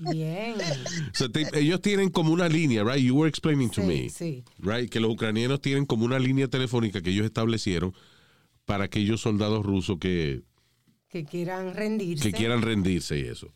Bien. 0.00 0.54
Te- 1.32 1.58
ellos 1.58 1.80
tienen 1.80 2.10
como 2.10 2.30
una 2.32 2.46
línea, 2.48 2.84
right? 2.84 3.02
You 3.02 3.14
were 3.16 3.28
explaining 3.28 3.70
to 3.70 3.80
Sí, 3.80 3.86
me, 3.86 4.10
sí. 4.10 4.44
right? 4.58 4.90
Que 4.90 5.00
los 5.00 5.10
ucranianos 5.10 5.62
tienen 5.62 5.86
como 5.86 6.04
una 6.04 6.18
línea 6.18 6.48
telefónica 6.48 7.00
que 7.00 7.08
ellos 7.10 7.24
establecieron 7.24 7.94
para 8.66 8.84
aquellos 8.84 9.22
soldados 9.22 9.64
rusos 9.64 9.96
que, 9.98 10.42
Que 11.08 11.24
quieran 11.24 11.74
rendirse. 11.74 12.30
que 12.30 12.36
quieran 12.36 12.62
rendirse 12.62 13.18
y 13.18 13.22
eso. 13.22 13.52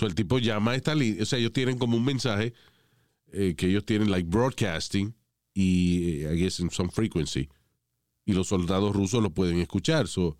O 0.00 0.06
el 0.06 0.14
tipo 0.14 0.38
llama 0.38 0.72
a 0.72 0.74
esta 0.76 0.94
línea, 0.94 1.22
o 1.22 1.26
sea, 1.26 1.38
ellos 1.38 1.52
tienen 1.52 1.78
como 1.78 1.96
un 1.96 2.04
mensaje 2.04 2.52
eh, 3.32 3.54
que 3.56 3.68
ellos 3.68 3.84
tienen 3.84 4.10
like 4.10 4.28
broadcasting 4.28 5.14
y 5.52 6.22
eh, 6.22 6.34
I 6.34 6.40
guess 6.40 6.60
in 6.60 6.70
some 6.70 6.90
frequency 6.90 7.48
y 8.24 8.32
los 8.32 8.48
soldados 8.48 8.94
rusos 8.94 9.22
lo 9.22 9.30
pueden 9.30 9.58
escuchar. 9.58 10.08
So, 10.08 10.38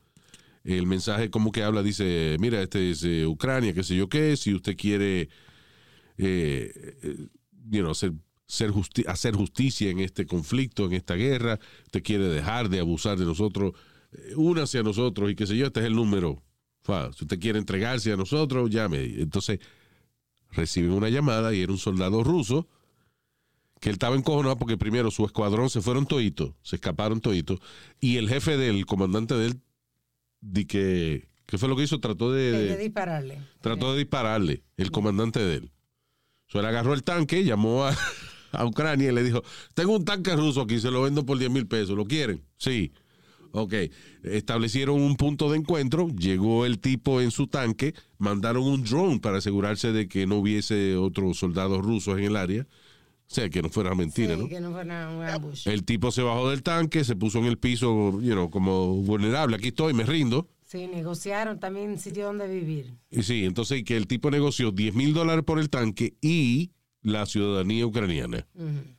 el 0.65 0.87
mensaje 0.87 1.31
como 1.31 1.53
que 1.53 1.63
habla 1.63 1.83
dice, 1.83 2.37
mira, 2.41 2.63
este 2.63 2.91
es 2.91 3.05
eh, 3.05 3.27
Ucrania, 3.27 3.75
qué 3.75 3.83
sé 3.83 3.95
yo 3.95 4.09
qué, 4.09 4.37
si 4.37 4.55
usted 4.55 4.77
quiere 4.77 5.29
you 6.17 7.81
know, 7.81 7.91
hacer, 7.91 8.13
ser 8.47 8.73
hacer 9.07 9.35
justicia 9.35 9.91
en 9.91 10.01
este 10.01 10.27
conflicto, 10.27 10.87
en 10.87 10.95
esta 10.95 11.15
guerra, 11.15 11.59
usted 11.85 12.03
quiere 12.03 12.29
dejar 12.29 12.69
de 12.69 12.81
abusar 12.81 13.19
de 13.19 13.25
nosotros, 13.27 13.75
únase 14.37 14.79
a 14.79 14.83
nosotros 14.83 15.31
y 15.31 15.35
qué 15.35 15.47
sé 15.47 15.57
yo, 15.57 15.67
este 15.67 15.81
es 15.81 15.87
el 15.87 15.95
número. 15.95 16.43
Fa, 16.83 17.13
Si 17.13 17.25
usted 17.25 17.39
quiere 17.39 17.59
entregarse 17.59 18.13
a 18.13 18.17
nosotros, 18.17 18.71
llame. 18.71 19.05
Entonces 19.21 19.59
reciben 20.51 20.93
una 20.93 21.09
llamada 21.09 21.55
y 21.55 21.63
era 21.63 21.73
un 21.73 21.79
soldado 21.79 22.23
ruso 22.23 22.69
que 23.81 23.89
él 23.91 23.95
estaba 23.95 24.17
encojonado 24.17 24.57
porque 24.57 24.77
primero 24.79 25.11
su 25.11 25.25
escuadrón 25.27 25.69
se 25.69 25.81
fueron 25.83 26.07
toditos, 26.07 26.55
se 26.63 26.77
escaparon 26.77 27.21
toditos, 27.21 27.61
y 28.01 28.17
el 28.17 28.29
jefe 28.29 28.57
del, 28.57 28.87
comandante 28.87 29.35
de 29.35 29.47
él, 29.47 29.61
di 30.41 30.65
que, 30.65 31.29
¿qué 31.45 31.59
fue 31.59 31.69
lo 31.69 31.77
que 31.77 31.83
hizo? 31.83 32.01
Trató 32.01 32.33
de, 32.33 32.53
De, 32.53 32.65
de- 32.67 32.77
dispararle. 32.79 33.39
trató 33.61 33.93
de 33.93 33.99
dispararle, 33.99 34.63
el 34.79 34.91
comandante 34.91 35.41
de 35.41 35.57
él 35.57 35.71
agarró 36.55 36.95
el 36.95 37.03
tanque, 37.03 37.45
llamó 37.45 37.85
a, 37.85 37.97
a 38.53 38.65
Ucrania 38.65 39.11
y 39.11 39.15
le 39.15 39.23
dijo, 39.25 39.43
tengo 39.75 39.97
un 39.97 40.05
tanque 40.05 40.35
ruso 40.37 40.61
aquí, 40.63 40.79
se 40.79 40.91
lo 40.91 41.03
vendo 41.03 41.27
por 41.27 41.37
10 41.39 41.51
mil 41.51 41.67
pesos, 41.67 41.97
¿lo 41.97 42.05
quieren? 42.05 42.43
Sí. 42.57 42.93
Ok, 43.57 43.73
establecieron 44.25 45.01
un 45.01 45.15
punto 45.15 45.49
de 45.49 45.59
encuentro, 45.59 46.09
llegó 46.09 46.67
el 46.67 46.81
tipo 46.81 47.21
en 47.21 47.31
su 47.31 47.47
tanque, 47.47 47.95
mandaron 48.19 48.65
un 48.65 48.83
drone 48.83 49.21
para 49.21 49.39
asegurarse 49.39 49.93
de 49.93 50.09
que 50.09 50.27
no 50.27 50.39
hubiese 50.39 50.97
otros 50.97 51.39
soldados 51.39 51.81
rusos 51.81 52.19
en 52.19 52.25
el 52.25 52.35
área, 52.37 52.63
o 52.63 52.67
sea, 53.35 53.49
que 53.49 53.63
no 53.63 53.69
fuera 53.69 53.95
mentira, 53.95 54.35
Sí, 54.35 54.43
¿no? 54.43 54.49
que 54.49 54.61
no 54.61 54.73
fuera 54.73 55.09
un 55.09 55.23
ambush. 55.23 55.69
El 55.69 55.85
tipo 55.85 56.11
se 56.11 56.23
bajó 56.23 56.51
del 56.51 56.65
tanque, 56.65 57.05
se 57.05 57.15
puso 57.15 57.39
en 57.39 57.45
el 57.45 57.57
piso, 57.57 58.21
you 58.21 58.33
know, 58.33 58.51
como 58.51 58.97
vulnerable, 58.97 59.55
aquí 59.55 59.69
estoy, 59.69 59.95
me 59.95 60.03
rindo. 60.05 60.49
Sí, 60.67 60.89
negociaron 60.89 61.61
también 61.61 61.97
sitio 62.01 62.25
donde 62.27 62.49
vivir. 62.49 62.95
Y 63.11 63.23
sí, 63.23 63.45
entonces 63.45 63.85
que 63.85 63.97
el 63.97 64.09
tipo 64.09 64.33
negoció 64.33 64.73
10 64.73 64.95
mil 64.97 65.15
dólares 65.15 65.45
por 65.45 65.61
el 65.61 65.71
tanque 65.71 66.15
y 66.21 66.73
la 67.03 67.25
ciudadanía 67.27 67.87
ucraniana. 67.87 68.49
Ujú. 68.55 68.94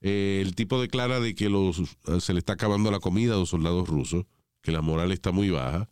Eh, 0.00 0.40
el 0.44 0.54
tipo 0.54 0.80
declara 0.80 1.18
de 1.20 1.34
que 1.34 1.48
los, 1.48 1.82
se 2.20 2.32
le 2.32 2.38
está 2.38 2.52
acabando 2.54 2.90
la 2.90 3.00
comida 3.00 3.34
a 3.34 3.38
los 3.38 3.48
soldados 3.50 3.88
rusos, 3.88 4.26
que 4.62 4.72
la 4.72 4.80
moral 4.82 5.10
está 5.12 5.32
muy 5.32 5.50
baja 5.50 5.88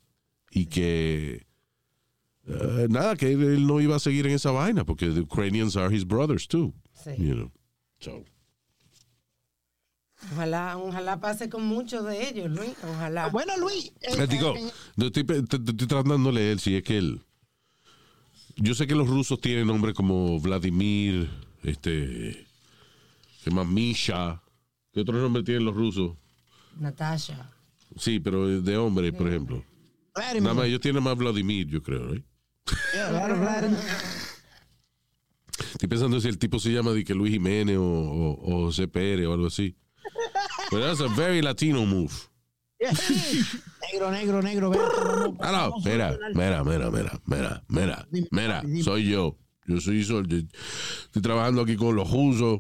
y 0.51 0.67
que 0.67 1.47
eh, 2.47 2.87
nada, 2.89 3.17
que 3.17 3.33
él, 3.33 3.43
él 3.43 3.67
no 3.67 3.81
iba 3.81 3.97
a 3.97 4.01
seguir 4.01 4.27
en 4.27 4.33
esa 4.35 4.53
vaina 4.53 4.85
porque 4.85 5.09
the 5.09 5.21
Ukrainians 5.21 5.77
are 5.77 5.95
his 5.95 6.07
brothers 6.07 6.47
too. 6.47 6.73
Sí. 7.05 7.11
You 7.19 7.35
know. 7.35 7.53
So, 7.99 8.25
Ojalá, 10.33 10.77
ojalá 10.79 11.21
pase 11.21 11.49
con 11.49 11.65
muchos 11.67 12.05
de 12.07 12.29
ellos, 12.29 12.51
Luis. 12.51 12.73
Ojalá. 12.83 13.29
Bueno, 13.29 13.53
Luis. 13.59 13.93
eh, 14.01 14.15
Eh, 14.19 14.27
digo, 14.27 14.55
eh, 14.57 14.71
no 14.97 15.07
estoy, 15.07 15.25
estoy 15.29 15.87
tratando 15.87 16.31
de 16.31 16.33
leer 16.33 16.59
si 16.59 16.75
es 16.77 16.83
que 16.83 16.97
él. 16.99 17.21
Yo 18.57 18.75
sé 18.75 18.87
que 18.87 18.95
los 18.95 19.09
rusos 19.09 19.41
tienen 19.41 19.67
nombres 19.67 19.95
como 19.95 20.41
Vladimir, 20.41 21.29
este. 21.63 22.46
¿Qué 23.47 23.53
más? 23.53 23.65
Misha. 23.65 24.43
¿Qué 24.93 25.03
otro 25.03 25.17
nombre 25.21 25.45
tienen 25.45 25.65
los 25.65 25.73
rusos? 25.77 26.17
Natasha. 26.81 27.49
Sí, 27.97 28.19
pero 28.19 28.61
de 28.61 28.77
hombre, 28.77 29.13
por 29.13 29.29
ejemplo. 29.29 29.63
Vladimir. 30.17 30.43
Nada 30.43 30.55
más, 30.55 30.65
ellos 30.67 30.81
tienen 30.81 31.01
más 31.01 31.17
Vladimir, 31.17 31.69
yo 31.69 31.81
creo, 31.81 32.13
¿eh? 32.13 32.25
Yeah, 32.93 33.11
Vladimir. 33.37 33.79
Estoy 35.75 35.89
pensando 35.89 36.21
si 36.21 36.27
el 36.27 36.39
tipo 36.39 36.59
se 36.59 36.73
llama 36.73 36.91
de 36.91 37.05
que 37.05 37.15
Luis 37.15 37.33
Jiménez 37.35 37.77
o, 37.77 37.83
o- 37.85 38.33
o 38.53 38.65
José 38.67 38.89
Pérez 38.89 39.27
o 39.29 39.33
algo 39.35 39.47
así. 39.47 39.77
But 40.73 40.81
that's 40.81 41.01
a 41.01 41.07
very 41.15 41.41
Latino 41.41 41.87
move. 41.87 42.13
Yeah. 42.81 42.91
negro, 43.93 44.11
negro, 44.11 44.43
negro. 44.43 44.73
Ah, 45.39 45.53
no, 45.71 45.79
mira, 45.85 46.19
mira, 46.35 46.65
mira, 46.65 46.91
mira, 46.91 47.21
mira, 47.29 47.63
mira, 47.69 48.09
mira, 48.33 48.83
soy 48.83 49.05
yo. 49.09 49.39
Yo 49.69 49.81
soy 49.81 50.03
sol- 50.03 50.27
Estoy 50.29 51.23
trabajando 51.23 51.63
aquí 51.63 51.77
con 51.77 51.95
los 51.95 52.11
rusos, 52.11 52.59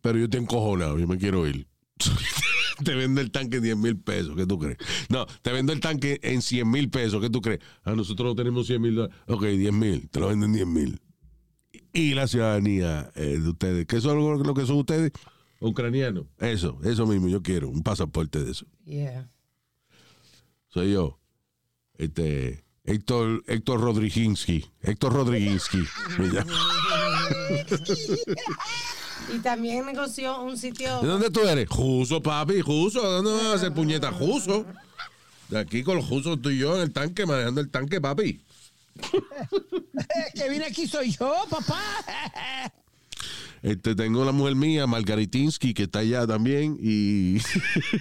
pero 0.00 0.18
yo 0.18 0.24
estoy 0.24 0.40
encojonado, 0.40 0.98
yo 0.98 1.06
me 1.06 1.18
quiero 1.18 1.46
ir. 1.46 1.66
te 2.84 2.94
vendo 2.94 3.20
el 3.20 3.30
tanque 3.30 3.58
en 3.58 3.62
10 3.62 3.76
mil 3.76 3.98
pesos, 3.98 4.34
¿qué 4.36 4.46
tú 4.46 4.58
crees? 4.58 4.78
No, 5.08 5.26
te 5.42 5.52
vendo 5.52 5.72
el 5.72 5.80
tanque 5.80 6.18
en 6.22 6.42
100 6.42 6.70
mil 6.70 6.90
pesos, 6.90 7.20
¿qué 7.20 7.30
tú 7.30 7.40
crees? 7.40 7.60
Ah, 7.84 7.94
nosotros 7.94 8.28
no 8.28 8.34
tenemos 8.34 8.66
100 8.66 8.82
mil 8.82 8.94
dólares. 8.94 9.16
Ok, 9.26 9.44
10 9.44 9.72
mil, 9.72 10.08
te 10.08 10.20
lo 10.20 10.28
venden 10.28 10.52
10 10.52 10.66
mil. 10.66 11.00
Y 11.92 12.14
la 12.14 12.26
ciudadanía 12.26 13.10
eh, 13.16 13.38
de 13.38 13.48
ustedes, 13.48 13.86
¿qué 13.86 14.00
son 14.00 14.18
lo, 14.18 14.36
lo 14.36 14.54
que 14.54 14.64
son 14.64 14.76
ustedes? 14.76 15.12
Ucranianos. 15.60 16.26
Eso, 16.38 16.78
eso 16.84 17.06
mismo, 17.06 17.28
yo 17.28 17.42
quiero, 17.42 17.68
un 17.68 17.82
pasaporte 17.82 18.42
de 18.42 18.52
eso 18.52 18.66
Yeah. 18.84 19.28
soy 20.68 20.92
yo. 20.92 21.18
Este, 21.98 22.64
Héctor, 22.84 23.42
Héctor 23.46 23.80
Rodriginsky. 23.80 24.64
Héctor 24.80 25.12
Rodriginsky. 25.12 25.78
Y 29.34 29.38
también 29.38 29.86
negoció 29.86 30.42
un 30.42 30.56
sitio. 30.56 31.00
¿De 31.00 31.08
dónde 31.08 31.30
tú 31.30 31.40
eres? 31.40 31.68
Juso, 31.68 32.22
papi, 32.22 32.60
Juso. 32.60 33.00
¿De 33.00 33.16
dónde 33.16 33.32
vas 33.32 33.44
a 33.44 33.54
hacer 33.54 33.72
puñeta? 33.72 34.10
Juso. 34.12 34.66
De 35.48 35.58
aquí 35.58 35.82
con 35.82 35.96
los 35.96 36.04
Jusos 36.04 36.36
estoy 36.36 36.58
yo 36.58 36.76
en 36.76 36.82
el 36.82 36.92
tanque, 36.92 37.26
manejando 37.26 37.60
el 37.60 37.70
tanque, 37.70 38.00
papi. 38.00 38.40
que 40.34 40.48
viene 40.48 40.66
aquí 40.66 40.86
soy 40.86 41.10
yo, 41.12 41.32
papá. 41.48 41.80
Este, 43.62 43.94
tengo 43.94 44.24
la 44.24 44.32
mujer 44.32 44.54
mía, 44.54 44.86
Margaritinsky, 44.86 45.74
que 45.74 45.84
está 45.84 46.00
allá 46.00 46.26
también, 46.26 46.78
y, 46.80 47.38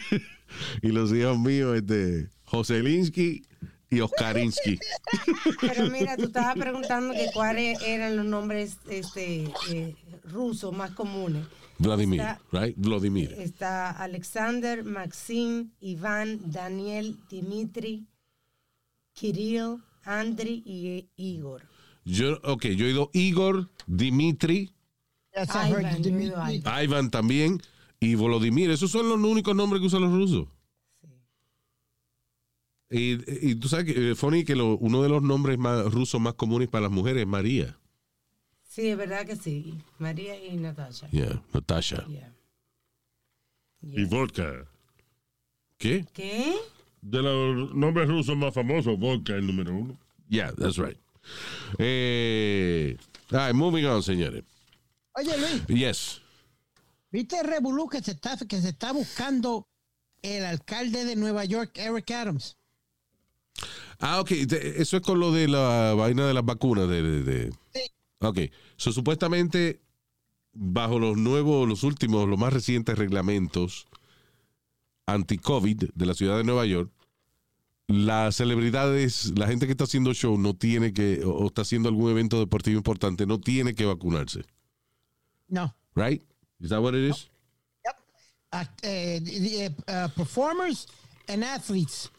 y 0.81 0.87
los 0.87 1.11
hijos 1.11 1.37
míos, 1.37 1.77
este, 1.77 2.29
Joselinsky 2.45 3.43
y 3.89 4.01
Oscarinsky. 4.01 4.79
Pero 5.61 5.89
mira, 5.89 6.15
tú 6.15 6.23
estabas 6.25 6.55
preguntando 6.55 7.13
que 7.13 7.29
cuáles 7.33 7.81
eran 7.81 8.15
los 8.15 8.25
nombres 8.25 8.77
este, 8.89 9.51
eh, 9.71 9.95
rusos 10.23 10.73
más 10.73 10.91
comunes. 10.91 11.45
Vladimir, 11.77 12.19
Está- 12.19 12.41
right? 12.51 12.75
Vladimir. 12.77 13.33
Está 13.37 13.91
Alexander, 13.91 14.83
Maxim, 14.83 15.71
Iván, 15.79 16.51
Daniel, 16.51 17.17
Dimitri, 17.29 18.05
Kirill, 19.13 19.77
Andriy 20.03 20.61
y 20.65 21.09
Igor. 21.15 21.63
Yo, 22.03 22.39
ok, 22.43 22.65
yo 22.67 22.85
he 22.85 22.91
ido 22.91 23.09
Igor, 23.13 23.69
Dimitri. 23.87 24.71
Ivan 26.83 27.11
también 27.11 27.61
y 27.99 28.15
Volodymyr. 28.15 28.71
Esos 28.71 28.91
son 28.91 29.07
los 29.07 29.19
únicos 29.19 29.55
nombres 29.55 29.79
que 29.79 29.87
usan 29.87 30.01
los 30.01 30.11
rusos. 30.11 30.47
Y, 32.91 33.49
y 33.51 33.55
tú 33.55 33.67
sabes 33.69 33.85
que, 33.85 34.11
eh, 34.11 34.15
funny, 34.15 34.43
que 34.43 34.55
lo- 34.55 34.77
uno 34.77 35.03
de 35.03 35.09
los 35.09 35.21
nombres 35.21 35.57
más 35.59 35.91
rusos 35.93 36.19
más 36.19 36.33
comunes 36.33 36.67
para 36.69 36.83
las 36.83 36.91
mujeres 36.91 37.21
es 37.21 37.27
María. 37.27 37.77
Sí, 38.67 38.87
es 38.87 38.97
verdad 38.97 39.25
que 39.25 39.35
sí. 39.35 39.75
María 39.99 40.43
y 40.43 40.57
Natasha. 40.57 41.09
Yeah, 41.11 41.41
Natasha. 41.53 42.05
Yeah. 42.07 42.33
Y 43.81 44.05
vodka. 44.05 44.65
¿Qué? 45.77 46.05
¿Qué? 46.13 46.55
De 47.01 47.21
los 47.21 47.73
nombres 47.75 48.07
rusos 48.09 48.35
más 48.35 48.53
famosos, 48.53 48.97
vodka 48.99 49.35
el 49.35 49.47
número 49.47 49.73
uno. 49.75 49.97
Yeah, 50.27 50.51
that's 50.53 50.77
right. 50.77 50.97
Eh, 51.77 52.97
all 53.31 53.39
right, 53.47 53.53
moving 53.55 53.85
on, 53.85 54.03
señores. 54.03 54.43
Oye, 55.13 55.37
Luis, 55.37 55.65
Yes. 55.67 56.21
¿viste 57.11 57.39
el 57.39 57.47
revolú 57.47 57.87
que 57.87 58.01
se 58.01 58.11
está, 58.11 58.37
que 58.37 58.59
se 58.61 58.69
está 58.69 58.91
buscando 58.91 59.65
el 60.21 60.43
alcalde 60.45 61.05
de 61.05 61.15
Nueva 61.15 61.45
York, 61.45 61.71
Eric 61.77 62.11
Adams? 62.11 62.57
Ah, 63.99 64.19
ok. 64.21 64.31
Eso 64.31 64.97
es 64.97 65.03
con 65.03 65.19
lo 65.19 65.31
de 65.31 65.47
la 65.47 65.93
vaina 65.95 66.25
de 66.27 66.33
las 66.33 66.45
vacunas. 66.45 66.87
De, 66.87 67.01
de- 67.01 67.23
de- 67.23 67.53
Ok. 68.21 68.39
So, 68.77 68.91
supuestamente, 68.91 69.79
bajo 70.53 70.99
los 70.99 71.17
nuevos, 71.17 71.67
los 71.67 71.83
últimos, 71.83 72.27
los 72.27 72.37
más 72.39 72.51
recientes 72.53 72.97
reglamentos 72.97 73.85
anti-COVID 75.05 75.89
de 75.95 76.05
la 76.05 76.13
ciudad 76.13 76.37
de 76.37 76.43
Nueva 76.43 76.65
York, 76.65 76.91
las 77.87 78.35
celebridades, 78.35 79.33
la 79.37 79.47
gente 79.47 79.65
que 79.65 79.71
está 79.71 79.85
haciendo 79.85 80.13
show 80.13 80.37
no 80.37 80.53
tiene 80.53 80.93
que, 80.93 81.23
o, 81.25 81.47
está 81.47 81.63
haciendo 81.63 81.89
algún 81.89 82.11
evento 82.11 82.39
deportivo 82.39 82.77
importante, 82.77 83.25
no 83.25 83.39
tiene 83.39 83.73
que 83.73 83.85
vacunarse. 83.85 84.43
No. 85.47 85.75
Right? 85.95 86.21
Is 86.59 86.69
that 86.69 86.81
what 86.81 86.93
it 86.93 87.09
is? 87.11 87.29
Eh, 88.83 89.19
the, 89.23 89.65
eh, 89.65 89.69
uh, 89.87 90.07
performers 90.09 90.87
and 91.27 91.43
athletes 91.43 92.09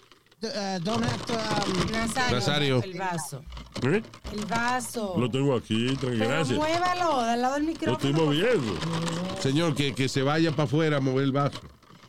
uh, 0.42 0.78
don't 0.80 1.02
have 1.02 1.24
to. 1.26 1.34
um, 1.34 1.86
Nazario. 1.92 2.30
Nazario. 2.38 2.82
El 2.84 2.92
vaso. 2.98 3.44
¿Eh? 3.82 4.02
El 4.32 4.44
vaso. 4.46 5.14
Lo 5.18 5.28
tengo 5.30 5.54
aquí, 5.54 5.94
tranquilo. 5.96 6.26
Gracias. 6.26 6.58
muévalo 6.58 7.20
al 7.20 7.40
lado 7.40 7.54
del 7.54 7.62
Lo 7.66 7.68
micrófono. 7.72 7.96
estoy 7.96 8.12
moviendo. 8.12 9.40
Señor, 9.40 9.74
que, 9.74 9.94
que 9.94 10.08
se 10.08 10.22
vaya 10.22 10.50
para 10.50 10.64
afuera 10.64 10.96
a 10.98 11.00
mover 11.00 11.24
el 11.24 11.32
vaso. 11.32 11.60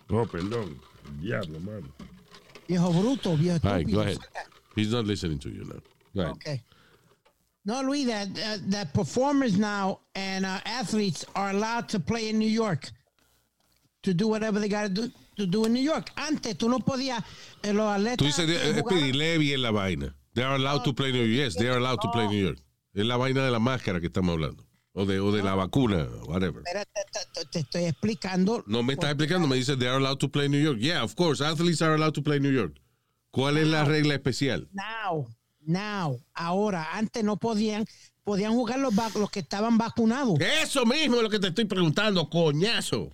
No, 0.10 0.26
perdón. 0.26 0.80
Diablo, 1.20 1.60
mano. 1.60 1.88
viejo 2.68 2.92
bruto, 2.94 3.36
viejo 3.36 3.68
All 3.68 3.76
right, 3.78 3.86
go 3.90 4.02
estúpido. 4.02 4.04
ahead. 4.04 4.18
He's 4.76 4.92
not 4.92 5.06
listening 5.06 5.40
to 5.40 5.50
you 5.50 5.64
now. 5.66 5.82
Go 6.16 6.22
ahead. 6.22 6.34
Okay. 6.36 6.62
No, 7.66 7.82
Luis, 7.82 8.08
that, 8.08 8.28
uh, 8.30 8.58
that 8.70 8.94
performers 8.94 9.58
now 9.58 10.00
and 10.16 10.46
uh, 10.46 10.60
athletes 10.66 11.24
are 11.36 11.52
allowed 11.52 11.88
to 11.90 12.00
play 12.00 12.30
in 12.30 12.40
New 12.40 12.48
York 12.50 12.90
to 14.04 14.14
do 14.16 14.28
whatever 14.28 14.60
they 14.60 14.68
got 14.70 14.84
to 14.84 14.90
do 14.90 15.12
to 15.36 15.46
do 15.46 15.66
in 15.66 15.74
New 15.74 15.84
York. 15.84 16.12
Antes 16.16 16.58
tú 16.58 16.70
no 16.70 16.80
podías 16.80 17.24
eh, 17.64 17.74
los 17.74 17.88
atletas 17.92 18.18
Tú 18.18 18.26
dices, 18.26 18.48
eh, 18.50 18.84
pedirle 18.88 19.38
bien 19.38 19.62
la 19.62 19.72
vaina. 19.72 20.16
They 20.34 20.44
are 20.44 20.56
allowed 20.56 20.84
to 20.84 20.94
play 20.94 21.12
New 21.12 21.26
York. 21.26 21.46
Yes, 21.48 21.56
they 21.56 21.68
are 21.68 21.78
allowed 21.78 22.00
to 22.02 22.12
play 22.12 22.28
New 22.28 22.40
York. 22.42 22.60
Es 22.94 23.06
la 23.06 23.18
vaina 23.18 23.44
de 23.44 23.52
la 23.52 23.60
máscara 23.60 24.00
que 24.00 24.08
estamos 24.08 24.34
hablando. 24.34 24.66
O 24.94 25.06
de, 25.06 25.20
o 25.22 25.32
de 25.32 25.42
la 25.42 25.56
vacuna, 25.56 26.06
whatever. 26.26 26.64
Espérate, 26.66 26.92
te, 27.14 27.20
te- 27.34 27.46
te 27.50 27.60
estoy 27.60 27.84
explicando. 27.86 28.64
No 28.68 28.84
me 28.84 28.94
estás 28.94 29.12
explicando, 29.12 29.48
me 29.48 29.56
dice 29.56 29.78
they 29.78 29.88
are 29.88 29.98
allowed 29.98 30.18
to 30.20 30.30
play 30.30 30.50
New 30.50 30.60
York. 30.60 30.80
Yeah, 30.80 31.02
of 31.04 31.16
course, 31.16 31.42
athletes 31.42 31.82
are 31.82 31.94
allowed 31.96 32.14
to 32.14 32.22
play 32.22 32.40
New 32.40 32.52
York. 32.52 32.74
¿Cuál 33.32 33.58
es 33.58 33.68
la 33.68 33.86
regla 33.86 34.16
especial? 34.16 34.68
Now, 34.74 35.28
now, 35.66 36.20
ahora, 36.34 36.90
antes 36.94 37.24
no 37.24 37.38
podían, 37.38 37.86
podían 38.26 38.52
jugar 38.52 38.80
los, 38.80 38.94
los 39.16 39.32
que 39.32 39.40
estaban 39.40 39.78
vacunados. 39.78 40.38
Eso 40.42 40.86
mismo 40.86 41.18
es 41.18 41.24
lo 41.24 41.30
que 41.30 41.40
te 41.40 41.48
estoy 41.48 41.64
preguntando, 41.66 42.30
coñazo. 42.30 43.12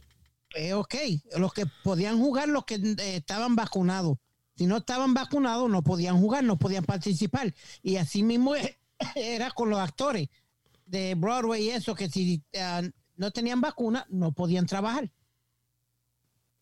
Eh, 0.58 0.74
ok, 0.74 0.95
los 1.38 1.53
que 1.53 1.66
podían 1.84 2.18
jugar 2.18 2.49
los 2.49 2.66
que 2.66 2.76
eh, 2.76 3.16
estaban 3.18 3.55
vacunados. 3.55 4.18
Si 4.55 4.66
no 4.66 4.78
estaban 4.78 5.14
vacunados, 5.14 5.70
no 5.70 5.84
podían 5.84 6.20
jugar, 6.20 6.43
no 6.43 6.58
podían 6.58 6.84
participar. 6.84 7.53
Y 7.84 7.97
así 7.97 8.24
mismo 8.24 8.55
e- 8.55 8.80
era 9.16 9.51
con 9.51 9.70
los 9.70 9.78
actores 9.80 10.30
de 10.88 11.14
Broadway 11.14 11.66
y 11.66 11.70
eso, 11.70 11.93
que 11.93 12.10
si 12.10 12.41
eh, 12.53 12.91
no 13.18 13.30
tenían 13.30 13.62
vacuna, 13.62 14.08
no 14.10 14.32
podían 14.32 14.66
trabajar. 14.66 15.12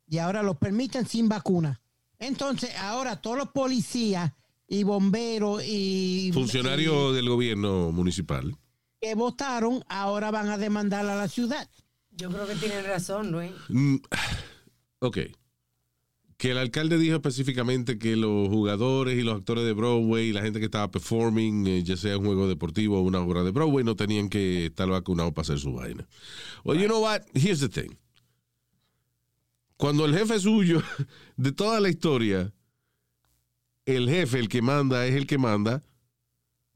Y 0.09 0.17
ahora 0.17 0.43
los 0.43 0.57
permiten 0.57 1.07
sin 1.07 1.29
vacuna. 1.29 1.81
Entonces, 2.19 2.75
ahora 2.77 3.21
todos 3.21 3.37
los 3.37 3.49
policías 3.49 4.31
y 4.67 4.83
bomberos 4.83 5.63
y 5.65 6.31
Funcionario 6.33 7.13
del 7.13 7.29
gobierno 7.29 7.91
municipal. 7.91 8.57
que 8.99 9.15
votaron, 9.15 9.83
ahora 9.87 10.31
van 10.31 10.49
a 10.49 10.57
demandar 10.57 11.05
a 11.07 11.15
la 11.15 11.27
ciudad. 11.29 11.69
Yo 12.17 12.29
creo 12.29 12.47
que 12.47 12.55
tienen 12.55 12.85
razón, 12.85 13.31
Luis. 13.31 13.51
Mm, 13.69 13.97
Ok. 14.99 15.19
Que 16.37 16.51
el 16.51 16.57
alcalde 16.57 16.97
dijo 16.97 17.15
específicamente 17.15 17.97
que 17.97 18.15
los 18.15 18.49
jugadores 18.49 19.17
y 19.17 19.23
los 19.23 19.35
actores 19.37 19.63
de 19.63 19.73
Broadway 19.73 20.29
y 20.29 20.33
la 20.33 20.41
gente 20.41 20.59
que 20.59 20.65
estaba 20.65 20.91
performing, 20.91 21.65
eh, 21.67 21.83
ya 21.83 21.95
sea 21.95 22.17
un 22.17 22.25
juego 22.25 22.47
deportivo 22.47 22.99
o 22.99 23.01
una 23.01 23.19
obra 23.19 23.43
de 23.43 23.51
Broadway, 23.51 23.85
no 23.85 23.95
tenían 23.95 24.29
que 24.29 24.65
estar 24.65 24.89
vacunados 24.89 25.33
para 25.33 25.43
hacer 25.43 25.59
su 25.59 25.73
vaina. 25.73 26.07
Well, 26.65 26.79
you 26.79 26.87
know 26.87 27.01
what? 27.01 27.21
Here's 27.33 27.61
the 27.61 27.69
thing. 27.69 27.95
Cuando 29.77 30.05
el 30.05 30.13
jefe 30.13 30.39
suyo, 30.39 30.81
de 31.37 31.51
toda 31.51 31.79
la 31.79 31.89
historia, 31.89 32.53
el 33.85 34.09
jefe, 34.09 34.39
el 34.39 34.49
que 34.49 34.61
manda, 34.61 35.05
es 35.05 35.15
el 35.15 35.27
que 35.27 35.37
manda, 35.37 35.83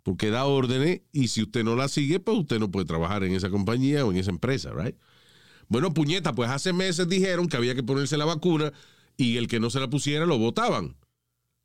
porque 0.03 0.29
da 0.29 0.45
órdenes, 0.45 1.01
y 1.11 1.27
si 1.27 1.41
usted 1.43 1.63
no 1.63 1.75
la 1.75 1.87
sigue, 1.87 2.19
pues 2.19 2.37
usted 2.37 2.59
no 2.59 2.71
puede 2.71 2.85
trabajar 2.85 3.23
en 3.23 3.33
esa 3.33 3.49
compañía 3.49 4.05
o 4.05 4.11
en 4.11 4.17
esa 4.17 4.31
empresa, 4.31 4.71
right? 4.71 4.95
Bueno, 5.69 5.93
puñeta, 5.93 6.33
pues 6.33 6.49
hace 6.49 6.73
meses 6.73 7.07
dijeron 7.07 7.47
que 7.47 7.55
había 7.55 7.75
que 7.75 7.83
ponerse 7.83 8.17
la 8.17 8.25
vacuna 8.25 8.73
y 9.15 9.37
el 9.37 9.47
que 9.47 9.59
no 9.59 9.69
se 9.69 9.79
la 9.79 9.89
pusiera 9.89 10.25
lo 10.25 10.37
votaban. 10.37 10.97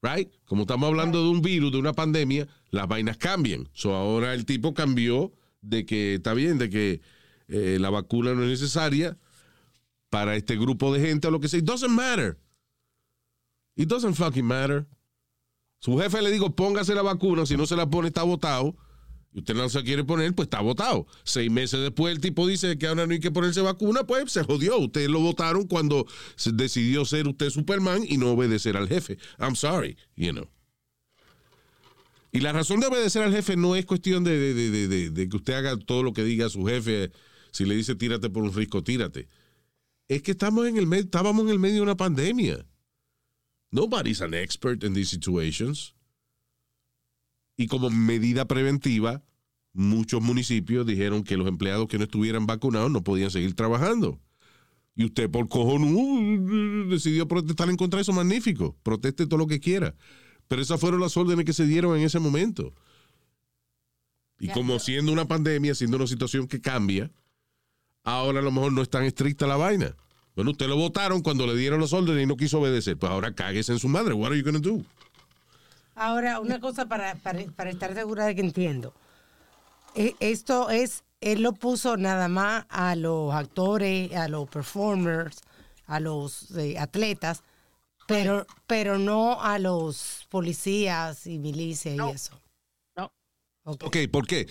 Right? 0.03 0.31
Como 0.45 0.63
estamos 0.63 0.87
hablando 0.87 1.23
de 1.23 1.31
un 1.31 1.41
virus, 1.41 1.73
de 1.73 1.79
una 1.79 1.95
pandemia, 1.95 2.47
las 2.71 2.87
vainas 2.87 3.17
cambian. 3.17 3.69
So 3.73 3.95
ahora 3.95 4.35
el 4.35 4.45
tipo 4.45 4.75
cambió 4.75 5.33
de 5.63 5.87
que 5.87 6.15
está 6.15 6.35
bien, 6.35 6.59
de 6.59 6.69
que 6.69 7.01
eh, 7.49 7.79
la 7.81 7.89
vacuna 7.89 8.35
no 8.35 8.43
es 8.43 8.51
necesaria 8.51 9.17
para 10.11 10.37
este 10.37 10.57
grupo 10.57 10.93
de 10.93 11.01
gente 11.01 11.29
o 11.29 11.31
lo 11.31 11.41
que 11.41 11.49
sea. 11.49 11.59
It 11.59 11.65
doesn't 11.65 11.91
matter. 11.91 12.39
It 13.77 13.89
doesn't 13.89 14.15
fucking 14.15 14.45
matter. 14.45 14.87
Su 15.79 15.99
jefe 15.99 16.21
le 16.21 16.31
digo, 16.31 16.55
póngase 16.55 16.95
la 16.95 17.03
vacuna, 17.03 17.47
si 17.47 17.57
no 17.57 17.67
se 17.67 17.77
la 17.77 17.89
pone 17.89 18.09
está 18.09 18.23
votado. 18.23 18.77
Usted 19.35 19.55
no 19.55 19.69
se 19.69 19.83
quiere 19.83 20.05
poner, 20.05 20.33
pues 20.33 20.47
está 20.47 20.61
votado. 20.61 21.09
Seis 21.25 21.51
meses 21.51 21.81
después 21.81 22.15
el 22.15 22.21
tipo 22.21 22.47
dice 22.47 22.79
que 22.79 22.87
ahora 22.87 23.05
no 23.07 23.13
hay 23.13 23.21
que 23.21 23.33
ponerse 23.33 23.61
vacuna, 23.61 24.05
pues 24.05 24.31
se 24.31 24.45
jodió. 24.45 24.79
Ustedes 24.79 25.09
lo 25.09 25.19
votaron 25.21 25.67
cuando 25.67 26.07
decidió 26.53 27.05
ser 27.05 27.27
usted 27.27 27.51
Superman 27.51 28.05
y 28.09 28.17
no 28.17 28.31
obedecer 28.31 28.77
al 28.77 28.89
jefe. 28.89 29.19
I'm 29.41 29.57
sorry, 29.57 29.97
you 30.15 30.31
know. 30.31 30.49
Y 32.31 32.41
la 32.41 32.53
razón 32.53 32.81
de 32.81 32.87
obedecer 32.87 33.23
al 33.23 33.33
jefe 33.33 33.57
no 33.57 33.75
es 33.75 33.85
cuestión 33.87 34.23
de 34.23 35.29
que 35.31 35.37
usted 35.37 35.55
haga 35.55 35.77
todo 35.79 36.03
lo 36.03 36.13
que 36.13 36.23
diga 36.23 36.49
su 36.49 36.65
jefe. 36.65 37.11
Si 37.51 37.65
le 37.65 37.75
dice 37.75 37.95
tírate 37.97 38.31
por 38.31 38.45
un 38.45 38.53
risco, 38.53 38.83
tírate. 38.83 39.29
Es 40.09 40.23
que 40.23 40.33
estamos 40.33 40.67
en 40.67 40.77
el 40.77 40.87
medio, 40.87 41.05
estábamos 41.05 41.45
en 41.45 41.51
el 41.51 41.59
medio 41.59 41.77
de 41.77 41.83
una 41.83 41.97
pandemia. 41.97 42.65
Nobody's 43.73 44.21
an 44.21 44.35
expert 44.35 44.85
in 44.85 44.95
these 44.95 45.11
situations. 45.11 45.93
Y 47.57 47.67
como 47.67 47.91
medida 47.91 48.47
preventiva, 48.47 49.23
muchos 49.73 50.23
municipios 50.23 50.87
dijeron 50.87 51.25
que 51.25 51.37
los 51.37 51.47
empleados 51.47 51.89
que 51.89 51.99
no 51.99 52.05
estuvieran 52.05 52.47
vacunados 52.47 52.91
no 52.91 53.05
podían 53.05 53.31
seguir 53.31 53.55
trabajando. 53.55 54.21
Y 54.97 55.05
usted 55.05 55.31
por 55.31 55.49
cojón 55.49 55.83
uh, 55.83 56.89
decidió 56.89 57.27
protestar 57.27 57.69
en 57.69 57.77
contra 57.77 57.99
de 57.99 58.03
eso, 58.03 58.13
magnífico. 58.13 58.77
Proteste 58.83 59.27
todo 59.27 59.39
lo 59.39 59.47
que 59.47 59.61
quiera. 59.61 59.95
Pero 60.47 60.63
esas 60.63 60.81
fueron 60.81 61.01
las 61.01 61.17
órdenes 61.17 61.45
que 61.45 61.53
se 61.53 61.67
dieron 61.67 61.97
en 61.97 62.05
ese 62.05 62.21
momento. 62.21 62.75
Y 64.39 64.49
como 64.49 64.79
siendo 64.79 65.13
una 65.13 65.27
pandemia, 65.27 65.75
siendo 65.75 65.97
una 65.97 66.07
situación 66.07 66.47
que 66.47 66.61
cambia, 66.61 67.11
ahora 68.03 68.41
a 68.41 68.43
lo 68.43 68.53
mejor 68.53 68.73
no 68.73 68.83
es 68.83 68.91
tan 68.91 69.05
estricta 69.05 69.47
la 69.47 69.57
vaina. 69.57 69.97
Bueno, 70.35 70.51
usted 70.51 70.69
lo 70.69 70.77
votaron 70.77 71.23
cuando 71.23 71.47
le 71.47 71.57
dieron 71.57 71.81
las 71.81 71.93
órdenes 71.93 72.25
y 72.25 72.27
no 72.27 72.37
quiso 72.37 72.61
obedecer. 72.61 72.97
Pues 72.97 73.11
ahora 73.11 73.35
cáguese 73.35 73.73
en 73.73 73.79
su 73.79 73.89
madre. 73.89 74.15
What 74.15 74.33
are 74.33 74.39
you 74.39 74.45
gonna 74.45 74.59
do? 74.59 74.85
Ahora, 75.95 76.41
una 76.41 76.61
cosa 76.61 76.87
para, 76.87 77.15
para, 77.17 77.45
para 77.53 77.71
estar 77.71 77.95
segura 77.95 78.27
de 78.27 78.35
que 78.35 78.41
entiendo. 78.41 78.95
Eh, 79.95 80.15
Esto 80.21 80.71
es, 80.71 81.05
él 81.21 81.43
lo 81.43 81.53
puso 81.53 81.97
nada 81.97 82.29
más 82.29 82.67
a 82.69 82.97
los 82.97 83.33
actores, 83.33 84.13
a 84.13 84.29
los 84.29 84.49
performers, 84.49 85.41
a 85.87 86.01
los 86.01 86.51
eh, 86.57 86.79
atletas, 86.79 87.43
pero, 88.07 88.47
pero 88.67 88.99
no 88.99 89.41
a 89.41 89.59
los 89.59 90.27
policías 90.29 91.27
y 91.27 91.39
milicias 91.39 91.97
y 91.97 92.15
eso. 92.15 92.41
No. 92.97 93.13
Ok, 93.65 93.97
¿por 94.11 94.27
qué? 94.27 94.47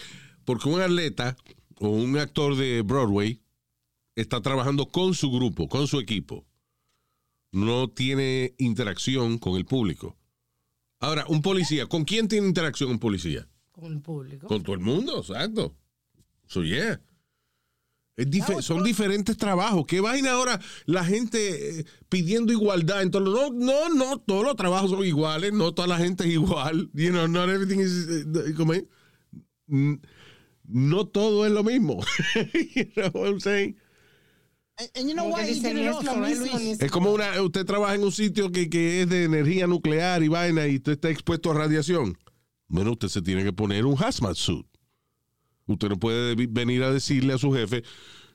Porque 0.45 0.69
un 0.69 0.81
atleta 0.81 1.35
o 1.79 1.89
un 1.89 2.17
actor 2.17 2.55
de 2.55 2.81
Broadway 2.81 3.41
está 4.15 4.41
trabajando 4.41 4.87
con 4.87 5.13
su 5.13 5.31
grupo, 5.31 5.67
con 5.67 5.87
su 5.87 5.99
equipo. 5.99 6.45
No 7.51 7.87
tiene 7.89 8.55
interacción 8.57 9.37
con 9.37 9.55
el 9.55 9.65
público. 9.65 10.15
Ahora, 11.03 11.25
un 11.27 11.41
policía, 11.41 11.85
¿con 11.87 12.05
quién 12.05 12.29
tiene 12.29 12.47
interacción 12.47 12.89
un 12.89 12.97
policía? 12.99 13.45
Con 13.73 13.91
el 13.91 14.01
público. 14.01 14.47
Con 14.47 14.63
todo 14.63 14.73
el 14.73 14.79
mundo, 14.79 15.19
exacto. 15.19 15.75
So, 16.47 16.63
yeah. 16.63 17.01
Es 18.15 18.27
dife- 18.29 18.61
son 18.61 18.83
diferentes 18.83 19.35
trabajos. 19.35 19.85
¿Qué 19.85 19.99
vaina 19.99 20.31
ahora 20.31 20.61
la 20.85 21.03
gente 21.03 21.79
eh, 21.79 21.85
pidiendo 22.07 22.53
igualdad? 22.53 23.01
Entonces, 23.01 23.33
no, 23.33 23.49
no, 23.49 23.89
no, 23.89 24.19
todos 24.19 24.45
los 24.45 24.55
trabajos 24.55 24.91
son 24.91 25.03
iguales, 25.03 25.51
no 25.51 25.73
toda 25.73 25.89
la 25.89 25.97
gente 25.97 26.23
es 26.23 26.29
igual. 26.31 26.89
You 26.93 27.09
know, 27.09 27.27
not 27.27 27.49
everything 27.49 27.79
is, 27.81 28.07
eh, 28.09 29.99
No 30.65 31.07
todo 31.07 31.45
es 31.45 31.51
lo 31.51 31.63
mismo. 31.63 31.99
you 32.75 32.85
know 32.95 33.09
what 33.13 33.27
I'm 33.27 33.39
saying? 33.41 33.75
And, 34.83 34.91
and 34.95 35.07
you 35.09 35.15
know 35.15 35.23
Como 35.23 35.35
why 35.35 35.43
que 35.43 35.51
he 35.51 35.53
dicen, 35.55 35.75
did 35.75 35.83
it 35.83 35.89
"Es 35.89 35.95
also, 35.95 36.21
right, 36.21 36.37
Luis? 36.37 36.91
como 36.91 37.13
una, 37.13 37.41
usted 37.41 37.65
trabaja 37.65 37.95
en 37.95 38.03
un 38.03 38.11
sitio 38.11 38.51
que, 38.51 38.69
que 38.69 39.01
es 39.01 39.09
de 39.09 39.23
energía 39.23 39.67
nuclear 39.67 40.23
y 40.23 40.27
vaina 40.27 40.67
y 40.67 40.75
usted 40.77 40.93
está 40.93 41.09
expuesto 41.09 41.51
a 41.51 41.53
radiación. 41.53 42.17
Bueno, 42.67 42.91
usted 42.91 43.07
se 43.07 43.21
tiene 43.21 43.43
que 43.43 43.53
poner 43.53 43.85
un 43.85 43.95
hazmat 44.01 44.35
suit. 44.35 44.65
Usted 45.67 45.89
no 45.89 45.97
puede 45.99 46.35
venir 46.47 46.83
a 46.83 46.91
decirle 46.91 47.33
a 47.33 47.37
su 47.37 47.51
jefe, 47.53 47.83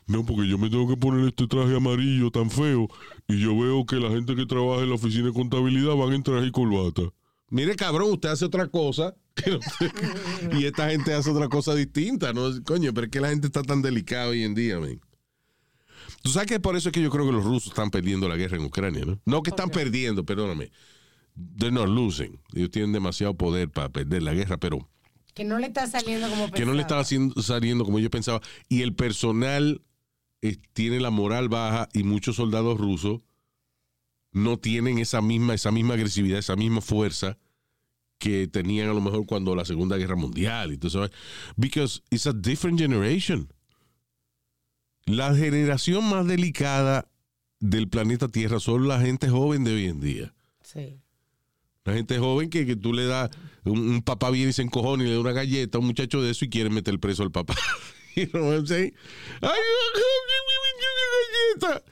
no, 0.07 0.24
porque 0.24 0.49
yo 0.49 0.57
me 0.57 0.70
tengo 0.70 0.88
que 0.88 0.96
poner 0.96 1.26
este 1.28 1.46
traje 1.46 1.76
amarillo 1.76 2.30
tan 2.30 2.51
feo 2.51 2.88
y 3.26 3.38
yo 3.40 3.59
veo 3.59 3.84
que 3.84 3.96
la 3.96 4.09
gente 4.09 4.34
que 4.34 4.46
trabaja 4.46 4.82
en 4.82 4.88
la 4.88 4.94
oficina 4.94 5.26
de 5.26 5.32
contabilidad 5.34 5.94
van 5.96 6.14
en 6.14 6.22
traje 6.22 6.46
y 6.46 6.51
corbata. 6.51 7.03
Mire, 7.51 7.76
cabrón, 7.76 8.12
usted 8.12 8.30
hace 8.30 8.44
otra 8.44 8.68
cosa 8.68 9.14
y 10.59 10.64
esta 10.64 10.90
gente 10.90 11.12
hace 11.14 11.30
otra 11.30 11.49
cosa 11.49 11.74
distinta, 11.74 12.32
¿no? 12.32 12.51
Coño, 12.64 12.92
pero 12.94 13.07
es 13.07 13.11
que 13.11 13.20
la 13.20 13.28
gente 13.28 13.46
está 13.46 13.62
tan 13.62 13.82
delicada 13.82 14.28
hoy 14.28 14.42
en 14.44 14.55
día, 14.55 14.78
man. 14.78 15.01
Tú 16.23 16.31
sabes 16.31 16.49
que 16.49 16.61
por 16.61 16.77
eso 16.77 16.89
es 16.89 16.93
que 16.93 17.03
yo 17.03 17.11
creo 17.11 17.27
que 17.27 17.33
los 17.33 17.45
rusos 17.45 17.69
están 17.69 17.91
perdiendo 17.91 18.29
la 18.29 18.37
guerra 18.37 18.57
en 18.57 18.64
Ucrania, 18.64 19.05
¿no? 19.05 19.21
No 19.25 19.43
que 19.43 19.51
están 19.51 19.71
perdiendo, 19.71 20.25
perdóname. 20.25 20.71
They're 21.57 21.73
not 21.73 21.89
losing. 21.89 22.41
Ellos 22.55 22.71
tienen 22.71 22.93
demasiado 22.93 23.35
poder 23.35 23.71
para 23.71 23.89
perder 23.89 24.23
la 24.23 24.35
guerra, 24.35 24.57
pero 24.59 24.89
Que 25.35 25.45
no 25.45 25.59
le 25.59 25.69
está 25.69 25.87
saliendo 25.87 26.29
como 26.29 26.51
que 26.51 26.66
no 26.66 26.73
le 26.73 26.83
estaba 26.83 27.05
pensaba. 27.05 27.43
saliendo 27.43 27.85
como 27.85 28.01
yo 28.01 28.11
pensaba. 28.11 28.41
Y 28.69 28.83
el 28.83 28.95
personal 28.95 29.83
eh, 30.43 30.57
tiene 30.73 30.99
la 31.01 31.11
moral 31.11 31.49
baja 31.49 31.89
y 31.93 32.03
muchos 32.03 32.37
soldados 32.37 32.79
rusos 32.79 33.21
no 34.33 34.59
tienen 34.59 34.99
esa 34.99 35.23
misma, 35.23 35.55
esa 35.55 35.71
misma 35.71 35.95
agresividad, 35.95 36.39
esa 36.41 36.57
misma 36.57 36.81
fuerza 36.81 37.39
que 38.19 38.49
tenían 38.49 38.89
a 38.89 38.93
lo 38.93 39.01
mejor 39.01 39.25
cuando 39.27 39.55
la 39.55 39.64
Segunda 39.64 39.97
Guerra 39.97 40.16
Mundial. 40.16 40.73
Y 40.73 40.77
tú 40.79 40.91
sabes, 40.91 41.11
because 41.57 42.03
it's 42.11 42.27
a 42.27 42.33
different 42.33 42.79
generation. 42.81 43.53
La 45.09 45.34
generación 45.34 46.09
más 46.09 46.26
delicada 46.26 47.09
del 47.61 47.88
planeta 47.88 48.28
Tierra 48.28 48.61
son 48.61 48.86
la 48.86 49.00
gente 49.00 49.30
joven 49.30 49.64
de 49.64 49.74
hoy 49.74 49.86
en 49.86 50.00
día. 50.00 50.34
Sí. 50.61 51.00
La 51.84 51.94
gente 51.94 52.18
joven 52.18 52.50
que, 52.50 52.66
que 52.66 52.76
tú 52.76 52.92
le 52.92 53.06
das, 53.06 53.30
un, 53.64 53.78
un 53.78 54.02
papá 54.02 54.30
viene 54.30 54.50
y 54.50 54.52
se 54.52 54.61
encojona 54.61 55.04
y 55.04 55.06
le 55.06 55.14
da 55.14 55.20
una 55.20 55.32
galleta 55.32 55.78
a 55.78 55.80
un 55.80 55.86
muchacho 55.86 56.20
de 56.20 56.30
eso 56.30 56.44
y 56.44 56.50
quiere 56.50 56.68
meter 56.68 57.00
preso 57.00 57.22
al 57.22 57.30
papá. 57.30 57.54
you 58.16 58.26
know 58.26 58.44
what 58.44 58.56
I'm 58.56 58.66
saying? 58.66 58.92
Galleta. 61.61 61.82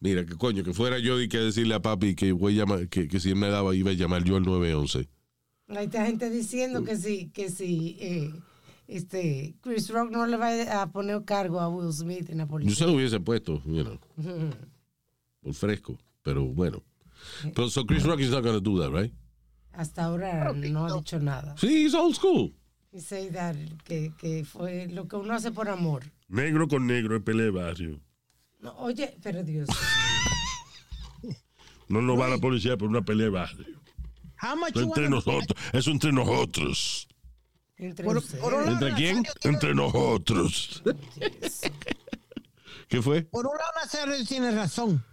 Mira, 0.00 0.26
que 0.26 0.34
coño, 0.34 0.64
que 0.64 0.74
fuera 0.74 0.98
yo 0.98 1.20
y 1.20 1.28
que 1.28 1.38
decirle 1.38 1.74
a 1.74 1.80
papi 1.80 2.16
que, 2.16 2.32
voy 2.32 2.54
a 2.54 2.64
llamar, 2.64 2.88
que, 2.88 3.06
que 3.06 3.20
si 3.20 3.30
él 3.30 3.36
me 3.36 3.48
daba 3.48 3.74
iba 3.74 3.90
a 3.92 3.94
llamar 3.94 4.24
yo 4.24 4.36
al 4.36 4.42
911. 4.42 5.08
Hay 5.68 5.84
esta 5.84 6.06
gente 6.06 6.28
diciendo 6.28 6.82
que 6.82 6.96
si, 6.96 7.28
que 7.28 7.50
si 7.50 7.96
eh, 8.00 8.32
este, 8.88 9.54
Chris 9.60 9.88
Rock 9.90 10.10
no 10.10 10.26
le 10.26 10.36
va 10.36 10.82
a 10.82 10.90
poner 10.90 11.24
cargo 11.24 11.60
a 11.60 11.68
Will 11.68 11.92
Smith 11.92 12.28
en 12.30 12.38
la 12.38 12.44
Yo 12.44 12.48
policía. 12.48 12.74
se 12.74 12.86
lo 12.86 12.94
hubiese 12.94 13.20
puesto, 13.20 13.62
you 13.64 13.84
know, 13.84 13.98
por 15.40 15.54
fresco, 15.54 15.96
pero 16.22 16.44
bueno. 16.44 16.82
Pero 17.54 17.68
so 17.70 17.84
Chris 17.84 18.02
Rock 18.04 18.20
is 18.20 18.30
not 18.30 18.42
going 18.42 18.54
to 18.54 18.60
do 18.60 18.80
that, 18.80 18.90
right? 18.90 19.12
Hasta 19.72 20.04
ahora 20.04 20.52
no 20.52 20.86
ha 20.86 20.92
dicho 20.96 21.20
nada. 21.20 21.54
Sí, 21.56 21.84
he's 21.84 21.94
old 21.94 22.14
school. 22.16 22.52
Y 22.92 23.00
say 23.00 23.30
that, 23.30 23.54
que, 23.84 24.12
que 24.18 24.44
fue 24.44 24.88
lo 24.88 25.06
que 25.06 25.16
uno 25.16 25.34
hace 25.34 25.52
por 25.52 25.68
amor. 25.68 26.02
Negro 26.28 26.66
con 26.66 26.86
negro 26.86 27.16
es 27.16 27.22
pelea 27.22 27.44
de 27.44 27.50
barrio. 27.50 28.00
No, 28.60 28.72
oye, 28.78 29.16
pero 29.22 29.44
Dios. 29.44 29.68
No 31.88 32.02
nos 32.02 32.20
va 32.20 32.26
a 32.26 32.28
la 32.28 32.38
policía 32.38 32.76
por 32.76 32.88
una 32.88 33.00
pelea 33.02 33.24
de 33.26 33.30
barrio. 33.30 33.80
How 34.42 34.56
much 34.56 34.76
entre 34.76 35.08
nosotros. 35.08 35.58
Eso 35.72 35.90
entre 35.90 36.12
nosotros. 36.12 37.08
Entre 37.78 38.04
Por- 38.04 38.18
ustedes. 38.18 38.40
por 38.42 38.54
un 38.54 38.64
lado, 38.66 38.72
¿Entre 38.86 38.94
quién? 38.94 39.24
Entre 39.44 39.74
nosotros. 39.74 40.82
¿Qué 42.88 43.02
fue? 43.02 43.22
Por 43.22 43.46
un 43.46 43.56
lado, 43.56 43.70
Nazario 43.82 44.24
tiene 44.26 44.50
razón. 44.50 45.04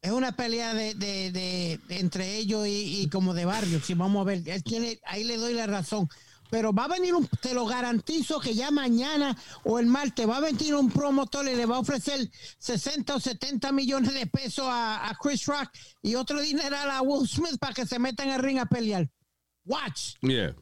Es 0.00 0.10
una 0.10 0.32
pelea 0.32 0.74
de, 0.74 0.94
de- 0.94 1.30
de- 1.30 1.80
de 1.88 2.00
entre 2.00 2.36
ellos 2.36 2.66
y, 2.66 3.02
y 3.02 3.08
como 3.08 3.34
de 3.34 3.44
barrio. 3.44 3.80
Si 3.80 3.94
vamos 3.94 4.20
a 4.20 4.24
ver, 4.24 4.42
él 4.46 4.62
tiene, 4.64 5.00
ahí 5.04 5.22
le 5.24 5.36
doy 5.36 5.54
la 5.54 5.66
razón. 5.66 6.08
Pero 6.50 6.72
va 6.74 6.84
a 6.84 6.88
venir 6.88 7.14
un, 7.14 7.26
te 7.40 7.54
lo 7.54 7.64
garantizo 7.64 8.38
que 8.40 8.52
ya 8.52 8.70
mañana 8.70 9.34
o 9.64 9.78
el 9.78 9.86
martes 9.86 10.28
va 10.28 10.36
a 10.36 10.40
venir 10.40 10.74
un 10.74 10.90
promotor 10.90 11.48
y 11.48 11.54
le 11.56 11.64
va 11.64 11.76
a 11.76 11.80
ofrecer 11.80 12.28
60 12.58 13.14
o 13.14 13.20
70 13.20 13.72
millones 13.72 14.12
de 14.12 14.26
pesos 14.26 14.66
a, 14.68 15.08
a 15.08 15.14
Chris 15.14 15.46
Rock 15.46 15.70
y 16.02 16.14
otro 16.16 16.42
dinero 16.42 16.76
a 16.76 17.00
Will 17.00 17.26
Smith 17.26 17.56
para 17.58 17.72
que 17.72 17.86
se 17.86 17.98
metan 17.98 18.28
en 18.28 18.34
el 18.34 18.42
ring 18.42 18.58
a 18.58 18.66
pelear. 18.66 19.08
Watch, 19.64 20.16
Yeah. 20.20 20.54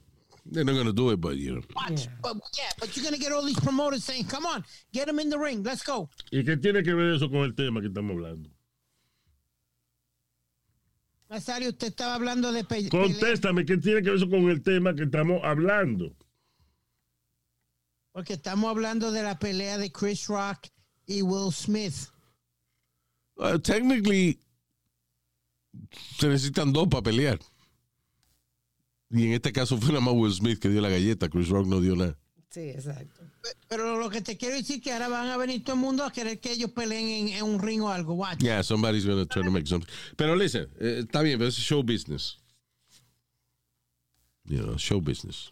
They're 0.47 0.65
not 0.65 0.75
going 0.75 0.87
to 0.87 0.93
do 0.93 1.11
it, 1.11 1.21
but 1.21 1.37
you 1.37 1.57
know. 1.57 1.63
watch. 1.75 2.09
But 2.23 2.37
yeah, 2.57 2.71
but 2.79 2.97
you're 2.97 3.05
gonna 3.05 3.19
get 3.19 3.33
all 3.33 3.45
these 3.45 3.61
promoters 3.61 4.05
saying, 4.05 4.25
"Come 4.25 4.47
on, 4.47 4.65
get 4.93 5.09
him 5.09 5.19
in 5.19 5.31
the 5.31 5.39
ring, 5.39 5.63
let's 5.63 5.83
go." 5.83 6.09
¿Y 6.33 6.43
qué 6.43 6.57
tiene 6.57 6.83
que 6.83 6.95
ver 6.95 7.15
eso 7.15 7.29
con 7.29 7.45
el 7.45 7.55
tema 7.55 7.81
que 7.81 7.89
estamos 7.89 8.13
hablando? 8.13 8.51
Nazario, 11.29 11.69
usted 11.69 11.89
estaba 11.89 12.15
hablando 12.15 12.53
de 12.53 12.65
pe-. 12.65 12.89
Contéstame, 12.89 13.65
¿qué 13.65 13.77
tiene 13.77 14.03
que 14.03 14.11
ver 14.11 14.17
eso 14.17 14.29
con 14.29 14.51
el 14.51 14.63
tema 14.63 14.95
que 14.95 15.05
estamos 15.05 15.41
hablando? 15.45 16.17
Porque 18.13 18.33
estamos 18.33 18.69
hablando 18.69 19.13
de 19.13 19.23
la 19.23 19.39
pelea 19.39 19.79
de 19.79 19.93
Chris 19.93 20.27
Rock 20.27 20.67
y 21.07 21.23
Will 21.23 21.53
Smith. 21.53 22.09
Uh, 23.37 23.59
technically, 23.59 24.39
se 26.19 26.29
necesitan 26.29 26.73
dos 26.73 26.89
para 26.89 27.03
pelear. 27.03 27.39
Y 29.11 29.27
en 29.27 29.33
este 29.33 29.53
caso 29.53 29.77
fue 29.77 29.89
nada 29.89 30.01
más 30.01 30.15
Will 30.15 30.33
Smith 30.33 30.59
que 30.59 30.69
dio 30.69 30.81
la 30.81 30.89
galleta. 30.89 31.29
Chris 31.29 31.49
Rock 31.49 31.67
no 31.67 31.81
dio 31.81 31.97
nada. 31.97 32.17
Sí, 32.51 32.71
exacto. 32.71 33.21
Pero 33.69 33.99
lo 33.99 34.11
que 34.11 34.21
te 34.21 34.37
quiero 34.37 34.57
decir 34.57 34.77
es 34.77 34.83
que 34.83 34.93
ahora 34.93 35.09
van 35.09 35.29
a 35.29 35.37
venir 35.37 35.63
todo 35.63 35.75
el 35.75 35.81
mundo 35.81 36.05
a 36.05 36.13
querer 36.13 36.41
que 36.41 36.53
ellos 36.53 36.71
peleen 36.73 37.29
en, 37.29 37.35
en 37.35 37.45
un 37.45 37.61
ring 37.61 37.81
o 37.83 37.89
algo. 37.89 38.15
Watch. 38.15 38.43
Yeah, 38.43 38.63
somebody's 38.63 39.05
going 39.05 39.19
to 39.19 39.27
try 39.27 39.43
to 39.43 39.51
make 39.51 39.67
something. 39.67 39.89
Pero 40.17 40.35
listen, 40.35 40.69
eh, 40.81 41.05
está 41.05 41.23
bien, 41.23 41.39
pero 41.39 41.49
es 41.49 41.57
show 41.57 41.83
business. 41.83 42.39
You 44.45 44.63
know, 44.63 44.77
show 44.77 45.01
business. 45.01 45.51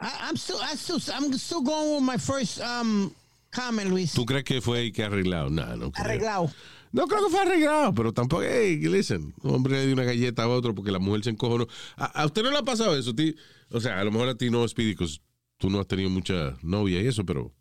I, 0.00 0.28
I'm 0.28 0.36
still, 0.36 0.58
I 0.62 0.76
still, 0.76 1.00
I'm 1.12 1.32
still 1.32 1.62
going 1.62 1.94
with 1.96 2.04
my 2.04 2.16
first 2.16 2.60
um, 2.60 3.12
comment, 3.50 3.88
Luis. 3.90 4.12
¿Tú 4.12 4.24
crees 4.24 4.44
que 4.44 4.60
fue 4.60 4.92
que 4.92 5.04
arreglado? 5.04 5.50
No, 5.50 5.76
no 5.76 5.90
creo. 5.90 6.04
Arreglado. 6.04 6.52
No 6.90 7.06
creo 7.06 7.24
que 7.24 7.30
fue 7.30 7.40
arreglado, 7.40 7.94
pero 7.94 8.12
tampoco, 8.12 8.42
hey, 8.42 8.78
listen, 8.78 9.34
un 9.42 9.54
hombre 9.54 9.74
le 9.74 9.84
dio 9.86 9.94
una 9.94 10.04
galleta 10.04 10.44
a 10.44 10.48
otro 10.48 10.74
porque 10.74 10.90
la 10.90 10.98
mujer 10.98 11.24
se 11.24 11.30
encojonó. 11.30 11.66
¿A, 11.96 12.06
a 12.22 12.26
usted 12.26 12.42
no 12.42 12.50
le 12.50 12.58
ha 12.58 12.62
pasado 12.62 12.96
eso? 12.96 13.14
ti? 13.14 13.34
O 13.70 13.80
sea, 13.80 14.00
a 14.00 14.04
lo 14.04 14.10
mejor 14.10 14.28
a 14.30 14.34
ti 14.34 14.48
no, 14.48 14.66
Speedy, 14.66 14.92
because 14.92 15.20
tú 15.58 15.68
no 15.68 15.80
has 15.80 15.86
tenido 15.86 16.08
mucha 16.08 16.56
novia 16.62 17.02
y 17.02 17.06
eso, 17.06 17.26
pero 17.26 17.52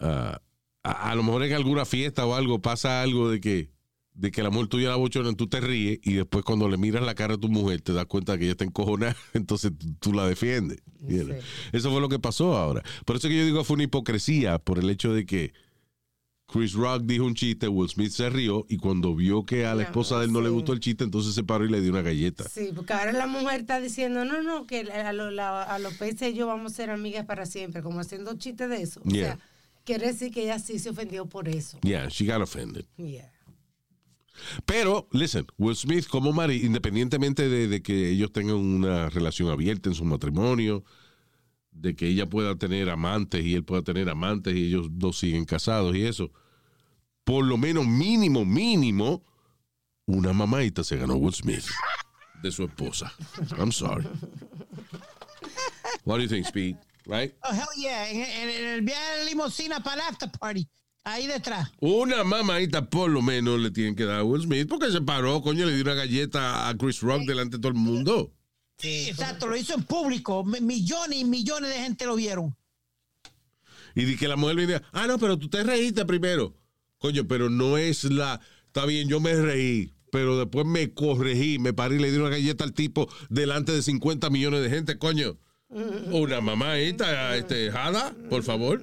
ah, 0.00 0.40
a, 0.82 1.10
a 1.10 1.14
lo 1.14 1.22
mejor 1.22 1.42
en 1.44 1.52
alguna 1.52 1.84
fiesta 1.84 2.24
o 2.24 2.34
algo 2.34 2.62
pasa 2.62 3.02
algo 3.02 3.30
de 3.30 3.40
que 3.40 3.70
de 4.18 4.30
que 4.32 4.42
la 4.42 4.50
mujer 4.50 4.66
tuya 4.68 4.88
la 4.88 4.96
bochona, 4.96 5.32
tú 5.34 5.46
te 5.46 5.60
ríes 5.60 6.00
y 6.02 6.14
después 6.14 6.44
cuando 6.44 6.68
le 6.68 6.76
miras 6.76 7.02
la 7.04 7.14
cara 7.14 7.34
a 7.34 7.38
tu 7.38 7.48
mujer 7.48 7.80
te 7.80 7.92
das 7.92 8.06
cuenta 8.06 8.36
que 8.36 8.44
ella 8.44 8.52
está 8.52 8.64
encojonada, 8.64 9.16
entonces 9.32 9.72
tú, 10.00 10.12
la 10.12 10.26
defiendes. 10.26 10.78
Eso 11.72 11.90
fue 11.90 12.00
lo 12.00 12.08
que 12.08 12.18
pasó 12.18 12.56
ahora. 12.56 12.82
Por 13.04 13.16
eso 13.16 13.28
que 13.28 13.36
yo 13.38 13.44
digo 13.44 13.62
fue 13.64 13.74
una 13.74 13.84
hipocresía 13.84 14.58
por 14.58 14.78
el 14.78 14.90
hecho 14.90 15.12
de 15.14 15.24
que 15.24 15.52
Chris 16.50 16.72
Rock 16.72 17.02
dijo 17.04 17.24
un 17.26 17.34
chiste, 17.34 17.68
Will 17.68 17.90
Smith 17.90 18.10
se 18.10 18.30
rió 18.30 18.64
y 18.70 18.78
cuando 18.78 19.14
vio 19.14 19.44
que 19.44 19.66
a 19.66 19.74
la 19.74 19.82
esposa 19.82 20.18
de 20.18 20.24
él 20.24 20.32
no 20.32 20.40
le 20.40 20.48
gustó 20.48 20.72
el 20.72 20.80
chiste, 20.80 21.04
entonces 21.04 21.34
se 21.34 21.44
paró 21.44 21.66
y 21.66 21.68
le 21.70 21.80
dio 21.82 21.90
una 21.92 22.00
galleta. 22.00 22.48
Sí, 22.48 22.70
porque 22.74 22.94
ahora 22.94 23.12
la 23.12 23.26
mujer 23.26 23.60
está 23.60 23.80
diciendo, 23.80 24.24
no, 24.24 24.42
no, 24.42 24.66
que 24.66 24.80
a, 24.80 25.12
lo- 25.12 25.30
la- 25.30 25.62
a 25.62 25.78
los 25.78 25.92
peces 25.94 26.32
y 26.32 26.34
yo 26.34 26.46
vamos 26.46 26.72
a 26.72 26.74
ser 26.76 26.88
amigas 26.90 27.26
para 27.26 27.44
siempre, 27.44 27.82
como 27.82 28.00
haciendo 28.00 28.34
chistes 28.38 28.68
de 28.70 28.80
eso. 28.82 29.02
O 29.04 29.10
sea, 29.10 29.38
quiere 29.84 30.06
decir 30.06 30.32
que 30.32 30.44
ella 30.44 30.58
sí 30.58 30.78
se 30.78 30.88
ofendió 30.88 31.26
por 31.26 31.48
eso. 31.50 31.78
Yeah, 31.82 32.08
she 32.08 32.24
got 32.24 32.40
offended. 32.40 32.86
Yeah. 32.96 33.30
Pero, 34.64 35.08
listen, 35.12 35.46
Will 35.56 35.76
Smith 35.76 36.06
como 36.06 36.32
Mari, 36.32 36.64
independientemente 36.64 37.48
de, 37.48 37.68
de 37.68 37.82
que 37.82 38.10
ellos 38.10 38.32
tengan 38.32 38.56
una 38.56 39.08
relación 39.08 39.50
abierta 39.50 39.88
en 39.88 39.94
su 39.94 40.04
matrimonio, 40.04 40.84
de 41.70 41.94
que 41.94 42.08
ella 42.08 42.26
pueda 42.26 42.56
tener 42.56 42.90
amantes 42.90 43.44
y 43.44 43.54
él 43.54 43.64
pueda 43.64 43.82
tener 43.82 44.08
amantes 44.08 44.54
y 44.54 44.66
ellos 44.66 44.88
dos 44.90 45.18
siguen 45.18 45.44
casados 45.44 45.94
y 45.94 46.04
eso, 46.04 46.32
por 47.24 47.44
lo 47.44 47.56
menos 47.56 47.86
mínimo, 47.86 48.44
mínimo, 48.44 49.22
una 50.06 50.32
mamadita 50.32 50.82
se 50.82 50.96
ganó 50.96 51.16
Will 51.16 51.34
Smith 51.34 51.66
de 52.42 52.50
su 52.50 52.64
esposa. 52.64 53.12
I'm 53.58 53.72
sorry. 53.72 54.06
What 56.04 56.16
do 56.16 56.22
you 56.22 56.28
think, 56.28 56.46
Speed? 56.46 56.76
Right? 57.06 57.34
Oh, 57.42 57.52
hell 57.52 57.68
yeah. 57.76 58.08
En 58.08 58.66
el 58.66 58.82
viaje 58.82 59.18
de 59.18 59.24
limusina 59.26 59.82
para 59.82 59.96
el 59.96 60.08
after 60.08 60.30
party. 60.30 60.66
Ahí 61.12 61.26
detrás. 61.26 61.70
Una 61.80 62.24
mamadita 62.24 62.88
por 62.88 63.10
lo 63.10 63.22
menos 63.22 63.60
le 63.60 63.70
tienen 63.70 63.94
que 63.94 64.04
dar 64.04 64.20
a 64.20 64.24
Will 64.24 64.42
Smith 64.42 64.68
porque 64.68 64.90
se 64.90 65.00
paró, 65.00 65.40
coño, 65.42 65.66
le 65.66 65.74
dio 65.74 65.82
una 65.82 65.94
galleta 65.94 66.68
a 66.68 66.76
Chris 66.76 67.00
Rock 67.00 67.22
delante 67.22 67.56
de 67.56 67.62
todo 67.62 67.72
el 67.72 67.78
mundo. 67.78 68.32
Sí, 68.78 69.08
exacto, 69.08 69.46
lo 69.46 69.56
hizo 69.56 69.74
en 69.74 69.82
público. 69.82 70.44
Millones 70.44 71.18
y 71.18 71.24
millones 71.24 71.70
de 71.70 71.80
gente 71.80 72.06
lo 72.06 72.14
vieron. 72.14 72.56
Y 73.94 74.04
di 74.04 74.16
que 74.16 74.28
la 74.28 74.36
mujer 74.36 74.56
venía, 74.56 74.82
ah, 74.92 75.06
no, 75.06 75.18
pero 75.18 75.38
tú 75.38 75.48
te 75.48 75.62
reíste 75.64 76.04
primero. 76.04 76.54
Coño, 76.98 77.26
pero 77.26 77.50
no 77.50 77.78
es 77.78 78.04
la. 78.04 78.40
Está 78.66 78.86
bien, 78.86 79.08
yo 79.08 79.18
me 79.18 79.34
reí, 79.34 79.92
pero 80.12 80.38
después 80.38 80.66
me 80.66 80.92
corregí, 80.92 81.58
me 81.58 81.72
paré 81.72 81.96
y 81.96 81.98
le 81.98 82.12
di 82.12 82.18
una 82.18 82.28
galleta 82.28 82.64
al 82.64 82.72
tipo 82.72 83.08
delante 83.28 83.72
de 83.72 83.82
50 83.82 84.30
millones 84.30 84.62
de 84.62 84.70
gente, 84.70 84.98
coño. 84.98 85.36
Una 85.70 86.40
mamadita, 86.40 87.36
este, 87.36 87.70
Jada, 87.70 88.14
por 88.30 88.42
favor. 88.42 88.80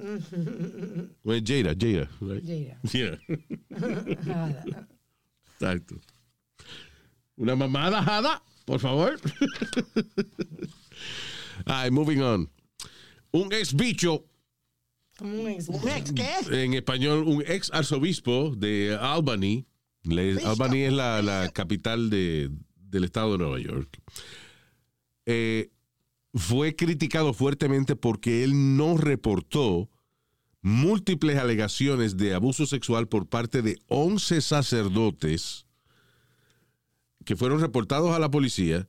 Well, 1.24 1.42
Jada, 1.44 1.74
Jada. 1.74 2.08
right? 2.20 2.44
Jada. 2.44 2.80
Yeah. 2.92 4.86
Exacto. 5.58 5.96
Una 7.36 7.56
mamada, 7.56 8.02
Jada, 8.02 8.42
por 8.64 8.78
favor. 8.80 9.18
Ay, 11.66 11.90
moving 11.90 12.20
on. 12.22 12.48
Un 13.32 13.52
ex 13.52 13.74
bicho 13.74 14.24
un 15.20 15.48
ex. 15.48 15.68
¿Un 15.68 15.88
ex 15.88 16.12
qué? 16.12 16.62
en 16.64 16.74
español, 16.74 17.24
un 17.26 17.42
ex 17.46 17.70
arzobispo 17.72 18.54
de 18.56 18.96
Albany. 19.00 19.66
Le- 20.04 20.40
Albany 20.44 20.84
es 20.84 20.92
la, 20.92 21.20
la 21.22 21.48
capital 21.50 22.10
de- 22.10 22.50
del 22.76 23.04
estado 23.04 23.32
de 23.32 23.38
Nueva 23.38 23.58
York. 23.58 23.98
Eh, 25.24 25.70
fue 26.36 26.76
criticado 26.76 27.32
fuertemente 27.32 27.96
porque 27.96 28.44
él 28.44 28.76
no 28.76 28.98
reportó 28.98 29.88
múltiples 30.60 31.38
alegaciones 31.38 32.18
de 32.18 32.34
abuso 32.34 32.66
sexual 32.66 33.08
por 33.08 33.26
parte 33.26 33.62
de 33.62 33.78
11 33.88 34.42
sacerdotes 34.42 35.66
que 37.24 37.36
fueron 37.36 37.60
reportados 37.60 38.14
a 38.14 38.18
la 38.18 38.30
policía 38.30 38.86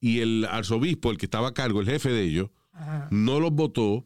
y 0.00 0.20
el 0.20 0.44
arzobispo, 0.50 1.12
el 1.12 1.18
que 1.18 1.26
estaba 1.26 1.48
a 1.48 1.54
cargo, 1.54 1.80
el 1.80 1.86
jefe 1.86 2.10
de 2.10 2.24
ellos, 2.24 2.50
no 3.10 3.38
los 3.38 3.52
votó 3.52 4.04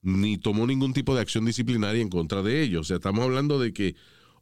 ni 0.00 0.38
tomó 0.38 0.66
ningún 0.66 0.94
tipo 0.94 1.14
de 1.14 1.20
acción 1.20 1.44
disciplinaria 1.44 2.00
en 2.00 2.08
contra 2.08 2.42
de 2.42 2.62
ellos. 2.62 2.80
O 2.80 2.84
sea, 2.84 2.96
estamos 2.96 3.22
hablando 3.22 3.58
de 3.58 3.72
que 3.74 3.94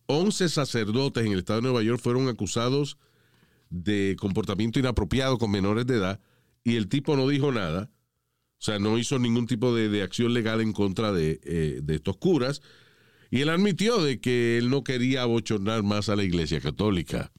11 0.07 0.49
sacerdotes 0.49 1.27
en 1.27 1.33
el 1.33 1.41
estado 1.41 1.59
de 1.59 1.65
Nueva 1.65 1.83
York 1.83 2.01
fueron 2.01 2.29
acusados 2.29 2.97
de 3.71 4.17
comportamiento 4.21 4.79
inapropiado 4.79 5.37
con 5.39 5.51
menores 5.51 5.87
de 5.87 5.97
edad 5.97 6.21
y 6.65 6.77
el 6.77 6.89
tipo 6.89 7.17
no 7.17 7.29
dijo 7.29 7.53
nada. 7.53 7.91
O 8.59 8.63
sea, 8.63 8.79
no 8.79 8.99
hizo 8.99 9.19
ningún 9.19 9.47
tipo 9.47 9.75
de, 9.75 9.89
de 9.89 10.03
acción 10.03 10.35
legal 10.35 10.61
en 10.61 10.73
contra 10.73 11.13
de, 11.13 11.41
eh, 11.45 11.81
de 11.83 11.95
estos 11.95 12.19
curas. 12.19 12.61
Y 13.31 13.41
él 13.41 13.49
admitió 13.49 14.03
de 14.03 14.21
que 14.21 14.59
él 14.59 14.69
no 14.71 14.85
quería 14.85 15.23
abochornar 15.23 15.83
más 15.83 16.09
a 16.09 16.17
la 16.17 16.25
iglesia 16.25 16.61
católica. 16.61 17.33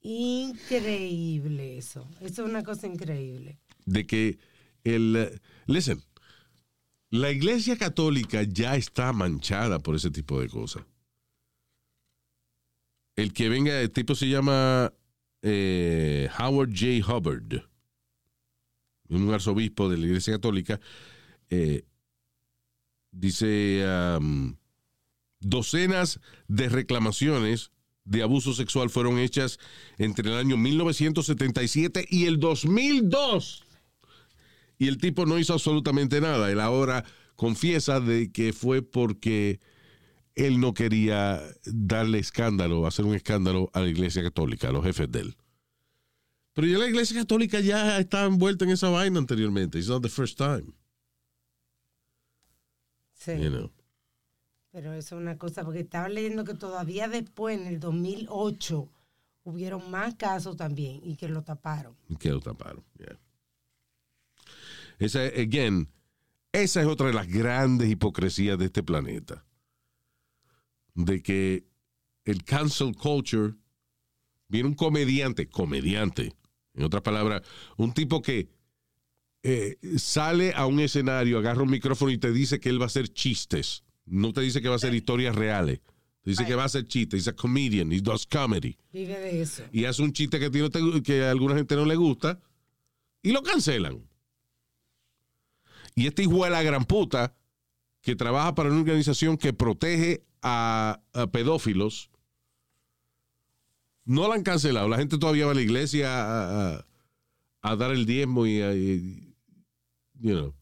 Increíble 0.00 1.78
eso. 1.78 2.08
Eso 2.20 2.44
es 2.44 2.50
una 2.50 2.62
cosa 2.64 2.86
increíble. 2.86 3.58
de 3.84 4.06
que 4.06 4.38
el 4.82 5.40
listen, 5.66 6.02
la 7.10 7.30
iglesia 7.30 7.76
católica 7.76 8.42
ya 8.44 8.76
está 8.76 9.12
manchada 9.12 9.78
por 9.78 9.94
ese 9.96 10.10
tipo 10.10 10.40
de 10.40 10.48
cosas. 10.48 10.84
El 13.16 13.32
que 13.32 13.48
venga, 13.48 13.78
el 13.80 13.90
tipo 13.90 14.14
se 14.14 14.28
llama 14.28 14.92
eh, 15.42 16.28
Howard 16.38 16.70
J. 16.70 17.06
Hubbard, 17.06 17.68
un 19.10 19.32
arzobispo 19.32 19.88
de 19.88 19.98
la 19.98 20.06
iglesia 20.06 20.34
católica, 20.34 20.80
eh, 21.50 21.84
dice 23.12 23.84
docenas 25.40 26.20
de 26.48 26.68
reclamaciones 26.68 27.72
de 28.04 28.22
abuso 28.22 28.54
sexual 28.54 28.90
fueron 28.90 29.18
hechas 29.18 29.58
entre 29.98 30.30
el 30.30 30.36
año 30.36 30.56
1977 30.56 32.06
y 32.08 32.26
el 32.26 32.38
2002 32.40 33.64
y 34.80 34.88
el 34.88 34.96
tipo 34.96 35.26
no 35.26 35.38
hizo 35.38 35.52
absolutamente 35.52 36.20
nada. 36.22 36.50
Él 36.50 36.58
ahora 36.58 37.04
confiesa 37.36 38.00
de 38.00 38.32
que 38.32 38.54
fue 38.54 38.80
porque 38.80 39.60
él 40.34 40.58
no 40.58 40.72
quería 40.72 41.42
darle 41.66 42.18
escándalo, 42.18 42.86
hacer 42.86 43.04
un 43.04 43.14
escándalo 43.14 43.70
a 43.74 43.80
la 43.80 43.88
iglesia 43.88 44.22
católica, 44.22 44.70
a 44.70 44.72
los 44.72 44.82
jefes 44.82 45.12
de 45.12 45.20
él. 45.20 45.36
Pero 46.52 46.66
ya 46.66 46.78
la 46.78 46.88
iglesia 46.88 47.20
católica 47.20 47.60
ya 47.60 47.98
estaba 47.98 48.26
envuelta 48.26 48.64
en 48.64 48.72
esa 48.72 48.88
vaina 48.88 49.18
anteriormente. 49.18 49.78
It's 49.78 49.88
not 49.88 50.02
the 50.02 50.08
first 50.08 50.36
time. 50.36 50.72
Sí. 53.14 53.32
You 53.32 53.50
know. 53.50 53.70
Pero 54.72 54.92
eso 54.92 55.16
es 55.16 55.20
una 55.20 55.36
cosa, 55.36 55.64
porque 55.64 55.80
estaba 55.80 56.08
leyendo 56.08 56.44
que 56.44 56.54
todavía 56.54 57.08
después, 57.08 57.58
en 57.58 57.66
el 57.66 57.80
2008, 57.80 58.88
hubieron 59.44 59.90
más 59.90 60.14
casos 60.14 60.56
también 60.56 61.00
y 61.02 61.16
que 61.16 61.28
lo 61.28 61.42
taparon. 61.42 61.96
que 62.18 62.30
lo 62.30 62.40
taparon. 62.40 62.84
yeah. 62.98 63.18
Esa, 64.98 65.22
again, 65.24 65.88
esa 66.52 66.82
es 66.82 66.86
otra 66.86 67.06
de 67.06 67.14
las 67.14 67.26
grandes 67.26 67.88
hipocresías 67.88 68.58
de 68.58 68.66
este 68.66 68.82
planeta. 68.82 69.44
De 70.94 71.22
que 71.22 71.66
el 72.24 72.44
cancel 72.44 72.94
culture 72.94 73.54
viene 74.48 74.68
un 74.68 74.74
comediante, 74.74 75.48
comediante, 75.48 76.34
en 76.80 76.86
otras 76.86 77.02
palabras, 77.02 77.42
un 77.76 77.92
tipo 77.92 78.20
que 78.22 78.48
eh, 79.42 79.76
sale 79.96 80.52
a 80.54 80.66
un 80.66 80.80
escenario, 80.80 81.38
agarra 81.38 81.62
un 81.62 81.70
micrófono 81.70 82.10
y 82.10 82.18
te 82.18 82.30
dice 82.32 82.58
que 82.60 82.68
él 82.68 82.80
va 82.80 82.84
a 82.84 82.86
hacer 82.86 83.08
chistes. 83.08 83.84
No 84.06 84.32
te 84.32 84.40
dice 84.40 84.60
que 84.60 84.68
va 84.68 84.74
a 84.74 84.76
hacer 84.76 84.94
historias 84.94 85.34
reales. 85.36 85.80
Te 86.22 86.30
dice 86.30 86.44
que 86.44 86.54
va 86.54 86.64
a 86.64 86.66
hacer 86.66 86.86
chistes. 86.86 87.20
He's 87.20 87.28
a 87.28 87.32
comedian. 87.34 87.90
He 87.92 88.00
does 88.00 88.26
comedy 88.26 88.76
Vive 88.92 89.18
de 89.18 89.40
eso. 89.40 89.62
y 89.72 89.84
hace 89.86 90.02
un 90.02 90.12
chiste 90.12 90.38
que, 90.38 90.46
a 90.46 90.50
ti 90.50 90.58
no 90.58 90.68
te- 90.68 91.02
que 91.02 91.24
a 91.24 91.30
alguna 91.30 91.54
gente 91.54 91.74
no 91.76 91.86
le 91.86 91.96
gusta 91.96 92.38
y 93.22 93.32
lo 93.32 93.42
cancelan. 93.42 94.02
Y 95.94 96.06
este 96.06 96.22
hijo 96.22 96.44
de 96.44 96.50
la 96.50 96.62
gran 96.62 96.84
puta 96.84 97.34
que 98.02 98.16
trabaja 98.16 98.54
para 98.54 98.70
una 98.70 98.80
organización 98.80 99.36
que 99.36 99.52
protege 99.52 100.22
a, 100.42 101.00
a 101.12 101.26
pedófilos 101.28 102.09
no 104.10 104.26
la 104.28 104.34
han 104.34 104.42
cancelado. 104.42 104.88
La 104.88 104.96
gente 104.98 105.18
todavía 105.18 105.46
va 105.46 105.52
a 105.52 105.54
la 105.54 105.60
iglesia 105.62 106.08
a, 106.10 106.74
a- 106.78 106.86
a 107.62 107.76
dar 107.76 107.92
el 107.92 108.06
diezmo 108.06 108.44
y 108.46 108.60
a, 108.60 108.74
y- 108.74 109.34
you 110.18 110.32
know, 110.32 110.54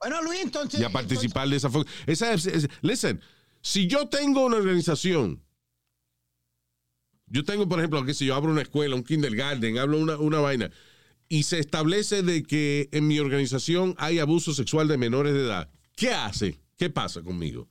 Bueno, 0.00 0.22
Luis, 0.22 0.40
entonces. 0.42 0.80
y 0.80 0.84
a 0.84 0.90
participar 0.90 1.48
de 1.48 1.56
esa 1.56 1.70
forma. 1.70 1.90
Esa 2.06 2.32
es- 2.32 2.46
es- 2.46 2.68
listen, 2.82 3.20
si 3.62 3.86
yo 3.86 4.08
tengo 4.08 4.44
una 4.44 4.56
organización, 4.56 5.42
yo 7.26 7.44
tengo, 7.44 7.68
por 7.68 7.78
ejemplo, 7.78 8.04
que 8.04 8.14
si 8.14 8.26
yo 8.26 8.34
abro 8.34 8.50
una 8.50 8.62
escuela, 8.62 8.96
un 8.96 9.04
kindergarten, 9.04 9.78
hablo 9.78 9.98
una, 9.98 10.16
una 10.18 10.40
vaina, 10.40 10.70
y 11.28 11.44
se 11.44 11.60
establece 11.60 12.22
de 12.24 12.42
que 12.42 12.88
en 12.90 13.06
mi 13.06 13.20
organización 13.20 13.94
hay 13.98 14.18
abuso 14.18 14.52
sexual 14.52 14.88
de 14.88 14.98
menores 14.98 15.32
de 15.34 15.42
edad, 15.44 15.70
¿qué 15.94 16.10
hace? 16.12 16.58
¿Qué 16.76 16.90
pasa 16.90 17.22
conmigo? 17.22 17.68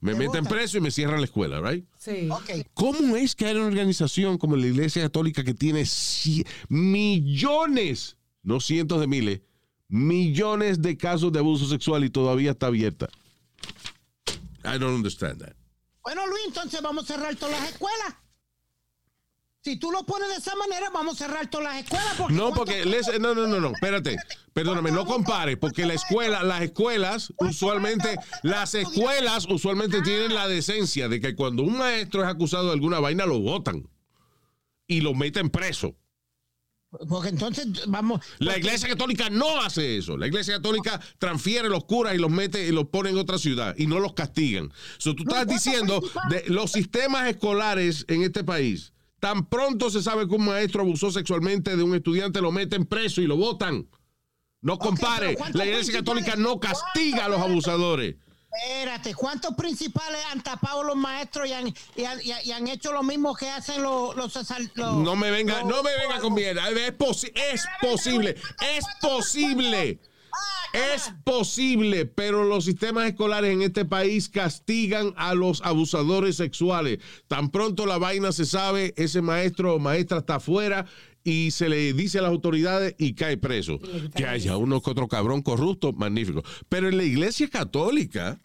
Me 0.00 0.14
meten 0.14 0.46
preso 0.46 0.78
y 0.78 0.80
me 0.80 0.90
cierran 0.90 1.20
la 1.20 1.26
escuela, 1.26 1.60
¿right? 1.60 1.84
Sí. 1.98 2.28
¿Cómo 2.72 3.16
es 3.16 3.36
que 3.36 3.46
hay 3.46 3.56
una 3.56 3.66
organización 3.66 4.38
como 4.38 4.56
la 4.56 4.66
Iglesia 4.66 5.02
Católica 5.02 5.44
que 5.44 5.52
tiene 5.52 5.84
millones, 6.68 8.16
no 8.42 8.60
cientos 8.60 8.98
de 9.00 9.06
miles, 9.06 9.40
millones 9.88 10.80
de 10.80 10.96
casos 10.96 11.32
de 11.32 11.40
abuso 11.40 11.66
sexual 11.66 12.04
y 12.04 12.10
todavía 12.10 12.52
está 12.52 12.68
abierta? 12.68 13.08
I 14.64 14.78
don't 14.78 14.94
understand 14.94 15.38
that. 15.42 15.54
Bueno, 16.02 16.26
Luis, 16.26 16.44
entonces 16.46 16.80
vamos 16.80 17.04
a 17.04 17.14
cerrar 17.14 17.36
todas 17.36 17.60
las 17.60 17.70
escuelas. 17.70 18.14
Si 19.62 19.76
tú 19.76 19.90
lo 19.90 20.04
pones 20.06 20.28
de 20.30 20.36
esa 20.36 20.56
manera, 20.56 20.88
vamos 20.88 21.20
a 21.20 21.26
cerrar 21.26 21.50
todas 21.50 21.66
las 21.74 21.82
escuelas. 21.84 22.14
Porque 22.16 22.32
No, 22.34 22.44
¿cuántos- 22.44 22.58
porque 22.60 22.84
les- 22.86 23.20
no, 23.20 23.34
no, 23.34 23.46
no, 23.46 23.60
no, 23.60 23.72
espérate, 23.72 24.16
perdóname, 24.54 24.90
no 24.90 25.04
compare, 25.04 25.58
porque 25.58 25.84
la 25.84 25.92
escuela, 25.94 26.42
las 26.42 26.62
escuelas, 26.62 27.30
usualmente, 27.36 28.16
las 28.42 28.74
escuelas 28.74 29.46
usualmente 29.50 30.00
tienen 30.00 30.32
la 30.34 30.48
decencia 30.48 31.08
de 31.10 31.20
que 31.20 31.34
cuando 31.36 31.62
un 31.62 31.76
maestro 31.76 32.22
es 32.22 32.28
acusado 32.28 32.66
de 32.68 32.72
alguna 32.72 33.00
vaina 33.00 33.26
lo 33.26 33.38
votan 33.40 33.86
y 34.86 35.02
lo 35.02 35.12
meten 35.12 35.50
preso. 35.50 35.94
Porque 37.08 37.28
entonces 37.28 37.68
vamos. 37.86 38.20
La 38.38 38.56
iglesia 38.56 38.88
católica 38.88 39.28
no 39.30 39.60
hace 39.60 39.98
eso. 39.98 40.16
La 40.16 40.26
iglesia 40.26 40.54
católica 40.56 41.00
transfiere 41.18 41.68
los 41.68 41.84
curas 41.84 42.14
y 42.14 42.18
los 42.18 42.30
mete 42.30 42.66
y 42.66 42.72
los 42.72 42.86
pone 42.86 43.10
en 43.10 43.18
otra 43.18 43.38
ciudad 43.38 43.74
y 43.78 43.86
no 43.86 44.00
los 44.00 44.14
castigan. 44.14 44.72
So, 44.98 45.14
tú 45.14 45.22
estás 45.22 45.46
diciendo 45.46 46.02
de 46.30 46.44
los 46.48 46.72
sistemas 46.72 47.28
escolares 47.28 48.06
en 48.08 48.22
este 48.22 48.42
país. 48.42 48.92
Tan 49.20 49.46
pronto 49.46 49.90
se 49.90 50.02
sabe 50.02 50.26
que 50.26 50.34
un 50.34 50.46
maestro 50.46 50.80
abusó 50.80 51.10
sexualmente 51.12 51.76
de 51.76 51.82
un 51.82 51.94
estudiante, 51.94 52.40
lo 52.40 52.50
meten 52.52 52.86
preso 52.86 53.20
y 53.20 53.26
lo 53.26 53.36
votan. 53.36 53.86
No 54.62 54.78
compare. 54.78 55.34
¿cuántos 55.36 55.58
La 55.58 55.66
iglesia 55.66 55.94
católica 55.94 56.36
no 56.36 56.58
castiga 56.58 57.26
a 57.26 57.28
los 57.28 57.40
abusadores. 57.40 58.16
Espérate, 58.52 59.14
¿cuántos 59.14 59.54
principales 59.54 60.20
han 60.32 60.42
tapado 60.42 60.82
los 60.82 60.96
maestros 60.96 61.48
y 61.48 61.52
han, 61.52 61.68
y 61.96 62.04
han, 62.04 62.18
y 62.44 62.50
han- 62.50 62.66
hecho 62.66 62.92
lo 62.92 63.02
mismo 63.04 63.34
que 63.36 63.48
hacen 63.48 63.80
los, 63.82 64.16
los, 64.16 64.34
los- 64.34 64.96
No 64.96 65.14
me 65.14 65.30
venga, 65.30 65.60
los- 65.60 65.68
no 65.70 65.82
me 65.84 65.90
venga 65.96 66.18
con 66.20 66.34
mierda. 66.34 66.68
Es, 66.68 66.98
posi- 66.98 67.30
es 67.52 67.64
posible, 67.80 68.30
es 68.76 68.84
posible. 69.00 70.00
Es 70.72 71.12
posible, 71.24 72.06
pero 72.06 72.44
los 72.44 72.64
sistemas 72.64 73.08
escolares 73.08 73.52
en 73.52 73.62
este 73.62 73.84
país 73.84 74.28
castigan 74.28 75.12
a 75.16 75.34
los 75.34 75.62
abusadores 75.62 76.36
sexuales. 76.36 76.98
Tan 77.26 77.50
pronto 77.50 77.86
la 77.86 77.98
vaina 77.98 78.30
se 78.30 78.44
sabe, 78.44 78.94
ese 78.96 79.20
maestro 79.20 79.74
o 79.74 79.78
maestra 79.80 80.18
está 80.18 80.36
afuera 80.36 80.86
y 81.24 81.50
se 81.50 81.68
le 81.68 81.92
dice 81.92 82.18
a 82.18 82.22
las 82.22 82.30
autoridades 82.30 82.94
y 82.98 83.14
cae 83.14 83.36
preso. 83.36 83.80
Que 84.14 84.26
haya 84.26 84.56
uno 84.56 84.80
que 84.80 84.90
otro 84.90 85.08
cabrón 85.08 85.42
corrupto, 85.42 85.92
magnífico. 85.92 86.42
Pero 86.68 86.88
en 86.88 86.96
la 86.96 87.04
iglesia 87.04 87.48
católica, 87.48 88.40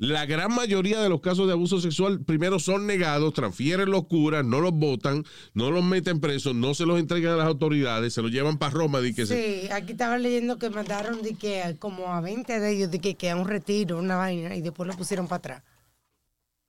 la 0.00 0.26
gran 0.26 0.54
mayoría 0.54 1.00
de 1.00 1.08
los 1.08 1.20
casos 1.22 1.46
de 1.46 1.54
abuso 1.54 1.80
sexual 1.80 2.20
primero 2.22 2.58
son 2.58 2.86
negados, 2.86 3.32
transfieren 3.32 3.90
los 3.90 4.06
curas, 4.06 4.44
no 4.44 4.60
los 4.60 4.72
votan, 4.72 5.24
no 5.54 5.70
los 5.70 5.82
meten 5.82 6.20
presos, 6.20 6.54
no 6.54 6.74
se 6.74 6.84
los 6.84 6.98
entregan 7.00 7.32
a 7.32 7.36
las 7.36 7.46
autoridades, 7.46 8.12
se 8.12 8.20
los 8.20 8.30
llevan 8.30 8.58
para 8.58 8.72
Roma. 8.72 9.00
De 9.00 9.14
que 9.14 9.24
se- 9.26 9.62
Sí, 9.62 9.70
aquí 9.72 9.92
estaba 9.92 10.18
leyendo 10.18 10.58
que 10.58 10.68
mandaron 10.68 11.22
de 11.22 11.34
que 11.34 11.76
como 11.78 12.12
a 12.12 12.20
20 12.20 12.60
de 12.60 12.70
ellos 12.76 12.90
de 12.90 12.98
que, 13.00 13.14
que 13.14 13.30
a 13.30 13.36
un 13.36 13.48
retiro, 13.48 13.98
una 13.98 14.16
vaina, 14.16 14.54
y 14.56 14.60
después 14.60 14.86
lo 14.86 14.94
pusieron 14.94 15.26
para 15.26 15.38
atrás. 15.38 15.62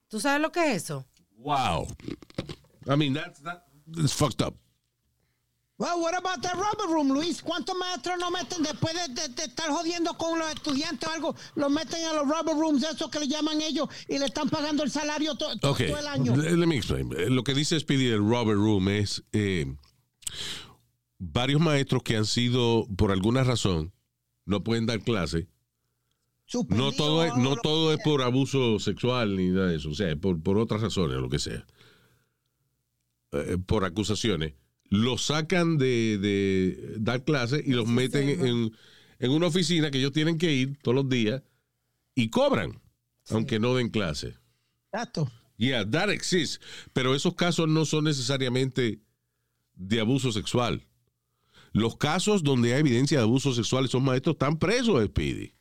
¿Tú 0.07 0.19
sabes 0.19 0.41
lo 0.41 0.51
que 0.51 0.71
es 0.71 0.83
eso? 0.83 1.05
Wow. 1.37 1.87
I 2.87 2.95
mean, 2.97 3.13
that's, 3.13 3.41
that's 3.41 4.13
fucked 4.13 4.41
up. 4.45 4.55
Well, 5.79 6.01
what 6.01 6.13
about 6.13 6.41
the 6.41 6.49
rubber 6.55 6.93
room, 6.93 7.07
Luis? 7.13 7.41
¿Cuántos 7.41 7.73
maestros 7.77 8.17
no 8.19 8.29
meten 8.31 8.61
después 8.63 8.93
de, 8.93 9.13
de- 9.21 9.29
de 9.29 9.43
estar 9.45 9.69
jodiendo 9.71 10.13
con 10.17 10.37
los 10.37 10.49
estudiantes 10.49 11.07
o 11.07 11.11
algo? 11.13 11.35
Los 11.55 11.71
meten 11.71 12.03
a 12.05 12.13
los 12.13 12.23
rubber 12.27 12.53
rooms, 12.53 12.83
eso 12.83 13.09
que 13.09 13.19
le 13.21 13.27
llaman 13.29 13.61
ellos, 13.61 13.87
y 14.09 14.19
le 14.19 14.25
están 14.25 14.49
pagando 14.49 14.83
el 14.83 14.91
salario 14.91 15.35
to- 15.35 15.57
to- 15.57 15.71
Ok, 15.71 15.77
todo 15.87 15.99
el 15.99 16.07
año. 16.07 16.35
let 16.35 16.51
let 16.57 16.67
me 16.67 16.75
explain. 16.75 17.09
Eh, 17.17 17.29
Lo 17.29 17.43
que 17.45 17.53
dice 17.53 17.79
Speedy 17.79 18.07
del 18.07 18.19
Robert 18.19 18.59
Room 18.59 18.89
es 18.89 19.23
eh, 19.31 19.73
varios 21.17 21.61
maestros 21.61 22.03
que 22.03 22.17
han 22.17 22.25
sido, 22.25 22.85
por 22.97 23.11
alguna 23.13 23.45
razón, 23.45 23.93
no 24.45 24.61
pueden 24.65 24.85
dar 24.85 24.99
clase. 25.01 25.47
No 26.69 26.91
todo, 26.91 27.23
es, 27.23 27.35
no 27.37 27.55
todo 27.55 27.93
es 27.93 27.99
por 28.03 28.21
abuso 28.23 28.79
sexual 28.79 29.37
ni 29.37 29.47
nada 29.49 29.67
de 29.67 29.77
eso, 29.77 29.91
o 29.91 29.93
sea, 29.93 30.13
por, 30.17 30.41
por 30.43 30.57
otras 30.57 30.81
razones, 30.81 31.15
o 31.15 31.21
lo 31.21 31.29
que 31.29 31.39
sea. 31.39 31.65
Eh, 33.31 33.57
por 33.65 33.85
acusaciones. 33.85 34.55
Los 34.89 35.25
sacan 35.25 35.77
de, 35.77 36.17
de 36.17 36.95
dar 36.97 37.23
clase 37.23 37.61
y 37.63 37.71
los 37.71 37.87
meten 37.87 38.29
en, 38.29 38.71
en 39.19 39.31
una 39.31 39.47
oficina 39.47 39.91
que 39.91 39.99
ellos 39.99 40.11
tienen 40.11 40.37
que 40.37 40.51
ir 40.51 40.77
todos 40.81 40.95
los 40.95 41.09
días 41.09 41.43
y 42.15 42.29
cobran, 42.29 42.81
aunque 43.29 43.59
no 43.59 43.75
den 43.75 43.89
clase. 43.89 44.35
Exacto. 44.91 45.31
Yeah, 45.57 45.89
that 45.91 46.09
exists. 46.09 46.59
Pero 46.93 47.13
esos 47.13 47.35
casos 47.35 47.67
no 47.67 47.85
son 47.85 48.05
necesariamente 48.05 48.99
de 49.75 49.99
abuso 49.99 50.31
sexual. 50.31 50.85
Los 51.71 51.97
casos 51.97 52.43
donde 52.43 52.73
hay 52.73 52.79
evidencia 52.79 53.19
de 53.19 53.23
abuso 53.23 53.53
sexual, 53.53 53.85
esos 53.85 54.01
maestros 54.01 54.35
están 54.35 54.57
presos, 54.57 55.05
Speedy. 55.05 55.53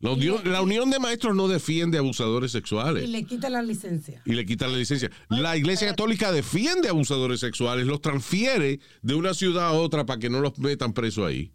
La 0.00 0.10
unión, 0.12 0.40
la 0.44 0.62
unión 0.62 0.90
de 0.90 1.00
maestros 1.00 1.34
no 1.34 1.48
defiende 1.48 1.98
abusadores 1.98 2.52
sexuales 2.52 3.02
Y 3.02 3.08
le 3.08 3.24
quitan 3.24 3.52
la 3.52 3.62
licencia. 3.62 4.22
y 4.24 4.32
le 4.34 4.46
quitan 4.46 4.70
la 4.70 4.78
licencia. 4.78 5.10
La 5.28 5.56
Iglesia 5.56 5.88
Católica 5.88 6.30
defiende 6.30 6.88
abusadores 6.88 7.40
sexuales, 7.40 7.84
los 7.86 8.00
transfiere 8.00 8.78
de 9.02 9.14
una 9.14 9.34
ciudad 9.34 9.66
a 9.68 9.72
otra 9.72 10.06
para 10.06 10.20
que 10.20 10.30
no 10.30 10.40
los 10.40 10.56
metan 10.58 10.92
presos 10.92 11.26
ahí. 11.26 11.50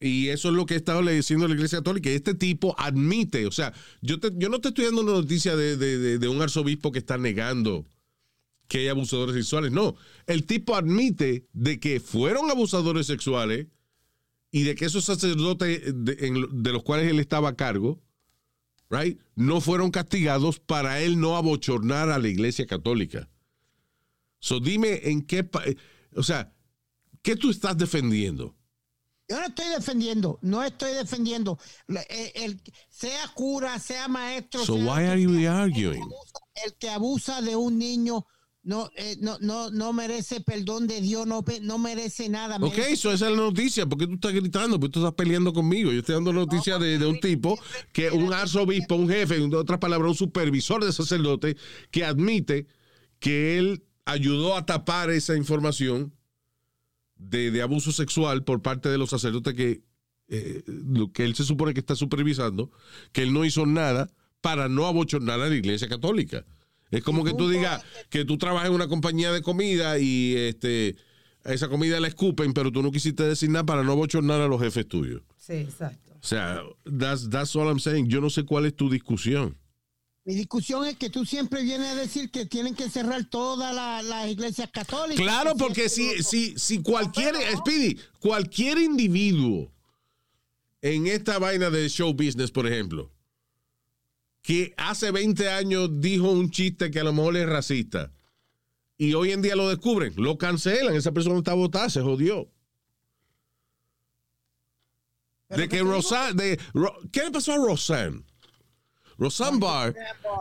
Y 0.00 0.28
eso 0.28 0.48
es 0.48 0.54
lo 0.54 0.66
que 0.66 0.74
ha 0.74 0.76
estado 0.76 1.00
diciendo 1.02 1.46
la 1.48 1.54
Iglesia 1.54 1.78
Católica. 1.78 2.10
Este 2.10 2.34
tipo 2.34 2.74
admite, 2.78 3.46
o 3.46 3.52
sea, 3.52 3.72
yo, 4.02 4.18
te- 4.20 4.32
yo 4.36 4.48
no 4.48 4.60
te 4.60 4.68
estoy 4.68 4.86
dando 4.86 5.02
una 5.02 5.12
noticia 5.12 5.56
de, 5.56 5.76
de- 5.76 5.98
de- 5.98 6.18
de 6.18 6.28
un 6.28 6.42
arzobispo 6.42 6.90
que 6.92 6.98
está 6.98 7.16
negando 7.16 7.86
que 8.66 8.78
hay 8.78 8.88
abusadores 8.88 9.34
sexuales. 9.36 9.70
No, 9.72 9.94
el 10.26 10.44
tipo 10.44 10.74
admite 10.74 11.46
de 11.52 11.78
que 11.78 12.00
fueron 12.00 12.50
abusadores 12.50 13.06
sexuales 13.06 13.68
y 14.56 14.62
de 14.62 14.76
que 14.76 14.84
esos 14.84 15.04
sacerdotes 15.04 15.82
de, 15.92 16.16
en- 16.28 16.62
de 16.62 16.72
los 16.72 16.84
cuales 16.84 17.10
él 17.10 17.18
estaba 17.18 17.48
a 17.48 17.56
cargo, 17.56 18.00
right, 18.88 19.20
no 19.34 19.60
fueron 19.60 19.90
castigados 19.90 20.60
para 20.60 21.00
él 21.00 21.18
no 21.18 21.36
abochornar 21.36 22.08
a 22.10 22.20
la 22.20 22.28
Iglesia 22.28 22.64
Católica. 22.64 23.28
So 24.38 24.60
dime 24.60 25.00
en 25.10 25.22
qué, 25.22 25.38
eh, 25.66 25.74
o 26.14 26.22
sea, 26.22 26.54
¿qué 27.20 27.34
tú 27.34 27.50
estás 27.50 27.76
defendiendo? 27.76 28.54
Yo 29.28 29.40
no 29.40 29.46
estoy 29.46 29.66
defendiendo, 29.70 30.38
no 30.42 30.62
estoy 30.62 30.92
defendiendo. 30.92 31.58
Eh, 32.08 32.32
el- 32.36 32.60
sea 32.88 33.26
cura, 33.34 33.76
sea 33.80 34.06
maestro. 34.06 34.64
So 34.64 34.76
sea 34.76 34.84
why 34.84 35.02
are 35.06 35.20
you 35.20 35.48
arguing? 35.50 36.08
El 36.64 36.74
que 36.78 36.90
abusa 36.90 37.42
de 37.42 37.56
un 37.56 37.76
niño 37.76 38.24
no, 38.64 38.90
eh, 38.96 39.16
no, 39.20 39.38
no, 39.40 39.70
no 39.70 39.92
merece 39.92 40.40
perdón 40.40 40.86
de 40.86 41.00
Dios, 41.00 41.26
no, 41.26 41.44
no 41.62 41.78
merece 41.78 42.28
nada. 42.28 42.56
Ok, 42.56 42.74
merece- 42.74 42.92
eso 42.92 43.12
esa 43.12 43.26
es 43.26 43.36
la 43.36 43.42
noticia. 43.42 43.86
¿Por 43.86 43.98
qué 43.98 44.06
tú 44.06 44.14
estás 44.14 44.32
gritando? 44.32 44.80
¿Por 44.80 44.88
qué 44.88 44.94
tú 44.94 45.00
estás 45.00 45.14
peleando 45.14 45.52
conmigo? 45.52 45.92
Yo 45.92 46.00
estoy 46.00 46.14
dando 46.16 46.32
la 46.32 46.40
noticia 46.40 46.78
de, 46.78 46.98
de 46.98 47.06
un 47.06 47.20
tipo 47.20 47.58
que 47.92 48.10
un 48.10 48.32
arzobispo, 48.32 48.94
un 48.96 49.08
jefe, 49.08 49.36
en 49.36 49.54
otras 49.54 49.78
palabras, 49.78 50.10
un 50.10 50.16
supervisor 50.16 50.84
de 50.84 50.92
sacerdote 50.92 51.56
que 51.90 52.04
admite 52.04 52.66
que 53.20 53.58
él 53.58 53.84
ayudó 54.06 54.56
a 54.56 54.66
tapar 54.66 55.10
esa 55.10 55.36
información 55.36 56.12
de, 57.16 57.50
de 57.50 57.62
abuso 57.62 57.92
sexual 57.92 58.44
por 58.44 58.60
parte 58.62 58.88
de 58.88 58.98
los 58.98 59.10
sacerdotes 59.10 59.54
que, 59.54 59.82
eh, 60.28 60.62
lo 60.66 61.12
que 61.12 61.24
él 61.24 61.34
se 61.34 61.44
supone 61.44 61.74
que 61.74 61.80
está 61.80 61.94
supervisando, 61.96 62.70
que 63.12 63.22
él 63.22 63.32
no 63.32 63.44
hizo 63.44 63.66
nada 63.66 64.10
para 64.40 64.68
no 64.68 64.86
abochornar 64.86 65.40
a 65.40 65.48
la 65.48 65.54
iglesia 65.54 65.88
católica. 65.88 66.44
Es 66.96 67.02
como 67.02 67.24
que 67.24 67.32
tú 67.34 67.48
digas 67.48 67.82
que 68.10 68.24
tú 68.24 68.38
trabajas 68.38 68.68
en 68.68 68.74
una 68.74 68.88
compañía 68.88 69.32
de 69.32 69.42
comida 69.42 69.98
y 69.98 70.34
este 70.36 70.96
esa 71.44 71.68
comida 71.68 72.00
la 72.00 72.08
escupen, 72.08 72.52
pero 72.54 72.72
tú 72.72 72.82
no 72.82 72.90
quisiste 72.90 73.22
decir 73.24 73.50
nada 73.50 73.66
para 73.66 73.82
no 73.82 73.92
abochornar 73.92 74.40
a 74.40 74.48
los 74.48 74.60
jefes 74.62 74.88
tuyos. 74.88 75.22
Sí, 75.36 75.52
exacto. 75.54 76.12
O 76.14 76.26
sea, 76.26 76.62
that's, 76.98 77.28
that's 77.28 77.54
all 77.54 77.68
I'm 77.68 77.78
saying. 77.80 78.08
Yo 78.08 78.20
no 78.22 78.30
sé 78.30 78.44
cuál 78.44 78.64
es 78.64 78.74
tu 78.74 78.88
discusión. 78.88 79.58
Mi 80.24 80.34
discusión 80.34 80.86
es 80.86 80.96
que 80.96 81.10
tú 81.10 81.26
siempre 81.26 81.62
vienes 81.62 81.88
a 81.88 81.94
decir 81.96 82.30
que 82.30 82.46
tienen 82.46 82.74
que 82.74 82.88
cerrar 82.88 83.26
todas 83.26 83.74
la- 83.74 84.02
las 84.02 84.30
iglesias 84.30 84.70
católicas. 84.72 85.22
Claro, 85.22 85.52
Que 85.52 85.58
porque 85.58 85.88
si, 85.90 86.22
si, 86.22 86.54
si 86.56 86.80
cualquier, 86.80 87.34
Speedy, 87.58 87.98
cualquier 88.20 88.78
individuo 88.78 89.70
en 90.80 91.06
esta 91.08 91.38
vaina 91.38 91.68
de 91.68 91.88
show 91.90 92.14
business, 92.14 92.50
por 92.50 92.66
ejemplo, 92.66 93.10
que 94.44 94.74
hace 94.76 95.10
20 95.10 95.48
años 95.48 95.88
dijo 95.90 96.30
un 96.30 96.50
chiste 96.50 96.90
que 96.90 97.00
a 97.00 97.04
lo 97.04 97.14
mejor 97.14 97.34
es 97.38 97.48
racista 97.48 98.12
y 98.98 99.14
hoy 99.14 99.32
en 99.32 99.40
día 99.40 99.56
lo 99.56 99.70
descubren, 99.70 100.12
lo 100.18 100.36
cancelan, 100.36 100.94
esa 100.94 101.12
persona 101.12 101.38
está 101.38 101.54
votada, 101.54 101.88
se 101.88 102.02
jodió. 102.02 102.50
De 105.48 105.66
que 105.66 105.80
Rosanne, 105.80 106.34
de, 106.34 106.60
¿qué 107.10 107.22
le 107.24 107.30
pasó 107.30 107.54
a 107.54 107.56
Rosanne? 107.56 108.22
Rosanne 109.16 109.58
Barr 109.58 109.94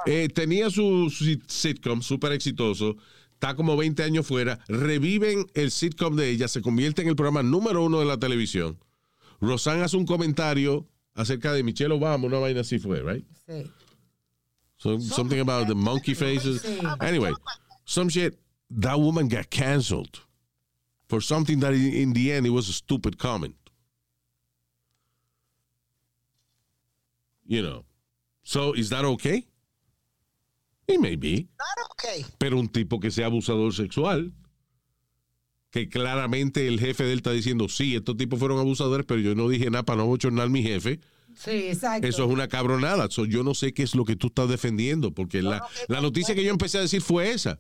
eh, 0.06 0.28
tenía 0.28 0.70
su, 0.70 1.10
su 1.10 1.40
sitcom 1.48 2.02
súper 2.02 2.34
exitoso, 2.34 2.98
está 3.32 3.56
como 3.56 3.78
20 3.78 4.04
años 4.04 4.28
fuera, 4.28 4.60
reviven 4.68 5.48
el 5.54 5.72
sitcom 5.72 6.18
de 6.18 6.30
ella, 6.30 6.50
se 6.50 6.62
convierte 6.62 7.04
en 7.04 7.08
el 7.08 7.16
programa 7.16 7.42
número 7.42 7.82
uno 7.84 8.02
de 8.02 8.06
la 8.06 8.18
televisión. 8.18 8.78
Rosanne 9.40 9.84
hace 9.84 9.96
un 9.96 10.06
comentario 10.06 10.90
acerca 11.14 11.54
de 11.54 11.64
Michelle 11.64 11.94
Obama, 11.94 12.28
una 12.28 12.40
vaina 12.40 12.62
así 12.62 12.80
fue, 12.80 13.02
right? 13.02 13.26
Sí. 13.48 13.72
So, 14.84 15.00
something 15.00 15.40
about 15.40 15.68
the 15.68 15.76
monkey 15.76 16.14
faces. 16.14 16.62
Sí. 16.62 17.02
Anyway, 17.02 17.32
some 17.86 18.10
shit. 18.10 18.38
That 18.70 19.00
woman 19.00 19.30
got 19.30 19.50
canceled 19.50 20.20
for 21.08 21.22
something 21.22 21.62
that 21.62 21.74
in 21.74 21.94
in 21.94 22.14
the 22.14 22.34
end 22.34 22.46
it 22.46 22.50
was 22.50 22.68
a 22.68 22.74
stupid 22.74 23.18
comment. 23.18 23.56
You 27.46 27.62
know. 27.62 27.86
So 28.44 28.74
is 28.74 28.90
that 28.90 29.06
okay? 29.06 29.46
It 30.86 31.00
may 31.00 31.16
be. 31.16 31.48
Claro, 31.56 31.88
ok. 31.92 32.26
Pero 32.38 32.60
un 32.60 32.68
tipo 32.68 33.00
que 33.00 33.10
sea 33.10 33.28
abusador 33.28 33.74
sexual, 33.74 34.34
que 35.72 35.88
claramente 35.88 36.68
el 36.68 36.78
jefe 36.78 37.06
de 37.06 37.14
él 37.14 37.20
está 37.20 37.32
diciendo, 37.32 37.70
sí, 37.70 37.96
estos 37.96 38.18
tipos 38.18 38.38
fueron 38.38 38.60
abusadores, 38.60 39.06
pero 39.06 39.22
yo 39.22 39.34
no 39.34 39.48
dije 39.48 39.70
nada 39.70 39.84
para 39.84 40.00
no 40.00 40.08
bochornar 40.08 40.48
a 40.48 40.50
mi 40.50 40.62
jefe. 40.62 41.00
Sí, 41.38 41.52
exacto. 41.68 42.08
Eso 42.08 42.26
es 42.26 42.30
una 42.30 42.48
cabronada. 42.48 43.08
So, 43.10 43.26
yo 43.26 43.44
no 43.44 43.54
sé 43.54 43.74
qué 43.74 43.84
es 43.84 43.96
lo 43.96 44.06
que 44.06 44.16
tú 44.16 44.28
estás 44.28 44.50
defendiendo, 44.50 45.14
porque 45.14 45.42
la, 45.42 45.66
la 45.88 46.02
noticia 46.02 46.36
que 46.36 46.44
yo 46.44 46.52
empecé 46.52 46.78
a 46.78 46.82
decir 46.82 47.02
fue 47.02 47.32
esa. 47.32 47.60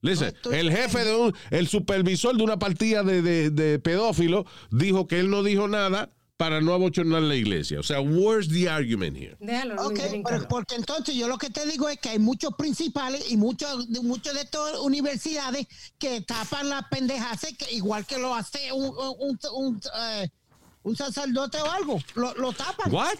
Listen, 0.00 0.34
el 0.52 0.70
jefe 0.70 1.02
de 1.04 1.14
un, 1.14 1.34
el 1.50 1.66
supervisor 1.66 2.36
de 2.36 2.42
una 2.42 2.58
partida 2.58 3.02
de, 3.02 3.22
de, 3.22 3.48
de 3.50 3.78
pedófilo 3.78 4.44
dijo 4.70 5.06
que 5.08 5.18
él 5.18 5.30
no 5.30 5.42
dijo 5.42 5.66
nada 5.66 6.10
para 6.36 6.60
no 6.60 6.74
abochornar 6.74 7.22
la 7.22 7.36
iglesia. 7.36 7.80
O 7.80 7.82
sea, 7.82 8.02
where's 8.02 8.48
the 8.48 8.68
argument 8.68 9.16
here? 9.16 9.34
Déjalo, 9.40 9.76
Luis, 9.76 10.00
Ok, 10.00 10.22
pero- 10.28 10.48
porque 10.48 10.74
entonces 10.74 11.14
yo 11.14 11.26
lo 11.26 11.38
que 11.38 11.48
te 11.48 11.64
digo 11.66 11.88
es 11.88 11.98
que 11.98 12.10
hay 12.10 12.18
muchos 12.18 12.52
principales 12.58 13.30
y 13.30 13.38
muchos 13.38 13.88
de, 13.88 14.00
muchos 14.00 14.34
de 14.34 14.40
estas 14.42 14.78
universidades 14.80 15.66
que 15.98 16.20
tapan 16.20 16.68
las 16.68 16.86
pendejas, 16.88 17.40
que 17.56 17.72
igual 17.74 18.04
que 18.04 18.18
lo 18.18 18.34
hace 18.34 18.72
un, 18.72 18.84
un, 19.18 19.38
un, 19.54 19.80
eh, 19.96 20.28
un 20.84 20.96
sacerdote 20.96 21.58
o 21.60 21.70
algo, 21.70 22.00
lo, 22.14 22.34
lo 22.34 22.52
tapan. 22.52 22.92
What? 22.92 23.18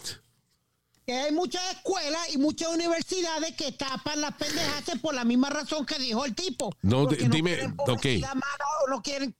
Que 1.05 1.13
hay 1.13 1.31
muchas 1.33 1.61
escuelas 1.71 2.33
y 2.33 2.37
muchas 2.39 2.69
universidades 2.69 3.55
que 3.55 3.71
tapan 3.73 4.21
las 4.21 4.33
pendejas 4.35 4.83
por 5.01 5.13
la 5.13 5.23
misma 5.23 5.49
razón 5.51 5.85
que 5.85 5.99
dijo 5.99 6.25
el 6.25 6.33
tipo. 6.33 6.73
No, 6.81 7.05
dime, 7.05 7.61
ok. 7.77 7.85
publicidad 7.85 8.33
mala 8.33 8.65
o 8.85 8.89
no 8.89 9.01
quieren 9.03 9.35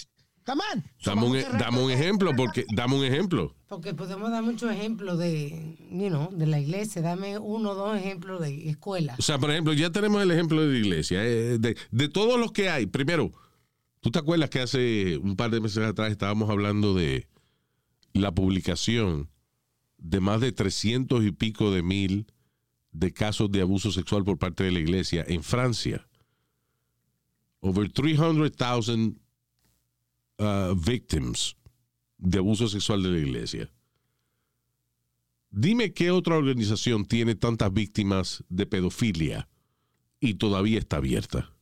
Come 0.45 0.61
on. 0.75 0.83
So 0.99 1.09
Dame 1.09 1.25
un, 1.25 1.57
dame 1.57 1.81
un 1.83 1.89
ejemplo, 1.91 2.31
porque 2.35 2.65
dame 2.75 2.95
un 2.95 3.03
ejemplo. 3.03 3.55
Porque 3.67 3.95
podemos 3.95 4.29
dar 4.29 4.43
muchos 4.43 4.71
ejemplos 4.71 5.17
de, 5.17 5.75
you 5.89 6.09
know, 6.09 6.29
de 6.31 6.45
la 6.45 6.59
iglesia. 6.59 7.01
Dame 7.01 7.39
uno 7.39 7.71
o 7.71 7.75
dos 7.75 7.97
ejemplos 7.97 8.41
de 8.41 8.69
escuela. 8.69 9.15
O 9.17 9.23
sea, 9.23 9.39
por 9.39 9.49
ejemplo, 9.49 9.73
ya 9.73 9.89
tenemos 9.89 10.21
el 10.21 10.29
ejemplo 10.29 10.61
de 10.61 10.67
la 10.71 10.77
iglesia. 10.77 11.23
eh, 11.23 11.57
de, 11.59 11.75
de 11.89 12.09
todos 12.09 12.39
los 12.39 12.51
que 12.51 12.69
hay. 12.69 12.85
Primero, 12.85 13.31
¿tú 14.01 14.11
te 14.11 14.19
acuerdas 14.19 14.51
que 14.51 14.59
hace 14.61 15.17
un 15.17 15.35
par 15.35 15.49
de 15.49 15.61
meses 15.61 15.83
atrás 15.83 16.11
estábamos 16.11 16.47
hablando 16.51 16.93
de 16.93 17.27
la 18.15 18.33
publicación 18.33 19.29
de 19.97 20.19
más 20.19 20.41
de 20.41 20.51
300 20.51 21.23
y 21.25 21.31
pico 21.31 21.71
de 21.71 21.83
mil 21.83 22.27
de 22.91 23.11
casos 23.13 23.51
de 23.51 23.61
abuso 23.61 23.91
sexual 23.91 24.23
por 24.23 24.37
parte 24.37 24.63
de 24.63 24.71
la 24.71 24.79
iglesia 24.79 25.23
en 25.27 25.43
Francia? 25.43 26.07
Over 27.59 27.91
300,000 27.91 29.19
uh, 30.37 30.75
victims 30.75 31.57
de 32.17 32.37
abuso 32.37 32.67
sexual 32.67 33.03
de 33.03 33.09
la 33.09 33.19
iglesia. 33.19 33.71
Dime 35.49 35.93
qué 35.93 36.11
otra 36.11 36.37
organización 36.37 37.05
tiene 37.05 37.35
tantas 37.35 37.71
víctimas 37.73 38.43
de 38.49 38.65
pedofilia 38.65 39.47
y 40.19 40.35
todavía 40.35 40.79
está 40.79 40.97
abierta. 40.97 41.54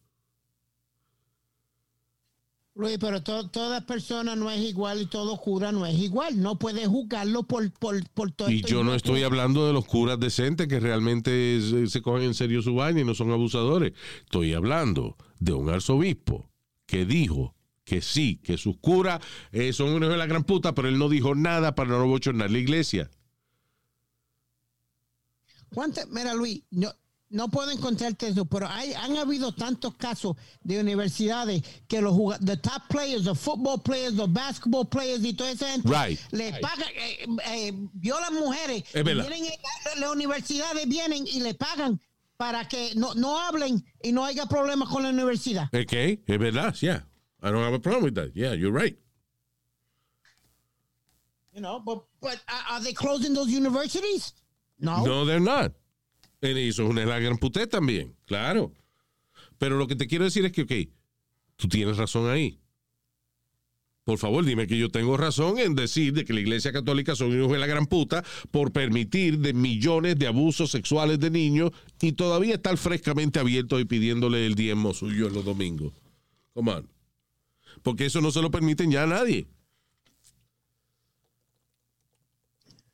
Luis, 2.76 2.98
pero 3.00 3.22
to- 3.22 3.50
toda 3.50 3.86
persona 3.86 4.36
no 4.36 4.50
es 4.50 4.60
igual 4.62 5.02
y 5.02 5.06
todo 5.06 5.38
cura 5.38 5.72
no 5.72 5.86
es 5.86 5.96
igual. 6.00 6.42
No 6.42 6.58
puedes 6.58 6.88
juzgarlo 6.88 7.44
por, 7.44 7.72
por, 7.74 8.04
por 8.12 8.32
todo 8.32 8.50
Y 8.50 8.64
yo 8.64 8.84
no 8.84 8.96
estoy 8.96 9.22
hablando 9.22 9.68
de 9.68 9.74
los 9.74 9.86
curas 9.86 10.20
decentes 10.20 10.68
que 10.68 10.80
realmente 10.80 11.62
se, 11.62 11.88
se 11.88 12.02
cogen 12.02 12.24
en 12.24 12.34
serio 12.34 12.64
su 12.64 12.74
vaina 12.74 13.02
y 13.02 13.06
no 13.06 13.14
son 13.14 13.32
abusadores. 13.32 13.94
Estoy 14.24 14.54
hablando 14.56 15.18
de 15.40 15.54
un 15.54 15.70
arzobispo 15.70 16.50
que 16.88 17.06
dijo 17.06 17.56
que 17.84 18.02
sí, 18.02 18.38
que 18.44 18.58
sus 18.58 18.78
curas 18.78 19.22
eh, 19.52 19.72
son 19.72 19.90
unos 19.90 20.10
de 20.10 20.18
la 20.18 20.26
gran 20.26 20.44
puta, 20.44 20.74
pero 20.74 20.88
él 20.88 20.98
no 20.98 21.10
dijo 21.10 21.36
nada 21.36 21.76
para 21.76 21.90
no 21.92 22.08
bochornar 22.08 22.50
la 22.50 22.58
iglesia. 22.58 23.12
¿Cuántas- 25.74 26.08
Mira, 26.10 26.34
Luis, 26.34 26.64
no, 26.72 26.92
no 27.34 27.50
puedo 27.50 27.72
encontrarte 27.72 28.28
eso, 28.28 28.46
pero 28.46 28.68
hay, 28.70 28.94
han 28.94 29.18
habido 29.18 29.52
tantos 29.54 29.96
casos 29.96 30.36
de 30.64 30.80
universidades 30.80 31.64
que 31.88 32.00
los 32.02 32.14
juga- 32.14 32.38
the 32.40 32.56
top 32.58 32.82
players, 32.90 33.24
the 33.26 33.34
football 33.36 33.78
players, 33.82 34.16
the 34.16 34.28
basketball 34.28 34.86
players 34.86 35.24
y 35.26 35.34
toda 35.34 35.52
esa 35.52 35.68
gente 35.68 35.90
Right. 35.90 36.20
le 36.32 36.52
Right. 36.52 36.62
pagan, 36.62 36.88
eh, 36.96 37.26
eh, 37.48 37.72
violan 37.94 38.34
mujeres, 38.36 38.84
Es 38.94 39.04
verdad. 39.04 39.28
vienen, 39.28 39.52
las 40.00 40.10
universidades 40.12 40.88
vienen 40.88 41.26
y 41.28 41.40
le 41.42 41.54
pagan 41.56 42.00
para 42.38 42.68
que 42.68 42.94
no, 42.96 43.14
no 43.16 43.40
hablen 43.40 43.84
y 44.04 44.12
no 44.12 44.24
haya 44.26 44.46
problemas 44.46 44.88
con 44.90 45.04
la 45.04 45.10
universidad. 45.10 45.70
¿Es 45.72 45.86
que? 45.86 46.22
Es 46.28 46.40
verdad, 46.40 46.74
yeah. 46.82 47.06
I 47.42 47.48
don't 47.52 47.64
have 47.64 47.74
a 47.76 47.80
problem 47.80 48.04
with 48.04 48.14
that. 48.16 48.32
Yeah, 48.36 48.54
you're 48.54 48.72
right. 48.72 48.98
You 51.54 51.62
know, 51.62 51.80
but, 51.80 52.04
but 52.22 52.40
are 52.48 52.76
are 52.78 52.80
they 52.84 52.94
closing 52.94 53.34
those 53.34 53.50
universities? 53.52 54.34
No. 54.80 55.04
No, 55.04 55.26
they're 55.26 55.40
not. 55.40 55.72
Eso 56.44 56.84
es 56.84 56.90
una 56.90 57.06
gran 57.06 57.38
puté 57.38 57.68
también, 57.68 58.16
claro. 58.26 58.74
Pero 59.58 59.78
lo 59.78 59.88
que 59.88 59.96
te 59.96 60.08
quiero 60.08 60.26
decir 60.26 60.44
es 60.46 60.52
que, 60.52 60.64
ok, 60.64 60.90
tú 61.56 61.70
tienes 61.70 61.98
razón 61.98 62.30
ahí. 62.30 62.60
Por 64.04 64.18
favor, 64.18 64.44
dime 64.44 64.68
que 64.68 64.78
yo 64.78 64.90
tengo 64.90 65.16
razón 65.16 65.58
en 65.60 65.76
decir 65.76 66.12
de 66.12 66.26
que 66.26 66.34
la 66.34 66.42
Iglesia 66.42 66.74
Católica 66.74 67.16
son 67.16 67.32
hijos 67.32 67.50
de 67.50 67.58
la 67.58 67.68
gran 67.68 67.86
puta 67.86 68.22
por 68.52 68.74
permitir 68.74 69.40
de 69.40 69.54
millones 69.54 70.20
de 70.20 70.28
abusos 70.28 70.72
sexuales 70.72 71.20
de 71.20 71.30
niños 71.30 71.72
y 72.02 72.12
todavía 72.12 72.56
estar 72.56 72.76
frescamente 72.78 73.40
abierto 73.40 73.80
y 73.80 73.86
pidiéndole 73.86 74.46
el 74.46 74.56
diezmo 74.56 74.94
suyo 74.94 75.28
en 75.28 75.34
los 75.34 75.46
domingos. 75.46 75.94
Come 76.54 76.74
on. 76.74 76.90
Porque 77.82 78.06
eso 78.06 78.20
no 78.20 78.32
se 78.32 78.42
lo 78.42 78.52
permiten 78.52 78.92
ya 78.92 79.04
a 79.04 79.08
nadie. 79.08 79.48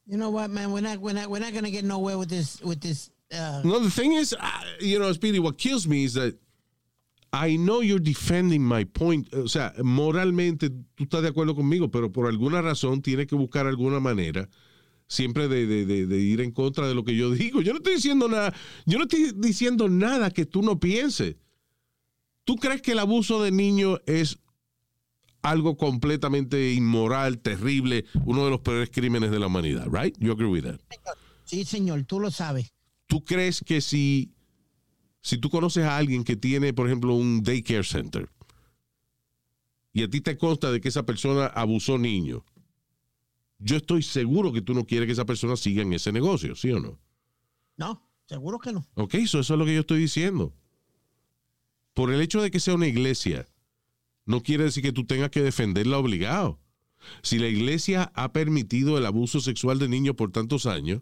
You 0.06 0.18
know 0.18 0.30
what, 0.30 0.50
man? 0.50 0.72
We're 0.72 0.82
not 0.82 1.00
we're 1.00 1.14
not 1.14 1.30
we're 1.30 1.43
not 1.43 1.54
gonna 1.54 1.70
get 1.70 1.84
nowhere 1.84 2.18
with 2.18 2.30
this 2.30 2.62
with 2.64 2.80
this. 2.82 3.12
Uh, 3.32 3.61
No, 3.63 3.80
the 3.80 3.89
thing 3.91 4.13
is, 4.13 4.34
uh, 4.34 4.39
you 4.80 4.97
know, 4.99 5.11
Speedy, 5.13 5.39
what 5.39 5.57
kills 5.57 5.86
me 5.88 6.03
is 6.03 6.13
that 6.13 6.36
I 7.32 7.57
know 7.57 7.82
you're 7.82 7.99
defending 8.03 8.63
my 8.63 8.86
point. 8.86 9.32
O 9.36 9.47
sea, 9.47 9.73
moralmente 9.84 10.69
tú 10.95 11.03
estás 11.03 11.21
de 11.21 11.27
acuerdo 11.30 11.53
conmigo, 11.55 11.89
pero 11.91 12.11
por 12.11 12.27
alguna 12.27 12.61
razón 12.61 13.01
tienes 13.03 13.27
que 13.27 13.36
buscar 13.36 13.67
alguna 13.67 13.99
manera 13.99 14.49
siempre 15.07 15.47
de, 15.47 15.65
de- 15.67 15.86
de- 15.86 16.05
de 16.07 16.17
ir 16.19 16.41
en 16.41 16.51
contra 16.51 16.88
de 16.88 16.95
lo 16.95 17.03
que 17.03 17.15
yo 17.15 17.30
digo. 17.36 17.61
Yo 17.61 17.71
no 17.73 17.77
estoy 17.77 17.95
diciendo 17.95 18.27
nada, 18.27 18.53
yo 18.86 18.97
no 18.97 19.03
estoy 19.03 19.32
diciendo 19.36 19.88
nada 19.89 20.32
que 20.32 20.45
tú 20.45 20.63
no 20.63 20.80
pienses. 20.80 21.36
¿Tú 22.45 22.55
crees 22.55 22.82
que 22.82 22.93
el 22.93 22.99
abuso 22.99 23.43
de 23.43 23.51
niños 23.51 24.01
es 24.07 24.39
algo 25.43 25.77
completamente 25.77 26.73
inmoral, 26.73 27.38
terrible, 27.39 28.05
uno 28.25 28.43
de 28.43 28.49
los 28.49 28.59
peores 28.61 28.89
crímenes 28.91 29.30
de 29.30 29.38
la 29.39 29.45
humanidad, 29.47 29.88
right? 29.91 30.15
You 30.19 30.32
agree 30.32 30.47
with 30.49 30.63
that? 30.63 30.80
sí, 31.45 31.63
señor, 31.63 32.03
tú 32.05 32.19
lo 32.19 32.32
sabes. 32.32 32.71
¿Tú 33.10 33.26
crees 33.26 33.64
que 33.66 33.82
si, 33.82 34.36
si 35.20 35.39
tú 35.39 35.49
conoces 35.49 35.84
a 35.84 35.97
alguien 35.97 36.24
que 36.24 36.36
tiene, 36.36 36.74
por 36.74 36.86
ejemplo, 36.86 37.16
un 37.16 37.41
daycare 37.41 37.84
center 37.84 38.30
y 39.91 40.03
a 40.03 40.07
ti 40.07 40.22
te 40.22 40.38
consta 40.38 40.72
de 40.72 40.80
que 40.80 40.89
esa 40.89 41.07
persona 41.07 41.47
abusó 41.47 41.97
niños, 41.97 42.43
yo 43.57 43.78
estoy 43.78 44.03
seguro 44.03 44.53
que 44.53 44.62
tú 44.62 44.76
no 44.76 44.86
quieres 44.86 45.07
que 45.07 45.14
esa 45.14 45.26
persona 45.26 45.57
siga 45.57 45.82
en 45.82 45.91
ese 45.91 46.12
negocio, 46.12 46.55
¿sí 46.55 46.72
o 46.72 46.80
no? 46.80 46.99
No, 47.78 48.07
seguro 48.28 48.60
que 48.60 48.74
no. 48.74 48.88
Ok, 48.93 49.16
so 49.26 49.39
eso 49.39 49.53
es 49.55 49.60
lo 49.60 49.66
que 49.66 49.74
yo 49.74 49.80
estoy 49.80 50.01
diciendo. 50.01 50.53
Por 51.95 52.14
el 52.14 52.22
hecho 52.22 52.43
de 52.43 52.51
que 52.51 52.60
sea 52.60 52.76
una 52.76 52.88
iglesia, 52.88 53.47
no 54.26 54.43
quiere 54.43 54.66
decir 54.66 54.84
que 54.84 54.93
tú 54.93 55.07
tengas 55.07 55.32
que 55.32 55.41
defenderla 55.41 55.97
obligado. 55.97 56.60
Si 57.24 57.39
la 57.39 57.47
iglesia 57.47 58.12
ha 58.14 58.34
permitido 58.34 58.99
el 58.99 59.07
abuso 59.07 59.39
sexual 59.39 59.80
de 59.80 59.89
niños 59.89 60.16
por 60.16 60.32
tantos 60.32 60.68
años, 60.68 61.01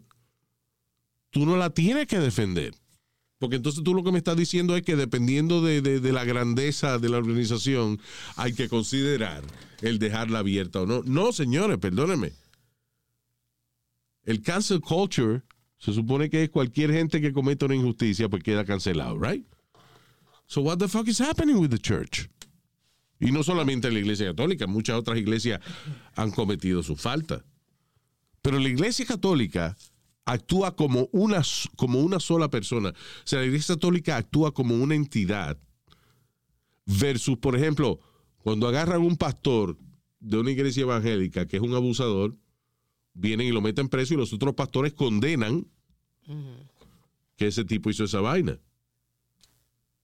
tú 1.30 1.46
no 1.46 1.56
la 1.56 1.70
tienes 1.70 2.06
que 2.06 2.18
defender. 2.18 2.74
Porque 3.38 3.56
entonces 3.56 3.84
tú 3.84 3.94
lo 3.94 4.02
que 4.02 4.10
me 4.10 4.18
estás 4.18 4.36
diciendo 4.36 4.74
es 4.76 4.82
que 4.82 4.96
dependiendo 4.96 5.62
de, 5.62 5.80
de- 5.80 6.12
la 6.12 6.24
grandeza 6.24 6.98
de 6.98 7.08
la 7.08 7.18
organización, 7.18 8.00
hay 8.36 8.52
que 8.52 8.68
considerar 8.68 9.44
el 9.80 10.00
dejarla 10.00 10.40
abierta 10.40 10.80
o 10.82 10.86
no. 10.86 11.02
No, 11.04 11.32
señores, 11.32 11.78
perdónenme. 11.78 12.32
El 14.24 14.42
cancel 14.42 14.80
culture 14.80 15.42
se 15.78 15.92
supone 15.92 16.28
que 16.28 16.42
es 16.44 16.50
cualquier 16.50 16.92
gente 16.92 17.20
que 17.20 17.32
cometa 17.32 17.66
una 17.66 17.76
injusticia 17.76 18.28
pues 18.28 18.42
queda 18.42 18.64
cancelado, 18.64 19.18
right? 19.18 19.46
So 20.46 20.62
what 20.62 20.78
the 20.78 20.88
fuck 20.88 21.06
is 21.06 21.20
happening 21.20 21.56
with 21.56 21.70
the 21.70 21.78
church? 21.78 22.28
Y 23.20 23.30
no 23.32 23.42
solamente 23.42 23.90
la 23.90 23.98
iglesia 24.00 24.26
católica, 24.26 24.66
muchas 24.66 24.96
otras 24.96 25.18
iglesias 25.18 25.60
han 26.16 26.30
cometido 26.30 26.82
su 26.82 26.96
falta. 26.96 27.44
Pero 28.42 28.58
la 28.58 28.68
iglesia 28.68 29.04
católica 29.06 29.76
actúa 30.28 30.76
como 30.76 31.08
una, 31.12 31.42
como 31.76 32.00
una 32.00 32.20
sola 32.20 32.48
persona. 32.50 32.90
O 32.90 32.94
sea, 33.24 33.40
la 33.40 33.46
iglesia 33.46 33.74
católica 33.74 34.16
actúa 34.16 34.52
como 34.52 34.74
una 34.74 34.94
entidad 34.94 35.58
versus, 36.84 37.38
por 37.38 37.56
ejemplo, 37.56 37.98
cuando 38.38 38.68
agarran 38.68 39.00
un 39.00 39.16
pastor 39.16 39.78
de 40.20 40.38
una 40.38 40.50
iglesia 40.50 40.82
evangélica 40.82 41.46
que 41.46 41.56
es 41.56 41.62
un 41.62 41.74
abusador, 41.74 42.36
vienen 43.14 43.46
y 43.46 43.52
lo 43.52 43.62
meten 43.62 43.88
preso 43.88 44.14
y 44.14 44.16
los 44.18 44.32
otros 44.32 44.54
pastores 44.54 44.92
condenan 44.92 45.66
que 47.36 47.46
ese 47.46 47.64
tipo 47.64 47.88
hizo 47.88 48.04
esa 48.04 48.20
vaina. 48.20 48.60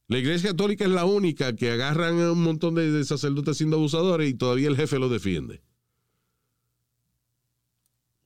La 0.08 0.18
iglesia 0.18 0.50
católica 0.50 0.84
es 0.84 0.90
la 0.90 1.04
única 1.04 1.54
que 1.54 1.70
agarran 1.70 2.20
a 2.20 2.32
un 2.32 2.42
montón 2.42 2.74
de, 2.74 3.04
sacerdotes 3.04 3.58
siendo 3.58 3.76
abusadores 3.76 4.30
y 4.30 4.34
todavía 4.34 4.68
el 4.68 4.76
jefe 4.76 4.98
los 4.98 5.10
defiende. 5.10 5.62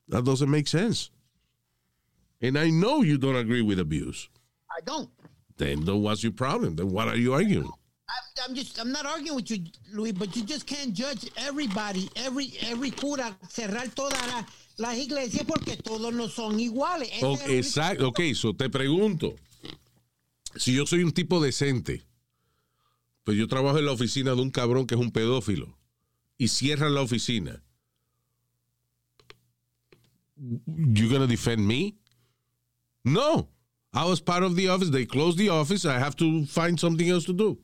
That 0.08 0.22
doesn't 0.22 0.48
make 0.48 0.68
sense. 0.68 1.10
And 2.40 2.56
I 2.58 2.70
know 2.70 3.02
you 3.02 3.18
don't 3.18 3.36
agree 3.36 3.62
with 3.62 3.78
abuse. 3.80 4.28
I 4.70 4.80
don't. 4.84 5.10
Then, 5.56 5.84
what's 6.02 6.22
your 6.22 6.32
problem? 6.32 6.76
Then 6.76 6.88
what 6.90 7.08
are 7.08 7.16
you 7.16 7.34
arguing? 7.34 7.68
I, 8.08 8.44
I'm 8.48 8.54
just, 8.54 8.78
I'm 8.80 8.92
not 8.92 9.04
arguing 9.06 9.34
with 9.36 9.50
you, 9.50 9.64
Luis, 9.92 10.12
but 10.12 10.34
you 10.36 10.44
just 10.44 10.66
can't 10.66 10.94
judge 10.94 11.28
everybody, 11.36 12.08
every, 12.16 12.52
every 12.62 12.90
cura, 12.92 13.36
cerrar 13.48 13.88
todas 13.94 14.24
la- 14.28 14.46
las 14.78 14.96
iglesias 14.96 15.44
porque 15.46 15.76
todos 15.76 16.14
no 16.14 16.28
son 16.28 16.58
iguales. 16.60 17.10
Ese 17.12 17.24
Ok, 17.26 17.34
es 17.34 17.40
el 17.42 17.50
único- 17.50 17.58
exacto, 17.66 18.08
ok, 18.08 18.20
so 18.34 18.54
te 18.54 18.70
pregunto, 18.70 19.34
si 20.56 20.74
yo 20.74 20.86
soy 20.86 21.02
un 21.02 21.12
tipo 21.12 21.40
decente, 21.42 22.06
pues 23.24 23.36
yo 23.36 23.46
trabajo 23.48 23.78
en 23.78 23.84
la 23.86 23.92
oficina 23.92 24.34
de 24.34 24.40
un 24.40 24.50
cabrón 24.50 24.86
que 24.86 24.94
es 24.94 25.00
un 25.00 25.10
pedófilo 25.10 25.76
y 26.38 26.48
cierran 26.48 26.94
la 26.94 27.02
oficina, 27.02 27.62
you 30.66 31.10
gonna 31.10 31.26
defend 31.26 31.66
me? 31.66 31.97
No. 33.04 33.48
I 33.92 34.04
was 34.04 34.20
part 34.20 34.42
of 34.42 34.54
the 34.54 34.68
office, 34.68 34.90
they 34.90 35.06
closed 35.06 35.38
the 35.38 35.48
office, 35.48 35.86
I 35.86 35.98
have 35.98 36.14
to 36.16 36.44
find 36.46 36.78
something 36.78 37.08
else 37.08 37.24
to 37.24 37.32
do. 37.32 37.58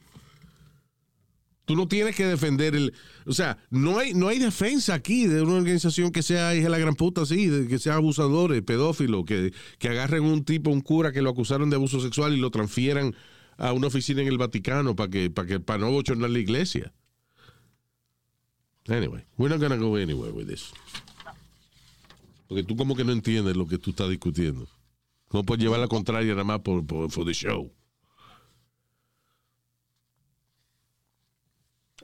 Tú 1.66 1.76
no 1.76 1.88
tienes 1.88 2.14
que 2.14 2.26
defender 2.26 2.74
el. 2.74 2.92
O 3.26 3.32
sea, 3.32 3.56
no 3.70 3.98
hay, 3.98 4.12
no 4.12 4.28
hay 4.28 4.38
defensa 4.38 4.92
aquí 4.94 5.26
de 5.26 5.40
una 5.40 5.54
organización 5.54 6.12
que 6.12 6.22
sea 6.22 6.54
hija 6.54 6.64
de 6.64 6.70
la 6.70 6.78
gran 6.78 6.94
puta 6.94 7.22
así, 7.22 7.66
que 7.68 7.78
sea 7.78 7.94
abusadores, 7.94 8.62
pedófilo, 8.62 9.24
que, 9.24 9.52
que 9.78 9.88
agarren 9.88 10.24
un 10.24 10.44
tipo, 10.44 10.70
un 10.70 10.82
cura 10.82 11.10
que 11.12 11.22
lo 11.22 11.30
acusaron 11.30 11.70
de 11.70 11.76
abuso 11.76 12.00
sexual 12.00 12.34
y 12.34 12.36
lo 12.36 12.50
transfieran 12.50 13.14
a 13.56 13.72
una 13.72 13.86
oficina 13.86 14.20
en 14.20 14.28
el 14.28 14.36
Vaticano 14.36 14.94
para 14.94 15.10
que, 15.10 15.30
para 15.30 15.48
que, 15.48 15.60
para 15.60 15.78
no 15.78 15.90
bochornar 15.90 16.28
la 16.28 16.38
iglesia. 16.38 16.92
Anyway, 18.88 19.24
we're 19.38 19.48
not 19.48 19.60
gonna 19.60 19.76
go 19.76 19.96
anywhere 19.96 20.32
with 20.32 20.46
this. 20.46 20.70
Porque 22.46 22.62
tú 22.62 22.76
como 22.76 22.94
que 22.94 23.04
no 23.04 23.12
entiendes 23.12 23.56
lo 23.56 23.66
que 23.66 23.78
tú 23.78 23.90
estás 23.90 24.10
discutiendo. 24.10 24.68
No 25.34 25.42
puedes 25.42 25.64
llevar 25.64 25.80
la 25.80 25.88
contraria 25.88 26.30
nada 26.30 26.44
más 26.44 26.60
por, 26.60 26.86
por 26.86 27.10
for 27.10 27.24
the 27.26 27.34
show. 27.34 27.72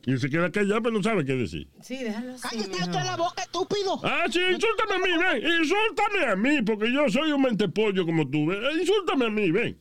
Y 0.04 0.16
se 0.18 0.28
queda 0.28 0.50
callado, 0.50 0.82
pero 0.82 0.96
no 0.96 1.02
sabe 1.02 1.24
qué 1.24 1.34
decir. 1.34 1.70
Sí, 1.80 1.98
déjalo 2.02 2.34
así. 2.34 2.58
¡Cállate 2.58 3.04
la 3.04 3.16
boca, 3.16 3.42
estúpido! 3.42 4.00
Ah, 4.02 4.24
sí, 4.28 4.40
insúltame 4.40 4.94
a 4.94 4.98
mí, 4.98 5.22
ven. 5.22 5.62
Insúltame 5.62 6.26
a 6.26 6.34
mí, 6.36 6.62
porque 6.62 6.92
yo 6.92 7.08
soy 7.08 7.30
un 7.30 7.42
mentepollo 7.42 8.04
como 8.04 8.28
tú. 8.28 8.46
ven. 8.46 8.58
Insúltame 8.80 9.26
a 9.26 9.30
mí, 9.30 9.50
ven. 9.52 9.80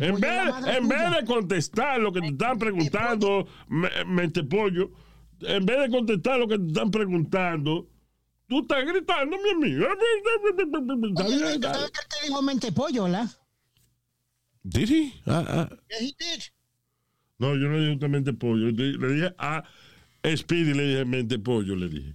En 0.00 0.20
vez, 0.20 0.66
en 0.66 0.88
vez 0.88 1.16
de 1.16 1.24
contestar 1.26 2.00
lo 2.00 2.12
que 2.12 2.20
te 2.22 2.26
están 2.28 2.58
preguntando, 2.58 3.46
me- 3.68 4.04
mentepollo, 4.04 4.90
en 5.42 5.64
vez 5.64 5.78
de 5.80 5.90
contestar 5.90 6.40
lo 6.40 6.48
que 6.48 6.58
te 6.58 6.66
están 6.66 6.90
preguntando, 6.90 7.88
tú 8.48 8.60
estás 8.60 8.84
gritándome 8.86 9.50
a 9.50 9.58
mí. 9.58 9.70
Está 9.72 11.24
Oye, 11.24 11.36
bien, 11.36 11.60
¿tú 11.60 11.68
dale. 11.68 11.74
sabes 11.78 11.90
que 11.90 12.00
él 12.00 12.06
te 12.20 12.26
dijo 12.26 12.42
mente 12.42 12.72
pollo, 12.72 13.04
¿verdad? 13.04 13.30
Did 14.62 14.90
he? 14.90 15.12
Ah, 15.26 15.44
ah. 15.48 15.68
Yeah, 15.90 15.98
he 16.00 16.14
did. 16.18 16.42
No, 17.38 17.54
yo 17.54 17.68
no 17.68 17.74
le 17.74 17.80
dije 17.82 17.94
usted 17.94 18.08
mentepollo. 18.08 18.66
Le 18.66 18.72
di- 18.72 18.98
le 18.98 19.08
dije 19.14 19.34
a 19.38 19.62
Speedy, 20.36 20.74
le 20.74 20.82
dije 20.88 21.04
mentepollo, 21.04 21.76
le 21.76 21.88
dije. 21.88 22.14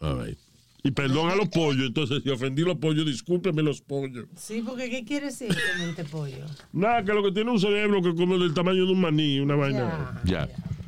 All 0.00 0.24
right. 0.26 0.38
Y 0.82 0.90
perdón 0.92 1.30
a 1.30 1.34
los 1.36 1.48
pollos, 1.48 1.86
entonces 1.88 2.22
si 2.22 2.30
ofendí 2.30 2.62
los 2.62 2.76
pollos, 2.78 3.04
discúlpeme 3.04 3.62
los 3.62 3.82
pollos. 3.82 4.26
Sí, 4.36 4.62
porque 4.66 4.88
¿qué 4.88 5.04
quiere 5.04 5.26
decir 5.26 5.48
que 5.48 5.78
mente 5.84 6.04
pollo? 6.04 6.46
Nada, 6.72 7.04
que 7.04 7.12
lo 7.12 7.22
que 7.22 7.32
tiene 7.32 7.50
un 7.50 7.60
cerebro 7.60 8.00
que 8.02 8.14
como 8.14 8.38
del 8.38 8.54
tamaño 8.54 8.86
de 8.86 8.92
un 8.92 9.00
maní, 9.00 9.40
una 9.40 9.56
vaina. 9.56 10.22
Ya. 10.24 10.46
Cacahuate, 10.46 10.79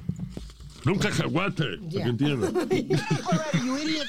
Alright, 0.84 1.14
you 3.62 3.76
idiot. 3.76 4.06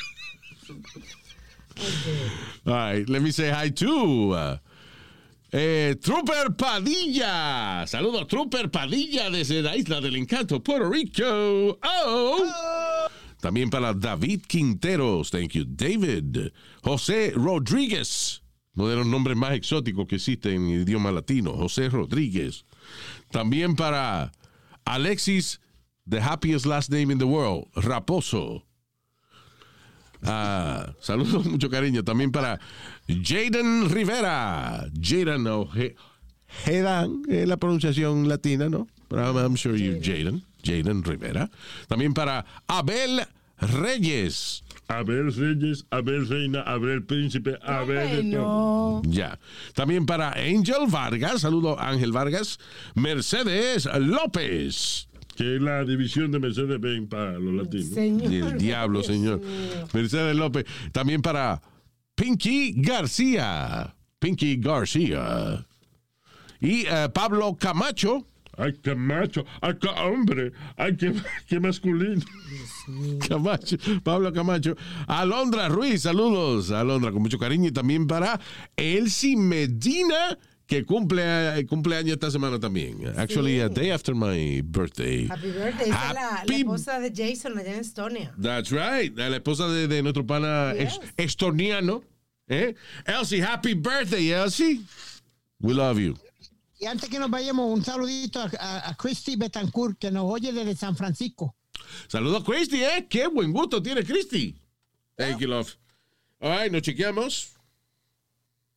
All 2.65 2.73
right, 2.73 3.09
let 3.09 3.21
me 3.21 3.31
say 3.31 3.49
hi 3.49 3.69
to 3.69 4.31
uh, 4.31 4.57
eh, 5.51 5.93
Trooper 5.95 6.53
Padilla. 6.55 7.83
Saludos, 7.85 8.27
Trooper 8.27 8.69
Padilla 8.69 9.29
desde 9.29 9.61
la 9.61 9.75
isla 9.75 10.01
del 10.01 10.15
encanto, 10.15 10.63
Puerto 10.63 10.89
Rico. 10.89 11.77
Oh. 11.83 13.07
También 13.39 13.69
para 13.69 13.93
David 13.93 14.41
Quinteros. 14.47 15.29
Thank 15.29 15.53
you, 15.53 15.65
David. 15.65 16.51
José 16.81 17.33
Rodríguez. 17.35 18.41
Uno 18.75 18.87
de 18.87 18.95
los 18.95 19.05
nombres 19.05 19.37
más 19.37 19.53
exóticos 19.53 20.07
que 20.07 20.15
existen 20.15 20.53
en 20.53 20.69
idioma 20.69 21.11
latino. 21.11 21.53
José 21.53 21.89
Rodríguez. 21.89 22.65
También 23.29 23.75
para 23.75 24.31
Alexis, 24.85 25.59
the 26.07 26.21
happiest 26.21 26.65
last 26.65 26.89
name 26.91 27.11
in 27.11 27.17
the 27.17 27.27
world, 27.27 27.67
Raposo. 27.75 28.63
Ah, 30.25 30.93
saludos, 31.01 31.45
mucho 31.45 31.69
cariño. 31.69 32.03
También 32.03 32.31
para 32.31 32.59
Jaden 33.07 33.89
Rivera. 33.89 34.87
Jaden 34.99 35.45
Oje- 35.47 35.95
Jedan, 36.65 37.23
es 37.29 37.47
la 37.47 37.57
pronunciación 37.57 38.27
latina, 38.29 38.69
¿no? 38.69 38.87
But 39.09 39.19
I'm, 39.19 39.37
I'm 39.37 39.55
sure 39.55 39.75
you 39.75 39.99
Jaden. 40.01 40.43
Jaden 40.63 41.03
Rivera. 41.03 41.49
También 41.89 42.13
para 42.13 42.45
Abel 42.67 43.21
Reyes. 43.59 44.63
Abel 44.87 45.31
Reyes, 45.33 45.85
Abel 45.91 46.27
Reina, 46.27 46.61
Abel 46.61 47.03
Príncipe, 47.03 47.57
Abel. 47.63 48.29
de 48.29 48.37
todo. 48.37 49.01
Ya. 49.05 49.39
También 49.73 50.05
para 50.05 50.33
Angel 50.33 50.87
Vargas. 50.87 51.41
Saludo 51.41 51.77
Ángel 51.79 52.11
Vargas. 52.11 52.59
Mercedes 52.95 53.89
López. 53.99 55.07
Que 55.35 55.55
es 55.55 55.61
la 55.61 55.83
división 55.83 56.31
de 56.31 56.39
Mercedes-Benz 56.39 57.09
para 57.09 57.39
los 57.39 57.53
latinos. 57.53 58.31
Y 58.31 58.37
el 58.37 58.57
diablo, 58.57 59.01
señor. 59.03 59.41
Mercedes 59.93 60.35
López. 60.35 60.65
También 60.91 61.21
para 61.21 61.61
Pinky 62.15 62.73
García. 62.77 63.95
Pinky 64.19 64.57
García. 64.57 65.65
Y 66.59 66.85
eh, 66.85 67.09
Pablo 67.13 67.57
Camacho. 67.59 68.25
Ay, 68.55 68.73
qué 68.83 68.93
macho. 68.93 69.43
Ay, 69.61 69.73
qué 69.81 69.87
hombre. 69.87 70.51
Ay, 70.77 70.95
qué, 70.95 71.13
qué 71.47 71.59
masculino. 71.59 72.21
Camacho, 73.27 73.77
Pablo 74.03 74.31
Camacho. 74.31 74.75
Alondra 75.07 75.69
Ruiz, 75.69 76.03
saludos, 76.03 76.71
Alondra, 76.71 77.11
con 77.11 77.21
mucho 77.21 77.39
cariño. 77.39 77.69
Y 77.69 77.71
también 77.71 78.05
para 78.05 78.39
Elsie 78.75 79.35
Medina, 79.35 80.37
que 80.65 80.85
cumple 80.85 81.21
eh, 81.59 81.65
cumpleaños 81.65 82.13
esta 82.13 82.31
semana 82.31 82.59
también. 82.59 83.05
Actually, 83.17 83.59
a 83.61 83.69
day 83.69 83.91
after 83.91 84.15
my 84.15 84.61
birthday. 84.61 85.27
Happy 85.27 85.51
birthday. 85.51 85.89
Esa 85.89 86.07
es 86.09 86.13
la, 86.13 86.13
la 86.13 86.35
Happy- 86.41 86.55
esposa 86.61 86.99
de 86.99 87.11
Jason 87.13 87.57
allá 87.57 87.73
en 87.73 87.79
Estonia. 87.81 88.33
That's 88.41 88.71
right, 88.71 89.15
la 89.17 89.35
esposa 89.35 89.67
de, 89.67 89.87
de 89.87 90.01
nuestro 90.01 90.25
pana 90.25 90.71
es- 90.73 90.99
estoniano. 91.17 92.01
¿eh? 92.47 92.75
Elsie, 93.05 93.41
happy 93.41 93.73
birthday, 93.73 94.31
Elsie. 94.31 94.81
We 95.59 95.73
love 95.73 95.97
you. 95.99 96.15
Y 96.79 96.85
antes 96.85 97.09
que 97.09 97.17
nos 97.19 97.29
vayamos, 97.29 97.71
un 97.71 97.83
saludito 97.83 98.41
a, 98.41 98.49
a, 98.59 98.89
a 98.89 98.95
Christy 98.95 99.35
Betancourt, 99.37 99.97
que 99.97 100.11
nos 100.11 100.23
oye 100.25 100.51
desde 100.51 100.75
San 100.75 100.95
Francisco. 100.97 101.55
Saludos, 102.07 102.43
Christy, 102.43 102.83
¿eh? 102.83 103.05
Qué 103.09 103.27
buen 103.27 103.51
gusto 103.53 103.81
tiene 103.81 104.03
Christy. 104.03 104.55
Thank 105.17 105.39
you, 105.39 105.47
love. 105.47 105.77
All 106.41 106.51
right, 106.57 106.71
nos 106.71 106.81
chequeamos 106.81 107.53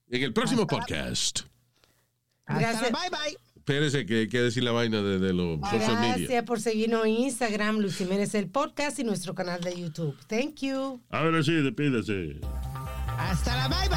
en 0.08 0.22
el 0.22 0.32
próximo 0.32 0.66
podcast. 0.66 1.40
Gracias. 2.46 2.92
Bye, 2.92 3.10
bye. 3.10 3.36
Espérese 3.56 4.06
que 4.06 4.20
hay 4.20 4.28
que 4.28 4.40
decir 4.40 4.62
la 4.62 4.70
vaina 4.70 5.02
de, 5.02 5.18
de 5.18 5.32
los 5.32 5.58
social 5.58 6.00
media. 6.00 6.16
Gracias 6.18 6.44
por 6.44 6.60
seguirnos 6.60 7.04
en 7.04 7.10
Instagram, 7.12 7.80
Luis 7.80 7.96
Jiménez 7.96 8.32
el 8.36 8.48
podcast 8.48 9.00
y 9.00 9.04
nuestro 9.04 9.34
canal 9.34 9.60
de 9.60 9.74
YouTube. 9.74 10.16
Thank 10.28 10.60
you. 10.60 11.00
Ahora 11.10 11.42
sí, 11.42 11.50
despídase. 11.52 12.38
Hasta 13.18 13.56
la 13.56 13.66
bye, 13.68 13.88
bye. 13.88 13.96